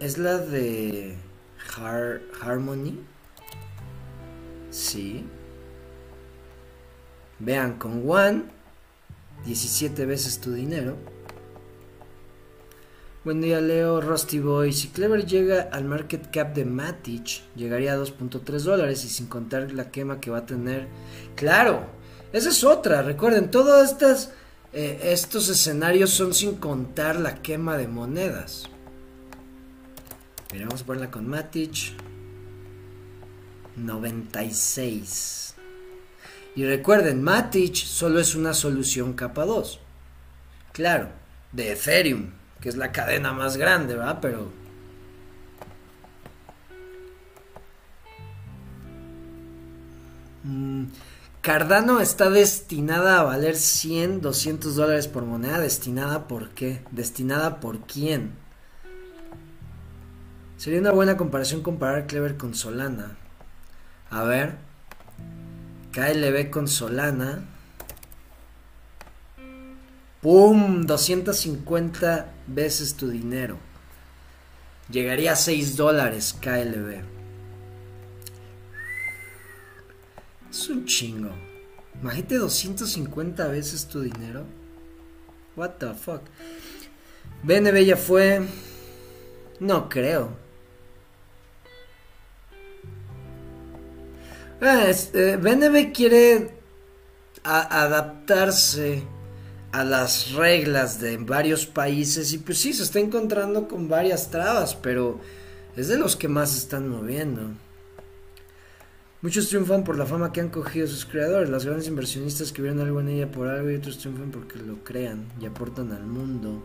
es 0.01 0.19
la 0.19 0.39
de 0.39 1.17
Harmony. 2.43 3.01
Sí. 4.71 5.25
Vean, 7.39 7.79
con 7.79 8.09
One, 8.09 8.45
17 9.45 10.07
veces 10.07 10.41
tu 10.41 10.53
dinero. 10.53 10.97
Buen 13.25 13.41
día, 13.41 13.59
Leo. 13.59 14.03
Rusty 14.03 14.39
Boy. 14.39 14.71
Si 14.75 14.89
Clever 14.89 15.25
llega 15.25 15.71
al 15.73 15.87
market 15.87 16.31
cap 16.31 16.55
de 16.55 16.67
Matic, 16.67 17.41
llegaría 17.57 17.95
a 17.95 17.97
2.3 17.97 18.59
dólares 18.61 19.03
y 19.07 19.09
sin 19.09 19.29
contar 19.29 19.73
la 19.73 19.91
quema 19.91 20.21
que 20.21 20.31
va 20.31 20.39
a 20.41 20.47
tener. 20.47 20.89
Claro, 21.35 21.87
esa 22.35 22.51
es 22.51 22.63
otra. 22.65 23.01
Recuerden, 23.01 23.51
todos 23.51 23.97
eh, 24.75 25.01
estos 25.05 25.49
escenarios 25.49 26.11
son 26.11 26.35
sin 26.35 26.57
contar 26.57 27.19
la 27.19 27.41
quema 27.41 27.79
de 27.79 27.89
monedas. 27.89 28.65
Vamos 30.51 30.83
a 30.83 30.85
ponerla 30.85 31.11
con 31.11 31.27
Matic. 31.27 31.95
96. 33.77 35.55
Y 36.57 36.67
recuerden, 36.67 37.23
Matic 37.23 37.75
solo 37.75 38.21
es 38.21 38.35
una 38.35 38.53
solución 38.53 39.15
capa 39.15 39.47
2. 39.47 39.81
Claro, 40.73 41.09
de 41.53 41.73
Ethereum, 41.73 42.31
que 42.65 42.71
es 42.71 42.77
la 42.77 42.91
cadena 42.91 43.33
más 43.33 43.57
grande, 43.57 43.95
¿verdad? 43.95 44.19
Pero 44.21 44.51
Mm, 50.45 50.89
Cardano 51.41 52.01
está 52.01 52.31
destinada 52.31 53.19
a 53.19 53.23
valer 53.23 53.57
100, 53.57 54.21
200 54.21 54.77
dólares 54.77 55.09
por 55.09 55.25
moneda. 55.25 55.59
¿Destinada 55.59 56.29
por 56.29 56.51
qué? 56.51 56.83
¿Destinada 56.91 57.61
por 57.61 57.81
quién? 57.81 58.33
Sería 60.57 60.81
una 60.81 60.93
buena 60.93 61.17
comparación 61.17 61.63
comparar 61.63 62.07
Clever 62.07 62.37
con 62.37 62.55
Solana. 62.55 63.17
A 64.11 64.23
ver. 64.25 64.57
KLB 65.93 66.51
con 66.51 66.69
Solana. 66.69 67.45
¡Pum! 70.25 70.87
250 70.87 72.33
veces 72.47 72.95
tu 72.95 73.11
dinero. 73.11 73.59
Llegaría 74.89 75.33
a 75.33 75.37
6 75.37 75.77
dólares 75.77 76.35
KLB. 76.41 77.03
Es 80.51 80.69
un 80.71 80.87
chingo. 80.87 81.29
Imagínate 82.01 82.37
250 82.37 83.49
veces 83.49 83.87
tu 83.87 84.01
dinero. 84.01 84.47
What 85.57 85.73
the 85.73 85.93
fuck. 85.93 86.23
BNB 87.43 87.85
ya 87.85 87.99
fue. 87.99 88.41
No 89.61 89.91
creo. 89.91 90.31
Ah, 94.63 94.87
eh, 94.89 95.37
BNB 95.39 95.93
quiere 95.93 96.55
adaptarse 97.43 99.14
a 99.75 99.83
las 99.83 100.31
reglas 100.31 101.01
de 101.01 101.17
varios 101.17 101.67
países 101.67 102.33
y 102.33 102.39
pues 102.39 102.59
sí, 102.59 102.73
se 102.73 102.85
está 102.85 103.01
encontrando 103.01 103.67
con 103.67 103.89
varias 103.89 104.31
trabas, 104.31 104.77
pero 104.77 105.19
es 105.77 105.89
de 105.89 105.99
los 105.99 106.15
que 106.15 106.29
más 106.29 106.53
se 106.53 106.59
están 106.59 106.89
moviendo. 106.89 107.51
Muchos 109.21 109.49
triunfan 109.49 109.83
por 109.83 109.99
la 109.99 110.07
fama 110.07 110.31
que 110.31 110.41
han 110.41 110.51
cogido 110.51 110.87
sus 110.87 111.05
creadores, 111.05 111.51
las 111.51 111.65
grandes 111.65 111.89
inversionistas 111.89 112.53
que 112.53 112.63
vieron 112.63 112.79
algo 112.79 113.01
en 113.01 113.09
ella 113.09 113.33
por 113.33 113.49
algo 113.49 113.69
y 113.69 113.75
otros 113.75 113.99
triunfan 113.99 114.31
porque 114.31 114.61
lo 114.61 114.85
crean 114.85 115.27
y 115.41 115.47
aportan 115.47 115.91
al 115.91 116.07
mundo. 116.07 116.63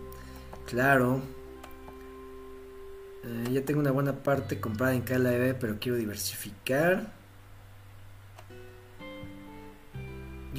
Claro. 0.67 1.19
Eh, 3.23 3.49
ya 3.53 3.65
tengo 3.65 3.79
una 3.79 3.91
buena 3.91 4.21
parte 4.21 4.59
comprada 4.59 4.93
en 4.93 5.01
KLB, 5.01 5.57
pero 5.59 5.77
quiero 5.79 5.97
diversificar. 5.97 7.18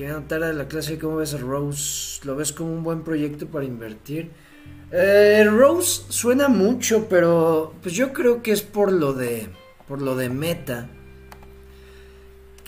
Llegando 0.00 0.28
tarde 0.28 0.46
a 0.46 0.52
la 0.54 0.66
clase, 0.66 0.98
¿cómo 0.98 1.16
ves 1.16 1.34
a 1.34 1.36
Rose? 1.36 2.20
¿Lo 2.24 2.34
ves 2.34 2.54
como 2.54 2.72
un 2.72 2.82
buen 2.82 3.02
proyecto 3.02 3.46
para 3.48 3.66
invertir? 3.66 4.30
Eh, 4.90 5.44
Rose 5.44 6.04
suena 6.08 6.48
mucho, 6.48 7.06
pero 7.06 7.74
pues 7.82 7.94
yo 7.94 8.14
creo 8.14 8.42
que 8.42 8.52
es 8.52 8.62
por 8.62 8.92
lo 8.92 9.12
de, 9.12 9.50
por 9.86 10.00
lo 10.00 10.16
de 10.16 10.30
meta. 10.30 10.88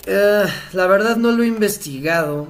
Eh, 0.05 0.45
la 0.75 0.87
verdad 0.87 1.17
no 1.17 1.33
lo 1.33 1.43
he 1.43 1.47
investigado. 1.47 2.49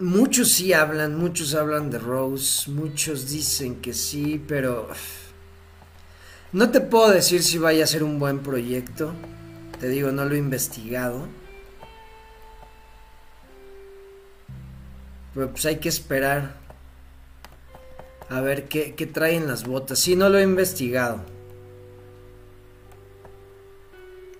Muchos 0.00 0.50
sí 0.50 0.74
hablan, 0.74 1.16
muchos 1.16 1.54
hablan 1.54 1.90
de 1.90 1.98
Rose, 1.98 2.70
muchos 2.70 3.30
dicen 3.30 3.76
que 3.76 3.94
sí, 3.94 4.38
pero 4.46 4.88
no 6.52 6.70
te 6.70 6.82
puedo 6.82 7.08
decir 7.08 7.42
si 7.42 7.56
vaya 7.56 7.84
a 7.84 7.86
ser 7.86 8.04
un 8.04 8.18
buen 8.18 8.40
proyecto. 8.40 9.14
Te 9.80 9.88
digo, 9.88 10.12
no 10.12 10.26
lo 10.26 10.34
he 10.34 10.38
investigado. 10.38 11.26
Pero 15.34 15.50
pues 15.50 15.66
hay 15.66 15.76
que 15.76 15.88
esperar 15.88 16.54
a 18.28 18.40
ver 18.40 18.64
qué, 18.68 19.10
traen 19.12 19.46
las 19.46 19.66
botas. 19.66 19.98
Si 19.98 20.16
no 20.16 20.28
lo 20.28 20.38
he 20.38 20.42
investigado. 20.42 21.20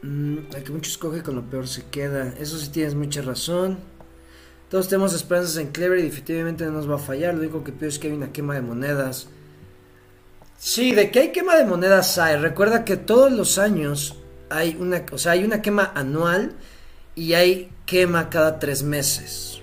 Mm, 0.03 0.39
el 0.55 0.63
que 0.63 0.73
mucho 0.73 0.91
escoge 0.91 1.23
con 1.23 1.35
lo 1.35 1.43
peor 1.43 1.67
se 1.67 1.87
queda. 1.87 2.35
Eso 2.39 2.59
sí 2.59 2.69
tienes 2.71 2.95
mucha 2.95 3.23
razón. 3.23 3.79
Todos 4.71 4.89
tenemos 4.89 5.15
esperanzas 5.15 5.57
en 5.57 5.69
Clever 5.69 5.99
y 5.99 6.03
definitivamente 6.03 6.65
no 6.65 6.73
nos 6.73 6.91
va 6.91 6.97
a 6.97 6.99
fallar. 6.99 7.35
Lo 7.35 7.41
único 7.41 7.65
que 7.65 7.73
pido 7.73 7.89
es 7.89 7.99
que 7.99 8.09
hay 8.09 8.15
una 8.15 8.33
quema 8.33 8.55
de 8.55 8.63
monedas. 8.63 9.29
Sí, 10.59 10.93
de 10.93 11.11
que 11.11 11.21
hay 11.21 11.33
quema 11.33 11.57
de 11.57 11.65
monedas 11.65 12.19
hay. 12.19 12.37
Recuerda 12.37 12.85
que 12.85 12.97
todos 12.97 13.31
los 13.33 13.59
años 13.59 14.17
hay 14.51 14.77
una, 14.79 15.05
o 15.13 15.19
sea, 15.19 15.33
hay 15.33 15.45
una 15.45 15.63
quema 15.63 15.93
anual 15.95 16.53
y 17.15 17.35
hay 17.35 17.71
quema 17.87 18.31
cada 18.31 18.59
tres 18.59 18.83
meses. 18.83 19.61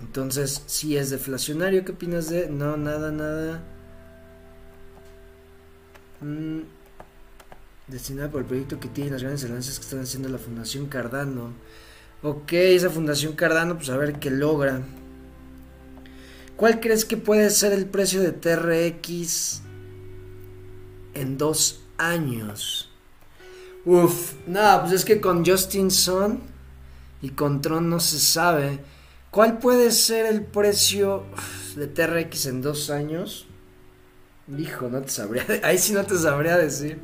Entonces, 0.00 0.62
si 0.66 0.96
es 0.96 1.10
deflacionario, 1.10 1.84
¿qué 1.84 1.92
opinas 1.92 2.28
de...? 2.28 2.48
No, 2.48 2.76
nada, 2.76 3.10
nada. 3.10 3.62
Mm, 6.20 6.60
destinada 7.88 8.30
por 8.30 8.42
el 8.42 8.46
proyecto 8.46 8.80
que 8.80 8.88
tiene 8.88 9.10
las 9.10 9.22
grandes 9.22 9.44
alianzas 9.44 9.78
que 9.78 9.84
están 9.84 10.00
haciendo 10.00 10.28
la 10.28 10.38
Fundación 10.38 10.86
Cardano. 10.86 11.52
Ok, 12.22 12.52
esa 12.52 12.90
Fundación 12.90 13.34
Cardano, 13.34 13.76
pues 13.76 13.88
a 13.90 13.96
ver 13.96 14.18
qué 14.18 14.30
logra. 14.30 14.82
¿Cuál 16.56 16.80
crees 16.80 17.04
que 17.04 17.16
puede 17.16 17.50
ser 17.50 17.72
el 17.72 17.86
precio 17.86 18.22
de 18.22 18.32
TRX 18.32 19.60
en 21.14 21.36
dos 21.36 21.80
años? 21.98 22.90
Uf, 23.84 24.32
nada, 24.46 24.82
pues 24.82 24.94
es 24.94 25.04
que 25.04 25.20
con 25.20 25.44
Justin 25.44 25.90
Sun 25.90 26.40
y 27.22 27.30
con 27.30 27.60
Tron 27.60 27.88
no 27.88 28.00
se 28.00 28.18
sabe. 28.18 28.80
¿Cuál 29.36 29.58
puede 29.58 29.90
ser 29.90 30.24
el 30.24 30.46
precio 30.46 31.26
de 31.74 31.86
TRX 31.86 32.46
en 32.46 32.62
dos 32.62 32.88
años? 32.88 33.46
Hijo, 34.56 34.88
no 34.88 35.02
te 35.02 35.10
sabría. 35.10 35.44
Ahí 35.62 35.76
sí 35.76 35.92
no 35.92 36.04
te 36.06 36.16
sabría 36.16 36.56
decir. 36.56 36.98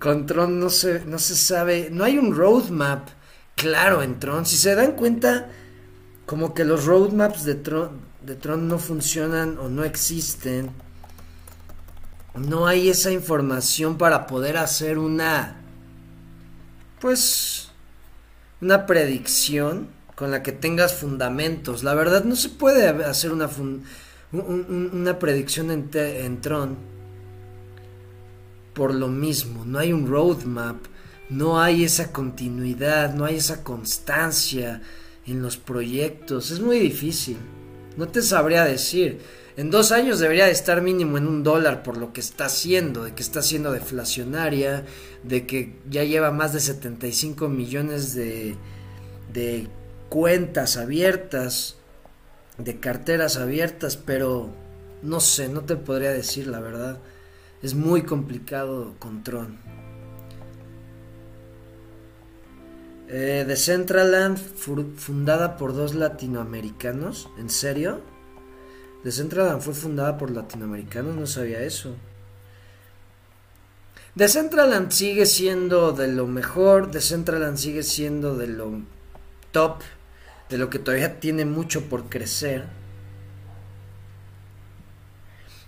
Con 0.00 0.24
Tron 0.24 0.58
no 0.58 0.70
se, 0.70 1.04
no 1.04 1.18
se 1.18 1.36
sabe. 1.36 1.90
No 1.92 2.04
hay 2.04 2.16
un 2.16 2.34
roadmap 2.34 3.10
claro 3.54 4.02
en 4.02 4.18
Tron. 4.18 4.46
Si 4.46 4.56
se 4.56 4.74
dan 4.74 4.92
cuenta, 4.92 5.50
como 6.24 6.54
que 6.54 6.64
los 6.64 6.86
roadmaps 6.86 7.44
de 7.44 7.56
Tron, 7.56 8.00
de 8.22 8.34
Tron 8.34 8.66
no 8.66 8.78
funcionan 8.78 9.58
o 9.58 9.68
no 9.68 9.84
existen. 9.84 10.70
No 12.34 12.66
hay 12.66 12.88
esa 12.88 13.10
información 13.10 13.98
para 13.98 14.26
poder 14.26 14.56
hacer 14.56 14.96
una. 14.96 15.60
Pues. 16.98 17.68
Una 18.62 18.86
predicción 18.86 19.95
con 20.16 20.32
la 20.32 20.42
que 20.42 20.50
tengas 20.50 20.94
fundamentos. 20.94 21.84
La 21.84 21.94
verdad 21.94 22.24
no 22.24 22.34
se 22.34 22.48
puede 22.48 22.88
hacer 22.88 23.30
una, 23.30 23.48
una 24.32 25.18
predicción 25.20 25.70
en, 25.70 25.88
en 25.92 26.40
Tron 26.40 26.76
por 28.76 28.94
lo 28.94 29.08
mismo. 29.08 29.64
No 29.64 29.78
hay 29.78 29.92
un 29.92 30.06
roadmap, 30.08 30.76
no 31.30 31.60
hay 31.60 31.84
esa 31.84 32.12
continuidad, 32.12 33.14
no 33.14 33.24
hay 33.24 33.36
esa 33.36 33.62
constancia 33.62 34.82
en 35.26 35.42
los 35.42 35.56
proyectos. 35.56 36.50
Es 36.50 36.60
muy 36.60 36.78
difícil. 36.78 37.36
No 37.96 38.08
te 38.08 38.22
sabría 38.22 38.64
decir. 38.64 39.20
En 39.56 39.70
dos 39.70 39.90
años 39.90 40.18
debería 40.18 40.44
de 40.44 40.52
estar 40.52 40.82
mínimo 40.82 41.16
en 41.16 41.26
un 41.26 41.42
dólar 41.42 41.82
por 41.82 41.96
lo 41.96 42.12
que 42.12 42.20
está 42.20 42.44
haciendo, 42.44 43.04
de 43.04 43.14
que 43.14 43.22
está 43.22 43.40
siendo 43.40 43.72
deflacionaria, 43.72 44.84
de 45.22 45.46
que 45.46 45.78
ya 45.88 46.04
lleva 46.04 46.30
más 46.30 46.52
de 46.52 46.60
75 46.60 47.48
millones 47.48 48.14
de, 48.14 48.54
de 49.32 49.68
cuentas 50.08 50.76
abiertas, 50.76 51.76
de 52.58 52.80
carteras 52.80 53.36
abiertas, 53.36 53.96
pero 53.96 54.50
no 55.02 55.20
sé, 55.20 55.48
no 55.48 55.62
te 55.62 55.76
podría 55.76 56.10
decir 56.10 56.46
la 56.46 56.60
verdad. 56.60 56.98
Es 57.62 57.74
muy 57.74 58.02
complicado 58.02 58.94
con 58.98 59.22
Tron. 59.22 59.58
Eh, 63.08 63.44
Decentraland 63.46 64.36
fundada 64.96 65.56
por 65.56 65.74
dos 65.74 65.94
latinoamericanos, 65.94 67.28
¿en 67.38 67.50
serio? 67.50 68.00
Decentraland 69.04 69.60
fue 69.60 69.74
fundada 69.74 70.18
por 70.18 70.32
latinoamericanos, 70.32 71.14
no 71.14 71.26
sabía 71.26 71.60
eso. 71.62 71.94
Decentraland 74.16 74.90
sigue 74.90 75.26
siendo 75.26 75.92
de 75.92 76.08
lo 76.08 76.26
mejor, 76.26 76.90
Decentraland 76.90 77.58
sigue 77.58 77.84
siendo 77.84 78.36
de 78.36 78.48
lo 78.48 78.80
top 79.52 79.82
de 80.48 80.58
lo 80.58 80.70
que 80.70 80.78
todavía 80.78 81.20
tiene 81.20 81.44
mucho 81.44 81.82
por 81.88 82.08
crecer. 82.08 82.64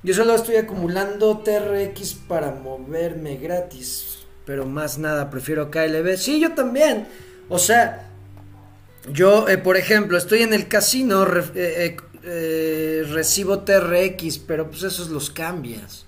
Yo 0.03 0.14
solo 0.14 0.35
estoy 0.35 0.57
acumulando 0.57 1.39
TRX 1.39 2.14
para 2.14 2.53
moverme 2.53 3.37
gratis, 3.37 4.20
pero 4.45 4.64
más 4.64 4.99
nada, 4.99 5.29
prefiero 5.29 5.70
KLB. 5.70 6.16
Sí, 6.16 6.41
yo 6.41 6.55
también. 6.55 7.09
O 7.49 7.59
sea, 7.59 8.09
yo, 9.12 9.49
eh, 9.49 9.59
por 9.59 9.76
ejemplo, 9.76 10.16
estoy 10.16 10.43
en 10.43 10.55
el 10.55 10.68
casino, 10.68 11.26
eh, 11.55 11.97
eh, 12.22 13.07
recibo 13.11 13.61
TRX, 13.61 14.39
pero 14.39 14.70
pues 14.70 14.85
esos 14.85 15.09
los 15.09 15.31
cambias. 15.31 16.07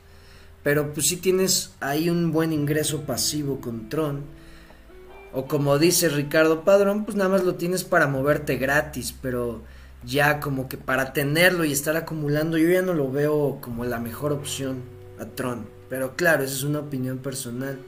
Pero 0.62 0.92
pues 0.92 1.08
si 1.08 1.16
tienes 1.16 1.72
ahí 1.80 2.10
un 2.10 2.30
buen 2.32 2.52
ingreso 2.52 3.02
pasivo 3.02 3.60
con 3.60 3.88
Tron 3.88 4.39
o 5.32 5.46
como 5.46 5.78
dice 5.78 6.08
Ricardo 6.08 6.64
Padrón, 6.64 7.04
pues 7.04 7.16
nada 7.16 7.30
más 7.30 7.44
lo 7.44 7.54
tienes 7.54 7.84
para 7.84 8.06
moverte 8.06 8.56
gratis, 8.56 9.14
pero 9.20 9.62
ya 10.04 10.40
como 10.40 10.68
que 10.68 10.76
para 10.76 11.12
tenerlo 11.12 11.64
y 11.64 11.72
estar 11.72 11.96
acumulando, 11.96 12.58
yo 12.58 12.68
ya 12.68 12.82
no 12.82 12.94
lo 12.94 13.10
veo 13.10 13.58
como 13.60 13.84
la 13.84 13.98
mejor 13.98 14.32
opción 14.32 14.82
a 15.18 15.26
Tron. 15.26 15.66
Pero 15.88 16.16
claro, 16.16 16.44
esa 16.44 16.54
es 16.54 16.62
una 16.62 16.80
opinión 16.80 17.18
personal. 17.18 17.78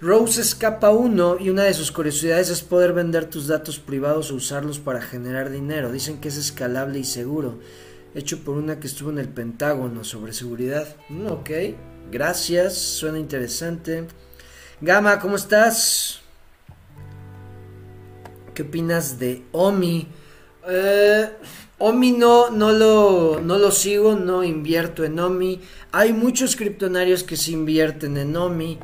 Rose 0.00 0.40
escapa 0.40 0.90
uno 0.90 1.36
y 1.38 1.48
una 1.48 1.62
de 1.62 1.74
sus 1.74 1.92
curiosidades 1.92 2.50
es 2.50 2.62
poder 2.62 2.92
vender 2.92 3.30
tus 3.30 3.46
datos 3.46 3.78
privados 3.78 4.32
o 4.32 4.34
usarlos 4.34 4.80
para 4.80 5.00
generar 5.00 5.50
dinero. 5.50 5.92
Dicen 5.92 6.20
que 6.20 6.28
es 6.28 6.36
escalable 6.36 6.98
y 6.98 7.04
seguro. 7.04 7.60
Hecho 8.14 8.40
por 8.40 8.56
una 8.56 8.80
que 8.80 8.88
estuvo 8.88 9.10
en 9.10 9.18
el 9.18 9.28
Pentágono 9.28 10.02
sobre 10.02 10.32
seguridad. 10.32 10.96
Mm, 11.08 11.26
ok, 11.28 11.50
gracias, 12.10 12.76
suena 12.76 13.20
interesante. 13.20 14.08
Gama, 14.82 15.20
¿cómo 15.20 15.36
estás? 15.36 16.18
¿Qué 18.52 18.62
opinas 18.62 19.16
de 19.16 19.44
Omi? 19.52 20.08
Eh, 20.68 21.30
Omi 21.78 22.10
no, 22.10 22.50
no, 22.50 22.72
lo, 22.72 23.40
no 23.40 23.58
lo 23.58 23.70
sigo, 23.70 24.16
no 24.16 24.42
invierto 24.42 25.04
en 25.04 25.20
Omi. 25.20 25.60
Hay 25.92 26.12
muchos 26.12 26.56
criptonarios 26.56 27.22
que 27.22 27.36
se 27.36 27.52
invierten 27.52 28.16
en 28.16 28.36
Omi. 28.36 28.80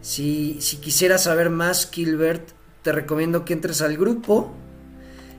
Si, 0.00 0.60
si 0.60 0.78
quisieras 0.78 1.22
saber 1.22 1.48
más, 1.48 1.86
Kilbert, 1.86 2.48
te 2.82 2.90
recomiendo 2.90 3.44
que 3.44 3.52
entres 3.52 3.82
al 3.82 3.96
grupo. 3.96 4.52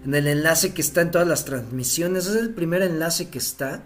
En 0.06 0.16
el 0.16 0.28
enlace 0.28 0.74
que 0.74 0.82
está 0.82 1.02
en 1.02 1.12
todas 1.12 1.28
las 1.28 1.44
transmisiones. 1.44 2.28
Es 2.28 2.38
el 2.38 2.52
primer 2.52 2.82
enlace 2.82 3.30
que 3.30 3.40
está. 3.40 3.84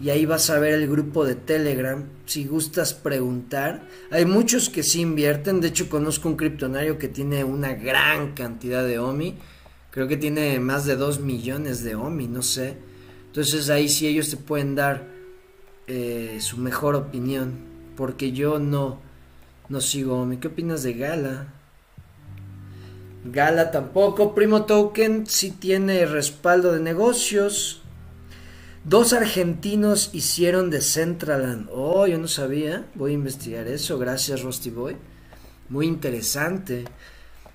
Y 0.00 0.10
ahí 0.10 0.26
vas 0.26 0.50
a 0.50 0.58
ver 0.58 0.74
el 0.74 0.88
grupo 0.88 1.24
de 1.24 1.34
Telegram. 1.34 2.04
Si 2.26 2.44
gustas 2.44 2.92
preguntar. 2.92 3.88
Hay 4.10 4.26
muchos 4.26 4.68
que 4.68 4.82
sí 4.82 5.00
invierten. 5.00 5.60
De 5.60 5.68
hecho, 5.68 5.88
conozco 5.88 6.28
un 6.28 6.36
criptonario 6.36 6.98
que 6.98 7.08
tiene 7.08 7.44
una 7.44 7.74
gran 7.74 8.34
cantidad 8.34 8.86
de 8.86 8.98
OMI. 8.98 9.36
Creo 9.90 10.06
que 10.06 10.16
tiene 10.16 10.60
más 10.60 10.84
de 10.84 10.96
2 10.96 11.20
millones 11.20 11.82
de 11.82 11.94
OMI, 11.94 12.28
no 12.28 12.42
sé. 12.42 12.76
Entonces 13.28 13.70
ahí 13.70 13.88
sí 13.88 14.06
ellos 14.06 14.28
te 14.28 14.36
pueden 14.36 14.74
dar 14.74 15.06
eh, 15.86 16.38
su 16.40 16.58
mejor 16.58 16.94
opinión. 16.94 17.54
Porque 17.96 18.32
yo 18.32 18.58
no 18.58 19.00
no 19.68 19.80
sigo. 19.80 20.28
¿Qué 20.40 20.48
opinas 20.48 20.82
de 20.82 20.92
Gala? 20.94 21.46
Gala 23.24 23.70
tampoco. 23.70 24.34
Primo 24.34 24.64
Token 24.64 25.26
sí 25.26 25.50
tiene 25.50 26.06
respaldo 26.06 26.72
de 26.72 26.80
negocios. 26.80 27.82
Dos 28.86 29.12
argentinos 29.12 30.10
hicieron 30.12 30.70
de 30.70 30.80
Centraland. 30.80 31.68
Oh, 31.72 32.06
yo 32.06 32.18
no 32.18 32.28
sabía. 32.28 32.86
Voy 32.94 33.10
a 33.10 33.14
investigar 33.14 33.66
eso. 33.66 33.98
Gracias, 33.98 34.42
Rusty 34.42 34.70
Boy. 34.70 34.96
Muy 35.68 35.88
interesante. 35.88 36.84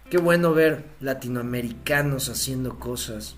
Qué 0.09 0.17
bueno 0.17 0.53
ver 0.53 0.83
latinoamericanos 0.99 2.27
haciendo 2.27 2.77
cosas. 2.79 3.37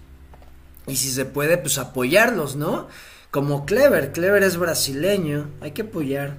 Y 0.88 0.96
si 0.96 1.12
se 1.12 1.26
puede, 1.26 1.60
pues 1.60 1.78
apoyarlos, 1.78 2.56
¿no? 2.56 2.88
Como 3.30 3.64
Clever. 3.68 4.12
Clever 4.12 4.42
es 4.42 4.58
brasileño. 4.58 5.52
Hay 5.62 5.70
que 5.70 5.84
apoyar. 5.84 6.38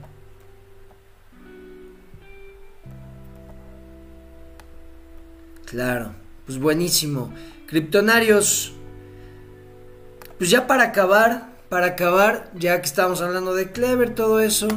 Claro, 5.66 6.16
pues 6.46 6.58
buenísimo. 6.58 7.32
Criptonarios, 7.68 8.73
pues 10.44 10.50
ya 10.50 10.66
para 10.66 10.84
acabar, 10.84 11.54
para 11.70 11.86
acabar, 11.86 12.50
ya 12.54 12.78
que 12.78 12.86
estamos 12.86 13.22
hablando 13.22 13.54
de 13.54 13.72
Clever, 13.72 14.14
todo 14.14 14.40
eso, 14.40 14.68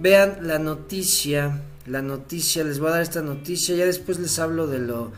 vean 0.00 0.38
la 0.40 0.58
noticia, 0.58 1.62
la 1.86 2.02
noticia, 2.02 2.64
les 2.64 2.80
voy 2.80 2.88
a 2.88 2.94
dar 2.94 3.02
esta 3.02 3.22
noticia, 3.22 3.76
ya 3.76 3.84
después 3.84 4.18
les 4.18 4.40
hablo 4.40 4.66
de 4.66 4.80
lo 4.80 5.12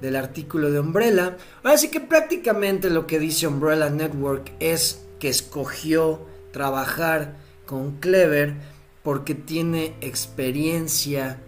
del 0.00 0.16
artículo 0.16 0.72
de 0.72 0.80
Umbrella. 0.80 1.36
Ahora 1.62 1.78
sí 1.78 1.88
que 1.88 2.00
prácticamente 2.00 2.90
lo 2.90 3.06
que 3.06 3.20
dice 3.20 3.46
Umbrella 3.46 3.90
Network 3.90 4.50
es 4.58 5.04
que 5.20 5.28
escogió 5.28 6.26
trabajar 6.50 7.36
con 7.64 7.92
Clever 8.00 8.56
porque 9.04 9.36
tiene 9.36 9.94
experiencia 10.00 11.38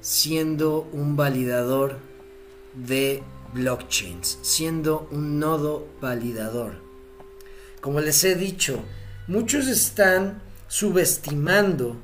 siendo 0.00 0.80
un 0.92 1.14
validador 1.14 1.98
de 2.74 3.22
blockchains, 3.54 4.40
siendo 4.42 5.06
un 5.12 5.38
nodo 5.38 5.86
validador. 6.00 6.89
Como 7.80 8.00
les 8.00 8.24
he 8.24 8.34
dicho, 8.34 8.82
muchos 9.26 9.66
están 9.66 10.42
subestimando 10.68 11.96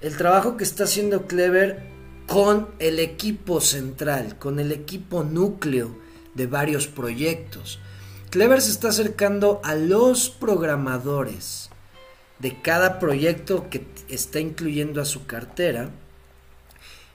el 0.00 0.16
trabajo 0.16 0.56
que 0.56 0.64
está 0.64 0.84
haciendo 0.84 1.26
Clever 1.26 1.90
con 2.26 2.68
el 2.78 2.98
equipo 2.98 3.60
central, 3.60 4.38
con 4.38 4.60
el 4.60 4.72
equipo 4.72 5.22
núcleo 5.22 5.96
de 6.34 6.46
varios 6.46 6.86
proyectos. 6.86 7.80
Clever 8.30 8.62
se 8.62 8.70
está 8.70 8.88
acercando 8.88 9.60
a 9.64 9.74
los 9.74 10.30
programadores 10.30 11.70
de 12.38 12.62
cada 12.62 12.98
proyecto 12.98 13.68
que 13.68 13.84
está 14.08 14.40
incluyendo 14.40 15.02
a 15.02 15.04
su 15.04 15.26
cartera 15.26 15.90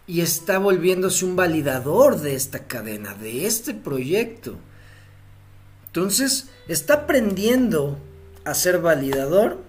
y 0.06 0.22
está 0.22 0.60
volviéndose 0.60 1.26
un 1.26 1.36
validador 1.36 2.20
de 2.20 2.36
esta 2.36 2.68
cadena, 2.68 3.16
de 3.16 3.48
este 3.48 3.74
proyecto. 3.74 4.58
Entonces, 5.96 6.50
está 6.68 6.94
aprendiendo 6.94 7.98
a 8.44 8.54
ser 8.54 8.80
validador, 8.80 9.62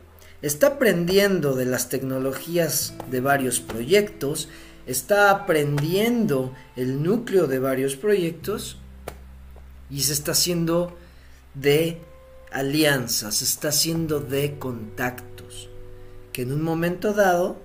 está 0.43 0.67
aprendiendo 0.67 1.55
de 1.55 1.67
las 1.67 1.89
tecnologías 1.89 2.95
de 3.13 3.21
varios 3.21 3.61
proyectos, 3.61 4.49
está 4.89 5.31
aprendiendo 5.31 6.53
el 6.75 7.01
núcleo 7.05 7.47
de 7.47 7.61
varios 7.61 7.95
proyectos 7.95 8.79
y 9.89 10.01
se 10.01 10.15
está 10.15 10.33
haciendo 10.33 10.97
de 11.55 12.01
alianzas, 12.51 13.37
se 13.37 13.45
está 13.45 13.69
haciendo 13.69 14.19
de 14.19 14.59
contactos, 14.59 15.69
que 16.33 16.43
en 16.43 16.53
un 16.53 16.63
momento 16.63 17.13
dado 17.13 17.63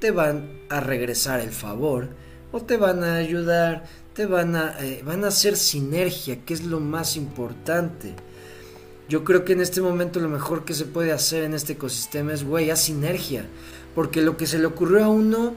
te 0.00 0.10
van 0.10 0.62
a 0.68 0.80
regresar 0.80 1.38
el 1.38 1.52
favor 1.52 2.08
o 2.50 2.60
te 2.60 2.76
van 2.76 3.04
a 3.04 3.14
ayudar, 3.14 3.84
van 4.22 4.54
a, 4.54 4.76
eh, 4.80 5.02
van 5.04 5.24
a 5.24 5.28
hacer 5.28 5.56
sinergia, 5.56 6.44
que 6.44 6.54
es 6.54 6.64
lo 6.64 6.80
más 6.80 7.16
importante. 7.16 8.14
Yo 9.08 9.24
creo 9.24 9.44
que 9.44 9.52
en 9.52 9.60
este 9.60 9.82
momento 9.82 10.20
lo 10.20 10.28
mejor 10.28 10.64
que 10.64 10.72
se 10.72 10.86
puede 10.86 11.12
hacer 11.12 11.44
en 11.44 11.52
este 11.52 11.74
ecosistema 11.74 12.32
es, 12.32 12.44
güey, 12.44 12.70
a 12.70 12.76
sinergia. 12.76 13.46
Porque 13.94 14.22
lo 14.22 14.36
que 14.36 14.46
se 14.46 14.58
le 14.58 14.66
ocurrió 14.66 15.04
a 15.04 15.08
uno, 15.08 15.54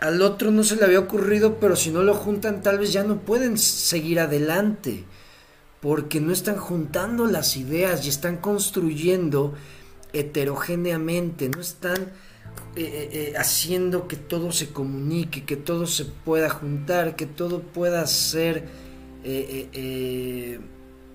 al 0.00 0.20
otro 0.20 0.50
no 0.50 0.64
se 0.64 0.76
le 0.76 0.84
había 0.84 0.98
ocurrido, 0.98 1.60
pero 1.60 1.76
si 1.76 1.90
no 1.90 2.02
lo 2.02 2.14
juntan 2.14 2.62
tal 2.62 2.78
vez 2.78 2.92
ya 2.92 3.04
no 3.04 3.20
pueden 3.20 3.56
seguir 3.58 4.18
adelante. 4.18 5.04
Porque 5.80 6.20
no 6.20 6.32
están 6.32 6.56
juntando 6.56 7.26
las 7.26 7.56
ideas 7.56 8.04
y 8.04 8.08
están 8.08 8.38
construyendo 8.38 9.54
heterogéneamente, 10.12 11.48
no 11.48 11.60
están 11.60 12.12
eh, 12.76 12.82
eh, 12.82 13.08
eh, 13.12 13.34
haciendo 13.36 14.08
que 14.08 14.16
todo 14.16 14.50
se 14.50 14.70
comunique, 14.70 15.44
que 15.44 15.56
todo 15.56 15.86
se 15.86 16.06
pueda 16.06 16.50
juntar, 16.50 17.14
que 17.14 17.24
todo 17.24 17.62
pueda 17.62 18.04
ser 18.08 18.68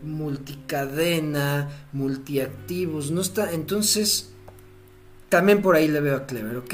multicadena, 0.02 1.70
multiactivos, 1.92 3.12
no 3.12 3.20
está, 3.20 3.52
entonces 3.52 4.32
también 5.28 5.62
por 5.62 5.76
ahí 5.76 5.90
le 5.90 6.00
veo 6.00 6.16
a 6.16 6.26
Clever, 6.26 6.56
¿ok? 6.56 6.74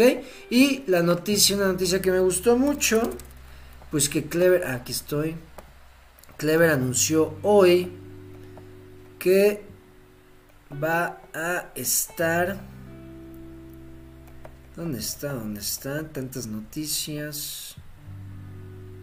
Y 0.51 0.83
la 0.85 1.01
noticia, 1.01 1.55
una 1.55 1.67
noticia 1.67 1.99
que 1.99 2.11
me 2.11 2.19
gustó 2.19 2.55
mucho, 2.55 3.09
pues 3.89 4.07
que 4.07 4.25
Clever, 4.25 4.67
aquí 4.67 4.91
estoy, 4.91 5.35
Clever 6.37 6.69
anunció 6.69 7.33
hoy 7.41 7.91
que 9.17 9.63
va 10.71 11.21
a 11.33 11.71
estar 11.73 12.74
¿Dónde 14.75 14.99
está? 14.99 15.31
¿Dónde 15.31 15.61
están 15.61 16.11
tantas 16.11 16.47
noticias? 16.47 17.75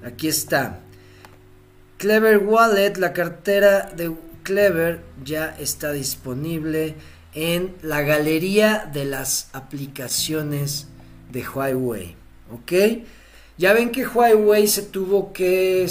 Aquí 0.04 0.28
está. 0.28 0.80
Clever 1.96 2.38
Wallet, 2.38 2.98
la 2.98 3.14
cartera 3.14 3.90
de 3.96 4.14
Clever 4.42 5.00
ya 5.24 5.56
está 5.58 5.92
disponible 5.92 6.94
en 7.32 7.74
la 7.80 8.02
galería 8.02 8.90
de 8.92 9.06
las 9.06 9.48
aplicaciones 9.54 10.88
de 11.30 11.42
Huawei. 11.42 12.16
¿Ok? 12.50 12.72
Ya 13.56 13.72
ven 13.72 13.92
que 13.92 14.06
Huawei 14.06 14.66
se 14.66 14.82
tuvo 14.82 15.32
que 15.32 15.88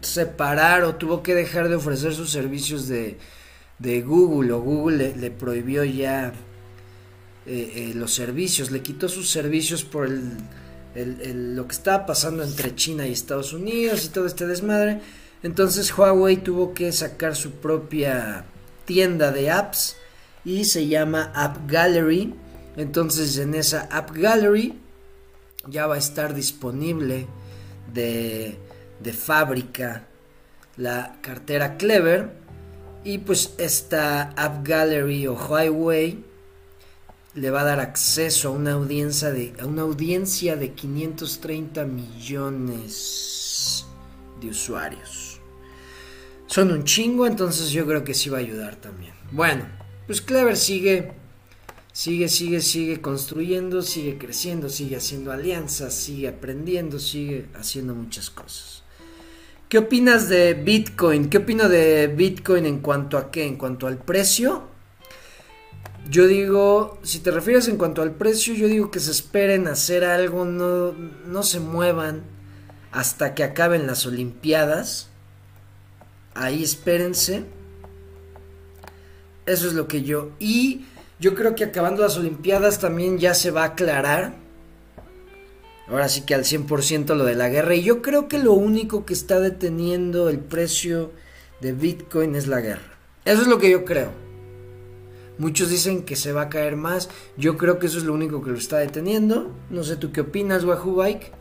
separar 0.00 0.84
o 0.84 0.94
tuvo 0.94 1.22
que 1.22 1.34
dejar 1.34 1.68
de 1.68 1.74
ofrecer 1.74 2.14
sus 2.14 2.30
servicios 2.30 2.88
de, 2.88 3.18
Google 3.78 4.52
o 4.52 4.60
Google 4.62 5.14
le 5.18 5.30
prohibió 5.30 5.84
ya 5.84 6.32
eh, 7.46 7.72
eh, 7.74 7.92
los 7.94 8.12
servicios, 8.12 8.70
le 8.70 8.82
quitó 8.82 9.08
sus 9.08 9.30
servicios 9.30 9.84
por 9.84 10.08
lo 10.08 11.68
que 11.68 11.74
estaba 11.74 12.06
pasando 12.06 12.42
entre 12.42 12.74
China 12.74 13.06
y 13.06 13.12
Estados 13.12 13.52
Unidos 13.52 14.04
y 14.04 14.08
todo 14.08 14.26
este 14.26 14.46
desmadre. 14.46 15.00
Entonces 15.42 15.96
Huawei 15.96 16.38
tuvo 16.38 16.74
que 16.74 16.90
sacar 16.92 17.36
su 17.36 17.52
propia 17.52 18.44
tienda 18.84 19.30
de 19.30 19.50
apps 19.50 19.96
y 20.44 20.64
se 20.64 20.88
llama 20.88 21.30
App 21.34 21.70
Gallery. 21.70 22.34
Entonces 22.76 23.38
en 23.38 23.54
esa 23.54 23.82
App 23.92 24.10
Gallery 24.16 24.78
ya 25.68 25.86
va 25.86 25.96
a 25.96 25.98
estar 25.98 26.34
disponible 26.34 27.26
de 27.92 28.58
fábrica 29.12 30.06
la 30.76 31.16
cartera 31.22 31.76
Clever 31.76 32.30
y 33.04 33.18
pues 33.18 33.54
esta 33.58 34.30
App 34.36 34.66
Gallery 34.66 35.26
o 35.26 35.34
Huawei 35.34 36.24
le 37.36 37.50
va 37.50 37.60
a 37.60 37.64
dar 37.64 37.80
acceso 37.80 38.48
a 38.48 38.50
una 38.50 38.72
audiencia 38.72 39.30
de, 39.30 39.52
a 39.60 39.66
una 39.66 39.82
audiencia 39.82 40.56
de 40.56 40.72
530 40.72 41.84
millones 41.84 43.86
de 44.40 44.48
usuarios. 44.48 45.38
Son 46.46 46.72
un 46.72 46.84
chingo, 46.84 47.26
entonces 47.26 47.70
yo 47.70 47.86
creo 47.86 48.04
que 48.04 48.14
sí 48.14 48.30
va 48.30 48.38
a 48.38 48.40
ayudar 48.40 48.76
también. 48.76 49.12
Bueno, 49.32 49.66
pues 50.06 50.22
Clever 50.22 50.56
sigue, 50.56 51.12
sigue, 51.92 52.28
sigue, 52.28 52.62
sigue 52.62 53.02
construyendo, 53.02 53.82
sigue 53.82 54.16
creciendo, 54.16 54.70
sigue 54.70 54.96
haciendo 54.96 55.30
alianzas, 55.30 55.92
sigue 55.92 56.28
aprendiendo, 56.28 56.98
sigue 56.98 57.48
haciendo 57.54 57.94
muchas 57.94 58.30
cosas. 58.30 58.82
¿Qué 59.68 59.78
opinas 59.78 60.30
de 60.30 60.54
Bitcoin? 60.54 61.28
¿Qué 61.28 61.38
opino 61.38 61.68
de 61.68 62.06
Bitcoin 62.06 62.64
en 62.64 62.78
cuanto 62.78 63.18
a 63.18 63.30
qué? 63.30 63.44
En 63.44 63.56
cuanto 63.56 63.88
al 63.88 63.98
precio 63.98 64.75
yo 66.08 66.26
digo, 66.26 66.98
si 67.02 67.18
te 67.20 67.30
refieres 67.30 67.68
en 67.68 67.78
cuanto 67.78 68.02
al 68.02 68.12
precio, 68.12 68.54
yo 68.54 68.68
digo 68.68 68.90
que 68.90 69.00
se 69.00 69.10
esperen 69.10 69.66
a 69.66 69.72
hacer 69.72 70.04
algo, 70.04 70.44
no, 70.44 70.92
no 70.92 71.42
se 71.42 71.60
muevan 71.60 72.22
hasta 72.92 73.34
que 73.34 73.44
acaben 73.44 73.86
las 73.86 74.06
Olimpiadas. 74.06 75.08
Ahí 76.34 76.62
espérense. 76.62 77.44
Eso 79.46 79.66
es 79.66 79.74
lo 79.74 79.88
que 79.88 80.02
yo. 80.02 80.30
Y 80.38 80.86
yo 81.18 81.34
creo 81.34 81.54
que 81.54 81.64
acabando 81.64 82.02
las 82.02 82.16
Olimpiadas 82.16 82.78
también 82.78 83.18
ya 83.18 83.34
se 83.34 83.50
va 83.50 83.62
a 83.62 83.68
aclarar. 83.68 84.34
Ahora 85.88 86.08
sí 86.08 86.22
que 86.22 86.34
al 86.34 86.44
100% 86.44 87.14
lo 87.14 87.24
de 87.24 87.34
la 87.34 87.48
guerra. 87.48 87.74
Y 87.74 87.82
yo 87.82 88.02
creo 88.02 88.28
que 88.28 88.38
lo 88.38 88.52
único 88.52 89.04
que 89.04 89.14
está 89.14 89.40
deteniendo 89.40 90.28
el 90.28 90.38
precio 90.38 91.12
de 91.60 91.72
Bitcoin 91.72 92.34
es 92.34 92.46
la 92.46 92.60
guerra. 92.60 92.98
Eso 93.24 93.42
es 93.42 93.48
lo 93.48 93.58
que 93.58 93.70
yo 93.70 93.84
creo. 93.84 94.25
Muchos 95.38 95.68
dicen 95.68 96.04
que 96.04 96.16
se 96.16 96.32
va 96.32 96.42
a 96.42 96.48
caer 96.48 96.76
más. 96.76 97.08
Yo 97.36 97.56
creo 97.56 97.78
que 97.78 97.86
eso 97.86 97.98
es 97.98 98.04
lo 98.04 98.14
único 98.14 98.42
que 98.42 98.50
lo 98.50 98.56
está 98.56 98.78
deteniendo. 98.78 99.52
No 99.70 99.84
sé 99.84 99.96
tú 99.96 100.12
qué 100.12 100.22
opinas, 100.22 100.64
Wahoo 100.64 100.96
Bike. 100.96 101.32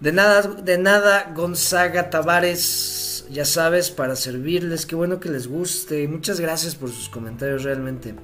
De 0.00 0.12
nada, 0.12 0.40
de 0.42 0.78
nada, 0.78 1.30
Gonzaga 1.36 2.08
Tavares, 2.08 3.26
ya 3.30 3.44
sabes, 3.44 3.90
para 3.90 4.16
servirles. 4.16 4.86
Qué 4.86 4.94
bueno 4.94 5.20
que 5.20 5.28
les 5.28 5.46
guste. 5.46 6.08
Muchas 6.08 6.40
gracias 6.40 6.74
por 6.74 6.90
sus 6.90 7.10
comentarios 7.10 7.64
realmente. 7.64 8.14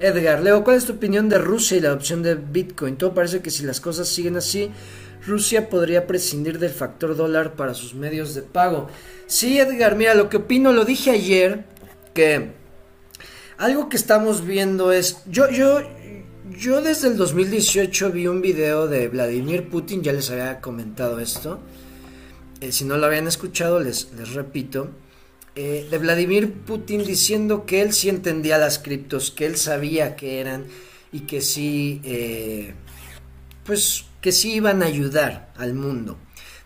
Edgar, 0.00 0.42
Leo, 0.42 0.64
¿cuál 0.64 0.78
es 0.78 0.86
tu 0.86 0.94
opinión 0.94 1.28
de 1.28 1.36
Rusia 1.36 1.76
y 1.76 1.80
la 1.80 1.88
adopción 1.88 2.22
de 2.22 2.36
Bitcoin? 2.36 2.96
Todo 2.96 3.12
parece 3.12 3.42
que 3.42 3.50
si 3.50 3.64
las 3.64 3.80
cosas 3.80 4.08
siguen 4.08 4.36
así, 4.36 4.70
Rusia 5.26 5.68
podría 5.68 6.06
prescindir 6.06 6.58
del 6.58 6.70
factor 6.70 7.16
dólar 7.16 7.54
para 7.54 7.74
sus 7.74 7.94
medios 7.94 8.34
de 8.34 8.40
pago. 8.40 8.88
Sí, 9.26 9.58
Edgar, 9.58 9.94
mira, 9.94 10.14
lo 10.14 10.30
que 10.30 10.38
opino, 10.38 10.72
lo 10.72 10.86
dije 10.86 11.10
ayer, 11.10 11.64
que 12.14 12.52
algo 13.58 13.88
que 13.88 13.96
estamos 13.96 14.44
viendo 14.44 14.92
es, 14.92 15.18
yo, 15.26 15.50
yo, 15.50 15.80
yo 16.50 16.82
desde 16.82 17.08
el 17.08 17.16
2018 17.16 18.10
vi 18.12 18.26
un 18.26 18.42
video 18.42 18.86
de 18.86 19.08
Vladimir 19.08 19.68
Putin, 19.68 20.02
ya 20.02 20.12
les 20.12 20.30
había 20.30 20.60
comentado 20.60 21.20
esto, 21.20 21.60
eh, 22.60 22.72
si 22.72 22.84
no 22.84 22.96
lo 22.96 23.06
habían 23.06 23.26
escuchado 23.26 23.80
les, 23.80 24.12
les 24.16 24.32
repito, 24.34 24.90
eh, 25.54 25.86
de 25.90 25.98
Vladimir 25.98 26.52
Putin 26.52 27.04
diciendo 27.04 27.64
que 27.64 27.80
él 27.80 27.94
sí 27.94 28.10
entendía 28.10 28.58
las 28.58 28.78
criptos, 28.78 29.30
que 29.30 29.46
él 29.46 29.56
sabía 29.56 30.14
que 30.16 30.40
eran 30.40 30.66
y 31.12 31.20
que 31.20 31.40
sí, 31.40 32.02
eh, 32.04 32.74
pues 33.64 34.04
que 34.20 34.32
sí 34.32 34.52
iban 34.54 34.82
a 34.82 34.86
ayudar 34.86 35.52
al 35.56 35.72
mundo. 35.72 36.18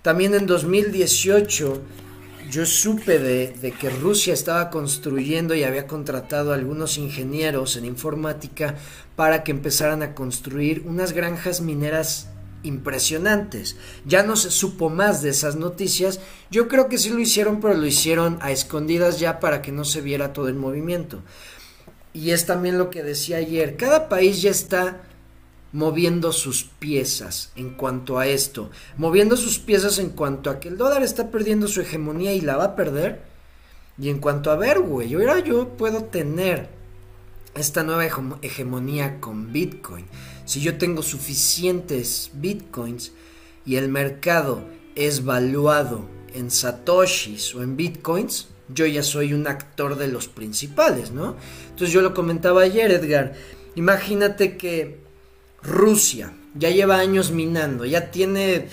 También 0.03 0.35
en 0.35 0.47
2018 0.47 1.83
yo 2.51 2.67
supe 2.67 3.19
de, 3.19 3.75
que 3.79 3.91
Rusia 3.91 4.35
estaba 4.35 4.71
construyendo 4.71 5.55
y 5.55 5.63
había 5.63 5.87
contratado 5.87 6.51
a 6.51 6.57
algunos 6.57 6.99
ingenieros 6.99 7.77
en 7.77 7.85
informática 7.85 8.75
para 9.15 9.45
que 9.45 9.53
empezaran 9.53 10.03
a 10.03 10.15
construir 10.15 10.83
unas 10.87 11.13
granjas 11.13 11.61
mineras 11.61 12.29
impresionantes. 12.63 13.77
Ya 14.05 14.25
no 14.25 14.37
se 14.37 14.51
supo 14.51 14.91
más 14.91 15.23
de 15.23 15.31
esas 15.31 15.57
noticias. 15.57 16.21
Yo 16.51 16.67
creo 16.67 16.89
que 16.89 16.99
sí 16.99 17.11
lo 17.11 17.21
hicieron, 17.21 17.61
pero 17.61 17.75
lo 17.75 17.87
hicieron 17.87 18.39
a 18.41 18.51
escondidas 18.51 19.21
ya 19.21 19.39
para 19.39 19.63
que 19.63 19.73
no 19.73 19.85
se 19.85 20.01
viera 20.01 20.33
todo 20.33 20.49
el 20.49 20.57
movimiento. 20.57 21.23
Y 22.13 22.33
es 22.33 22.47
también 22.47 22.79
lo 22.79 22.91
que 22.91 23.05
decía 23.05 23.37
ayer. 23.37 23.77
Cada 23.77 24.09
país 24.09 24.43
ya 24.43 24.51
está 24.51 25.03
moviendo 25.73 26.33
sus 26.33 26.65
piezas 26.65 27.53
en 27.57 27.71
cuanto 27.71 28.19
a 28.19 28.27
esto, 28.27 28.71
moviendo 28.97 29.37
sus 29.37 29.59
piezas 29.59 29.99
en 29.99 30.11
cuanto 30.11 30.51
a 30.51 30.61
que 30.61 30.69
el 30.69 30.77
dólar 30.77 31.03
está 31.03 31.31
perdiendo 31.31 31.69
su 31.69 31.81
hegemonía 31.81 32.33
y 32.33 32.41
la 32.41 32.57
va 32.57 32.65
a 32.65 32.77
perder, 32.77 33.23
y 33.99 34.09
en 34.09 34.19
cuanto 34.19 34.51
a 34.51 34.57
ver, 34.57 34.81
güey, 34.81 35.15
ahora 35.15 35.41
yo 35.41 35.77
puedo 35.77 36.05
tener 36.05 36.69
esta 37.55 37.83
nueva 37.83 38.07
hegemonía 38.43 39.21
con 39.21 39.53
Bitcoin. 39.53 40.07
Si 40.45 40.61
yo 40.61 40.79
tengo 40.79 41.03
suficientes 41.03 42.31
Bitcoins 42.35 43.13
y 43.67 43.77
el 43.77 43.89
mercado 43.89 44.65
es 44.95 45.25
valuado 45.25 46.05
en 46.35 46.51
satoshis 46.51 47.55
o 47.55 47.63
en 47.63 47.77
Bitcoins, 47.77 48.49
yo 48.73 48.87
ya 48.87 49.03
soy 49.03 49.35
un 49.35 49.47
actor 49.47 49.97
de 49.97 50.09
los 50.09 50.29
principales, 50.29 51.11
¿no? 51.11 51.37
Entonces 51.71 51.93
yo 51.93 52.03
lo 52.03 52.15
comentaba 52.15 52.63
ayer, 52.63 52.91
Edgar. 52.91 53.35
Imagínate 53.75 54.57
que 54.57 55.01
Rusia 55.63 56.33
ya 56.55 56.71
lleva 56.71 56.99
años 56.99 57.31
minando, 57.31 57.85
ya 57.85 58.11
tiene 58.11 58.69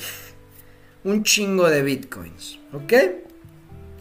un 1.03 1.23
chingo 1.23 1.69
de 1.69 1.83
bitcoins, 1.83 2.59
¿ok? 2.73 2.93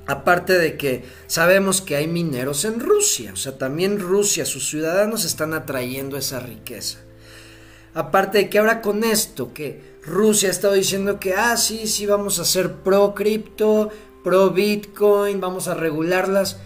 Aparte 0.07 0.59
de 0.59 0.77
que 0.77 1.05
sabemos 1.27 1.81
que 1.81 1.97
hay 1.97 2.07
mineros 2.07 2.65
en 2.65 2.81
Rusia, 2.81 3.33
o 3.33 3.37
sea, 3.37 3.59
también 3.59 3.99
Rusia, 3.99 4.45
sus 4.47 4.69
ciudadanos 4.69 5.25
están 5.25 5.53
atrayendo 5.53 6.17
esa 6.17 6.41
riqueza. 6.41 6.99
Aparte 7.93 8.39
de 8.39 8.51
que 8.51 8.59
ahora 8.59 8.83
con 8.83 9.05
esto, 9.05 9.53
que 9.53 9.97
Rusia 10.03 10.49
ha 10.49 10.53
estado 10.53 10.75
diciendo 10.75 11.19
que, 11.19 11.35
ah, 11.35 11.57
sí, 11.57 11.89
sí, 11.89 12.07
vamos 12.07 12.39
a 12.39 12.45
ser 12.45 12.75
pro 12.75 13.15
cripto, 13.15 13.91
pro 14.23 14.51
bitcoin, 14.51 15.41
vamos 15.41 15.67
a 15.67 15.75
regularlas. 15.75 16.59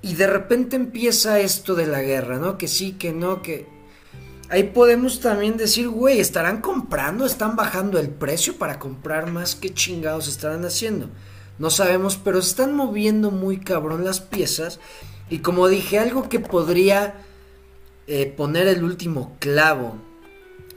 Y 0.00 0.14
de 0.14 0.26
repente 0.26 0.76
empieza 0.76 1.40
esto 1.40 1.74
de 1.74 1.86
la 1.86 2.00
guerra, 2.02 2.38
¿no? 2.38 2.56
Que 2.56 2.68
sí, 2.68 2.92
que 2.92 3.12
no, 3.12 3.42
que 3.42 3.66
Ahí 4.48 4.64
podemos 4.64 5.20
también 5.20 5.56
decir, 5.56 5.88
güey, 5.88 6.20
¿estarán 6.20 6.60
comprando? 6.60 7.26
¿Están 7.26 7.56
bajando 7.56 7.98
el 7.98 8.10
precio 8.10 8.56
para 8.56 8.78
comprar 8.78 9.30
más? 9.30 9.56
¿Qué 9.56 9.74
chingados 9.74 10.28
estarán 10.28 10.64
haciendo? 10.64 11.10
No 11.58 11.70
sabemos, 11.70 12.16
pero 12.16 12.38
están 12.38 12.76
moviendo 12.76 13.32
muy 13.32 13.58
cabrón 13.58 14.04
las 14.04 14.20
piezas. 14.20 14.78
Y 15.30 15.38
como 15.38 15.66
dije, 15.66 15.98
algo 15.98 16.28
que 16.28 16.38
podría 16.38 17.14
eh, 18.06 18.32
poner 18.36 18.68
el 18.68 18.84
último 18.84 19.36
clavo 19.40 19.96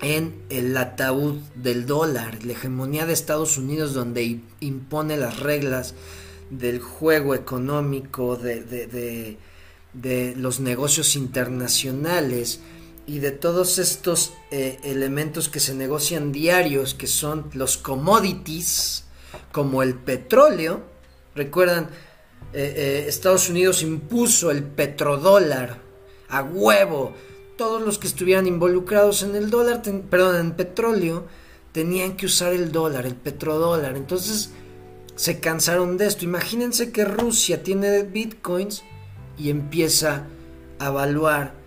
en 0.01 0.41
el 0.49 0.75
ataúd 0.75 1.35
del 1.53 1.85
dólar, 1.85 2.43
la 2.43 2.53
hegemonía 2.53 3.05
de 3.05 3.13
Estados 3.13 3.57
Unidos 3.57 3.93
donde 3.93 4.39
impone 4.61 5.17
las 5.17 5.39
reglas 5.39 5.93
del 6.49 6.79
juego 6.79 7.35
económico, 7.35 8.35
de, 8.35 9.37
de 9.93 10.35
los 10.37 10.59
negocios 10.59 11.15
internacionales, 11.15 12.61
y 13.09 13.17
de 13.17 13.31
todos 13.31 13.79
estos 13.79 14.33
eh, 14.51 14.77
elementos 14.83 15.49
que 15.49 15.59
se 15.59 15.73
negocian 15.73 16.31
diarios, 16.31 16.93
que 16.93 17.07
son 17.07 17.49
los 17.53 17.75
commodities, 17.79 19.05
como 19.51 19.81
el 19.81 19.95
petróleo, 19.95 20.83
recuerdan, 21.33 21.89
eh, 22.53 22.71
eh, 22.77 23.05
Estados 23.07 23.49
Unidos 23.49 23.81
impuso 23.81 24.51
el 24.51 24.63
petrodólar 24.63 25.79
a 26.29 26.43
huevo, 26.43 27.13
todos 27.57 27.81
los 27.81 27.97
que 27.97 28.05
estuvieran 28.05 28.45
involucrados 28.45 29.23
en 29.23 29.35
el 29.35 29.49
dólar, 29.49 29.81
perdón, 30.07 30.35
en 30.35 30.51
petróleo, 30.51 31.25
tenían 31.71 32.15
que 32.15 32.27
usar 32.27 32.53
el 32.53 32.71
dólar, 32.71 33.07
el 33.07 33.15
petrodólar, 33.15 33.97
entonces 33.97 34.51
se 35.15 35.39
cansaron 35.39 35.97
de 35.97 36.05
esto. 36.05 36.25
Imagínense 36.25 36.91
que 36.91 37.05
Rusia 37.05 37.63
tiene 37.63 38.03
bitcoins 38.03 38.83
y 39.35 39.49
empieza 39.49 40.27
a 40.77 40.89
evaluar 40.89 41.58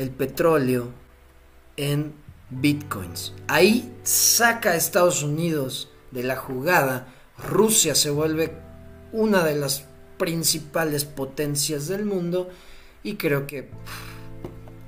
el 0.00 0.10
petróleo 0.10 0.88
en 1.76 2.14
bitcoins. 2.48 3.34
Ahí 3.48 3.94
saca 4.02 4.70
a 4.70 4.76
Estados 4.76 5.22
Unidos 5.22 5.90
de 6.10 6.22
la 6.22 6.36
jugada. 6.36 7.08
Rusia 7.36 7.94
se 7.94 8.08
vuelve 8.08 8.54
una 9.12 9.44
de 9.44 9.56
las 9.56 9.84
principales 10.16 11.04
potencias 11.04 11.86
del 11.86 12.06
mundo 12.06 12.48
y 13.02 13.16
creo 13.16 13.46
que 13.46 13.68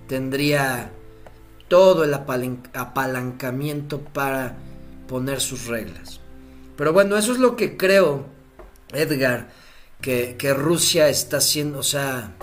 tendría 0.09 0.91
todo 1.69 2.05
el 2.05 2.15
apalancamiento 2.15 4.01
para 4.01 4.57
poner 5.09 5.43
sus 5.43 5.67
reglas. 5.67 6.21
Pero 6.77 6.95
bueno, 6.95 7.19
eso 7.19 7.33
es 7.33 7.39
lo 7.39 7.55
que 7.55 7.77
creo, 7.77 8.25
Edgar, 8.95 9.51
que, 10.01 10.37
que 10.39 10.55
Rusia 10.55 11.11
está 11.11 11.37
haciendo, 11.37 11.81
o 11.81 11.83
sea, 11.83 12.35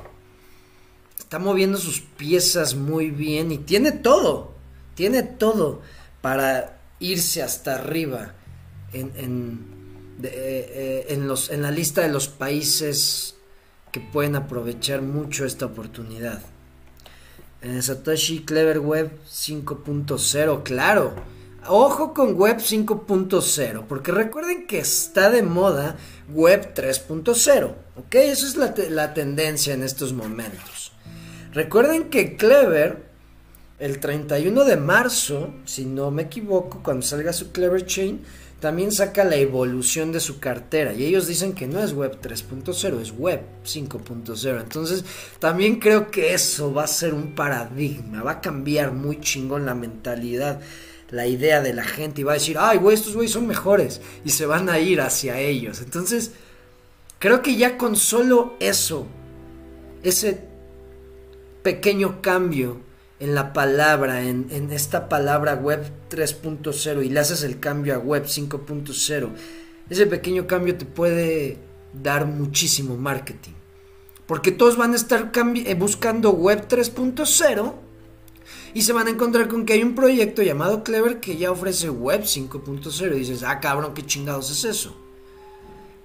está 1.30 1.38
moviendo 1.38 1.78
sus 1.78 2.02
piezas 2.02 2.74
muy 2.74 3.12
bien 3.12 3.52
y 3.52 3.60
tiene 3.60 3.92
todo, 3.92 4.56
tiene 4.96 5.22
todo 5.22 5.80
para 6.22 6.80
irse 7.00 7.44
hasta 7.44 7.76
arriba 7.76 8.34
en, 8.94 9.12
en, 9.16 9.60
eh, 10.24 11.06
eh, 11.08 11.18
los, 11.18 11.52
en 11.52 11.62
la 11.62 11.70
lista 11.70 12.02
de 12.02 12.10
los 12.10 12.30
países 12.30 13.36
que 13.92 14.00
pueden 14.00 14.36
aprovechar 14.36 15.04
mucho 15.04 15.46
esta 15.46 15.68
oportunidad. 15.68 16.42
Satoshi 17.80 18.44
Clever 18.44 18.80
Web 18.80 19.12
5.0, 19.30 20.64
claro. 20.64 21.14
Ojo 21.68 22.16
con 22.16 22.34
Web 22.34 22.58
5.0, 22.58 23.86
porque 23.88 24.12
recuerden 24.12 24.66
que 24.66 24.80
está 24.80 25.30
de 25.30 25.44
moda 25.44 25.96
Web 26.34 26.74
3.0, 26.74 27.76
¿ok? 27.98 28.16
Esa 28.16 28.48
es 28.48 28.56
la, 28.56 28.74
la 28.90 29.14
tendencia 29.14 29.76
en 29.76 29.84
estos 29.84 30.12
momentos. 30.12 30.90
Recuerden 31.54 32.10
que 32.10 32.36
Clever, 32.36 33.10
el 33.80 34.00
31 34.00 34.66
de 34.66 34.78
marzo, 34.78 35.54
si 35.66 35.86
no 35.86 36.12
me 36.12 36.24
equivoco, 36.24 36.82
cuando 36.84 37.02
salga 37.02 37.34
su 37.34 37.52
Clever 37.52 37.86
Chain, 37.86 38.22
también 38.60 38.92
saca 38.92 39.24
la 39.24 39.38
evolución 39.38 40.12
de 40.12 40.20
su 40.20 40.40
cartera 40.40 40.94
y 40.94 41.06
ellos 41.06 41.28
dicen 41.28 41.54
que 41.54 41.66
no 41.66 41.80
es 41.80 41.94
web 41.94 42.20
3.0, 42.22 43.02
es 43.02 43.12
web 43.18 43.42
5.0. 43.66 44.62
Entonces 44.62 45.06
también 45.40 45.80
creo 45.80 46.12
que 46.12 46.34
eso 46.34 46.74
va 46.74 46.84
a 46.84 46.88
ser 46.88 47.14
un 47.14 47.36
paradigma, 47.36 48.22
va 48.22 48.32
a 48.32 48.42
cambiar 48.42 48.92
muy 48.92 49.22
chingón 49.22 49.66
la 49.66 49.76
mentalidad, 49.76 50.60
la 51.10 51.26
idea 51.26 51.62
de 51.62 51.74
la 51.74 51.86
gente 51.86 52.22
y 52.22 52.26
va 52.26 52.34
a 52.34 52.36
decir, 52.36 52.58
ay, 52.60 52.78
güey, 52.78 52.96
estos 52.96 53.16
güeyes 53.16 53.32
son 53.32 53.48
mejores 53.48 54.02
y 54.26 54.30
se 54.32 54.46
van 54.46 54.70
a 54.70 54.80
ir 54.80 55.00
hacia 55.00 55.40
ellos. 55.40 55.82
Entonces 55.82 56.34
creo 57.18 57.42
que 57.42 57.56
ya 57.56 57.78
con 57.78 57.96
solo 57.96 58.56
eso, 58.60 59.08
ese 60.04 60.49
pequeño 61.64 62.22
cambio, 62.22 62.82
en 63.20 63.36
la 63.36 63.52
palabra, 63.54 64.24
en, 64.24 64.72
esta 64.72 65.10
palabra 65.10 65.56
web 65.56 65.92
3.0 66.10 67.06
y 67.06 67.10
le 67.10 67.20
haces 67.20 67.44
el 67.44 67.60
cambio 67.60 67.96
a 67.96 67.98
web 67.98 68.26
5.0, 68.26 69.30
ese 69.90 70.06
pequeño 70.08 70.48
cambio 70.48 70.78
te 70.78 70.86
puede 70.86 71.58
dar 71.94 72.26
muchísimo 72.26 72.96
marketing. 72.96 73.54
Porque 74.26 74.52
todos 74.52 74.78
van 74.78 74.94
a 74.94 74.96
estar 74.96 75.32
eh, 75.36 75.74
buscando 75.74 76.32
web 76.32 76.68
3.0 76.68 77.74
y 78.74 78.84
se 78.84 78.94
van 78.94 79.08
a 79.08 79.10
encontrar 79.10 79.48
con 79.48 79.66
que 79.66 79.74
hay 79.74 79.84
un 79.84 79.96
proyecto 79.96 80.44
llamado 80.44 80.84
Clever 80.84 81.20
que 81.20 81.38
ya 81.38 81.52
ofrece 81.52 81.90
web 81.90 82.22
5.0 82.22 83.16
y 83.16 83.20
dices, 83.20 83.44
ah 83.44 83.60
cabrón, 83.60 83.94
¿qué 83.94 84.06
chingados 84.06 84.52
es 84.52 84.64
eso? 84.64 84.96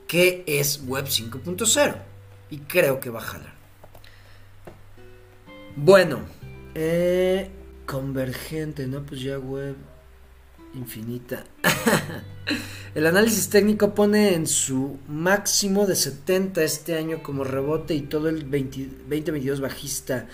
¿Qué 0.09 0.42
es 0.46 0.82
web 0.86 1.05
5.0? 1.05 2.02
Y 2.50 2.59
creo 2.59 3.00
que 3.00 3.11
va 3.11 3.20
a 3.20 3.24
jalar. 3.24 3.53
Bueno, 5.77 6.20
eh, 6.77 7.51
convergente, 7.85 8.87
¿no? 8.87 9.05
Pues 9.05 9.20
ya 9.20 9.39
web 9.39 9.75
infinita. 10.72 11.45
el 12.95 13.07
análisis 13.07 13.49
técnico 13.49 13.93
pone 13.93 14.35
en 14.35 14.47
su 14.47 14.99
máximo 15.09 15.87
de 15.87 15.97
70 15.97 16.62
este 16.62 16.97
año 16.97 17.25
como 17.25 17.43
rebote 17.43 17.95
y 17.95 18.03
todo 18.03 18.29
el 18.29 18.43
2022 18.43 19.61
bajista 19.61 20.29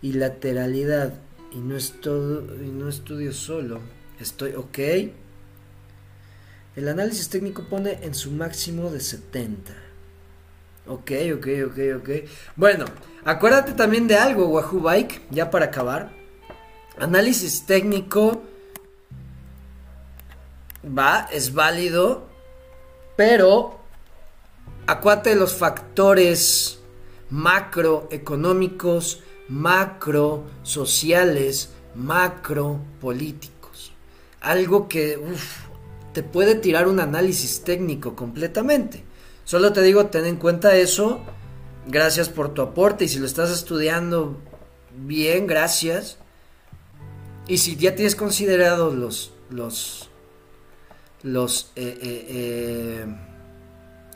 y 0.00 0.12
lateralidad. 0.12 1.14
Y 1.50 1.58
no 1.58 1.76
es 1.76 2.00
todo, 2.00 2.42
y 2.62 2.68
no 2.68 2.88
estudio 2.88 3.32
solo. 3.32 3.80
Estoy 4.20 4.52
ok. 4.52 4.78
El 6.76 6.88
análisis 6.88 7.28
técnico 7.28 7.64
pone 7.64 7.98
en 8.02 8.14
su 8.14 8.30
máximo 8.30 8.90
de 8.90 9.00
70. 9.00 9.72
Ok, 10.86 11.10
ok, 11.34 11.48
ok, 11.66 11.78
ok. 11.98 12.10
Bueno, 12.56 12.84
acuérdate 13.24 13.72
también 13.72 14.06
de 14.08 14.16
algo, 14.16 14.46
Wahoo 14.46 14.80
Bike, 14.80 15.22
ya 15.30 15.50
para 15.50 15.66
acabar. 15.66 16.12
Análisis 16.98 17.66
técnico. 17.66 18.42
Va, 20.86 21.28
es 21.32 21.52
válido. 21.54 22.28
Pero 23.16 23.78
acuérdate 24.86 25.30
de 25.30 25.36
los 25.36 25.54
factores 25.54 26.80
macroeconómicos, 27.30 29.22
macro 29.48 30.44
sociales, 30.62 31.70
macro 31.94 32.80
políticos. 33.00 33.92
Algo 34.40 34.88
que 34.88 35.18
te 36.12 36.22
puede 36.22 36.54
tirar 36.54 36.86
un 36.86 37.00
análisis 37.00 37.62
técnico 37.62 38.14
completamente. 38.14 39.04
Solo 39.44 39.72
te 39.72 39.82
digo, 39.82 40.06
ten 40.06 40.26
en 40.26 40.36
cuenta 40.36 40.76
eso. 40.76 41.20
Gracias 41.86 42.28
por 42.28 42.54
tu 42.54 42.62
aporte 42.62 43.04
y 43.04 43.08
si 43.08 43.18
lo 43.18 43.26
estás 43.26 43.50
estudiando 43.50 44.40
bien, 44.96 45.46
gracias. 45.46 46.18
Y 47.46 47.58
si 47.58 47.76
ya 47.76 47.94
tienes 47.94 48.16
considerado 48.16 48.94
los 48.94 49.32
los 49.50 50.08
los 51.22 51.72
eh, 51.76 51.98
eh, 52.00 52.26
eh, 52.28 53.06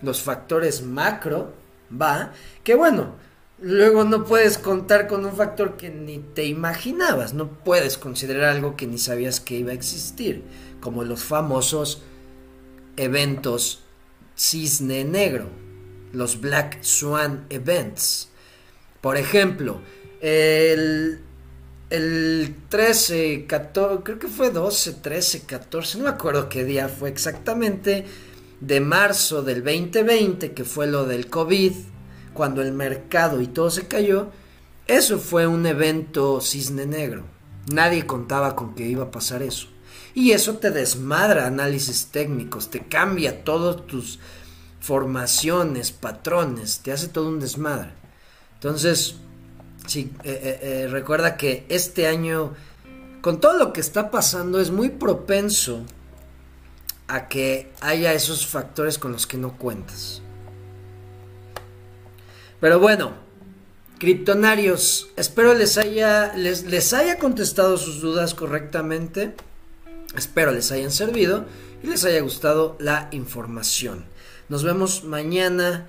los 0.02 0.22
factores 0.22 0.82
macro, 0.82 1.52
va, 1.90 2.32
que 2.64 2.74
bueno, 2.74 3.16
luego 3.60 4.04
no 4.04 4.24
puedes 4.24 4.56
contar 4.56 5.06
con 5.08 5.24
un 5.24 5.34
factor 5.34 5.76
que 5.76 5.90
ni 5.90 6.18
te 6.18 6.44
imaginabas, 6.44 7.34
no 7.34 7.48
puedes 7.48 7.98
considerar 7.98 8.44
algo 8.44 8.76
que 8.76 8.86
ni 8.86 8.98
sabías 8.98 9.40
que 9.40 9.56
iba 9.56 9.72
a 9.72 9.74
existir, 9.74 10.44
como 10.80 11.04
los 11.04 11.24
famosos 11.24 12.02
eventos 12.96 13.80
cisne 14.36 15.04
negro, 15.04 15.48
los 16.12 16.40
Black 16.40 16.82
Swan 16.82 17.46
Events. 17.50 18.28
Por 19.00 19.16
ejemplo, 19.16 19.80
el, 20.20 21.20
el 21.90 22.56
13, 22.68 23.46
14, 23.46 24.02
creo 24.02 24.18
que 24.18 24.28
fue 24.28 24.50
12, 24.50 24.94
13, 24.94 25.42
14, 25.42 25.98
no 25.98 26.04
me 26.04 26.11
acuerdo 26.11 26.48
qué 26.48 26.64
día 26.64 26.88
fue 26.88 27.09
exactamente, 27.09 28.04
de 28.61 28.80
marzo 28.80 29.42
del 29.42 29.62
2020, 29.62 30.52
que 30.52 30.64
fue 30.64 30.86
lo 30.86 31.06
del 31.06 31.28
COVID, 31.28 31.72
cuando 32.34 32.62
el 32.62 32.72
mercado 32.72 33.40
y 33.40 33.46
todo 33.46 33.70
se 33.70 33.86
cayó, 33.86 34.30
eso 34.86 35.18
fue 35.18 35.46
un 35.46 35.66
evento 35.66 36.40
cisne 36.40 36.86
negro. 36.86 37.24
Nadie 37.70 38.06
contaba 38.06 38.56
con 38.56 38.74
que 38.74 38.86
iba 38.86 39.04
a 39.04 39.11
pasar 39.11 39.42
eso. 39.42 39.68
Y 40.14 40.32
eso 40.32 40.56
te 40.56 40.70
desmadra 40.70 41.46
análisis 41.46 42.06
técnicos, 42.06 42.70
te 42.70 42.80
cambia 42.80 43.44
todos 43.44 43.86
tus 43.86 44.18
formaciones, 44.89 45.93
patrones, 45.93 46.78
te 46.78 46.93
hace 46.93 47.09
todo 47.09 47.28
un 47.28 47.41
desmadre. 47.41 47.91
Entonces, 48.55 49.16
sí, 49.86 50.11
eh, 50.24 50.41
eh, 50.43 50.61
eh, 50.62 50.89
recuerda 50.89 51.36
que 51.36 51.66
este 51.68 52.07
año, 52.07 52.55
con 53.20 53.39
todo 53.39 53.59
lo 53.59 53.74
que 53.74 53.82
está 53.82 54.11
pasando, 54.11 54.59
es 54.59 54.70
muy 54.70 54.89
propenso 54.89 55.84
a 57.07 57.28
que 57.28 57.70
haya 57.82 58.14
esos 58.14 58.47
factores 58.47 58.97
con 58.97 59.12
los 59.12 59.26
que 59.26 59.36
no 59.36 59.59
cuentas. 59.59 60.22
Pero 62.59 62.78
bueno, 62.80 63.12
criptonarios, 63.99 65.11
espero 65.16 65.53
les 65.53 65.76
haya, 65.76 66.32
les, 66.34 66.64
les 66.64 66.95
haya 66.95 67.18
contestado 67.18 67.76
sus 67.76 68.01
dudas 68.01 68.32
correctamente. 68.32 69.34
Espero 70.16 70.51
les 70.51 70.72
hayan 70.72 70.93
servido 70.93 71.45
y 71.82 71.89
les 71.89 72.07
haya 72.07 72.22
gustado 72.22 72.74
la 72.80 73.11
información. 73.12 74.07
Nos 74.49 74.64
vemos 74.64 75.05
mañana 75.05 75.88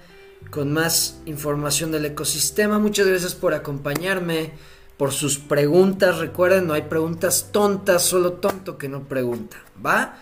con 0.49 0.73
más 0.73 1.21
información 1.25 1.91
del 1.91 2.05
ecosistema. 2.05 2.79
Muchas 2.79 3.07
gracias 3.07 3.35
por 3.35 3.53
acompañarme, 3.53 4.53
por 4.97 5.11
sus 5.11 5.37
preguntas. 5.37 6.17
Recuerden, 6.17 6.67
no 6.67 6.73
hay 6.73 6.83
preguntas 6.83 7.49
tontas, 7.51 8.03
solo 8.03 8.33
tonto 8.33 8.77
que 8.77 8.89
no 8.89 9.07
pregunta. 9.07 9.57
¿Va? 9.83 10.17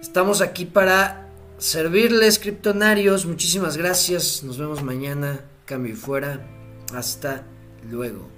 Estamos 0.00 0.40
aquí 0.40 0.66
para 0.66 1.30
servirles, 1.58 2.38
criptonarios. 2.38 3.26
Muchísimas 3.26 3.76
gracias. 3.76 4.42
Nos 4.44 4.58
vemos 4.58 4.82
mañana. 4.82 5.40
Cambio 5.64 5.94
y 5.94 5.96
fuera. 5.96 6.46
Hasta 6.92 7.46
luego. 7.90 8.35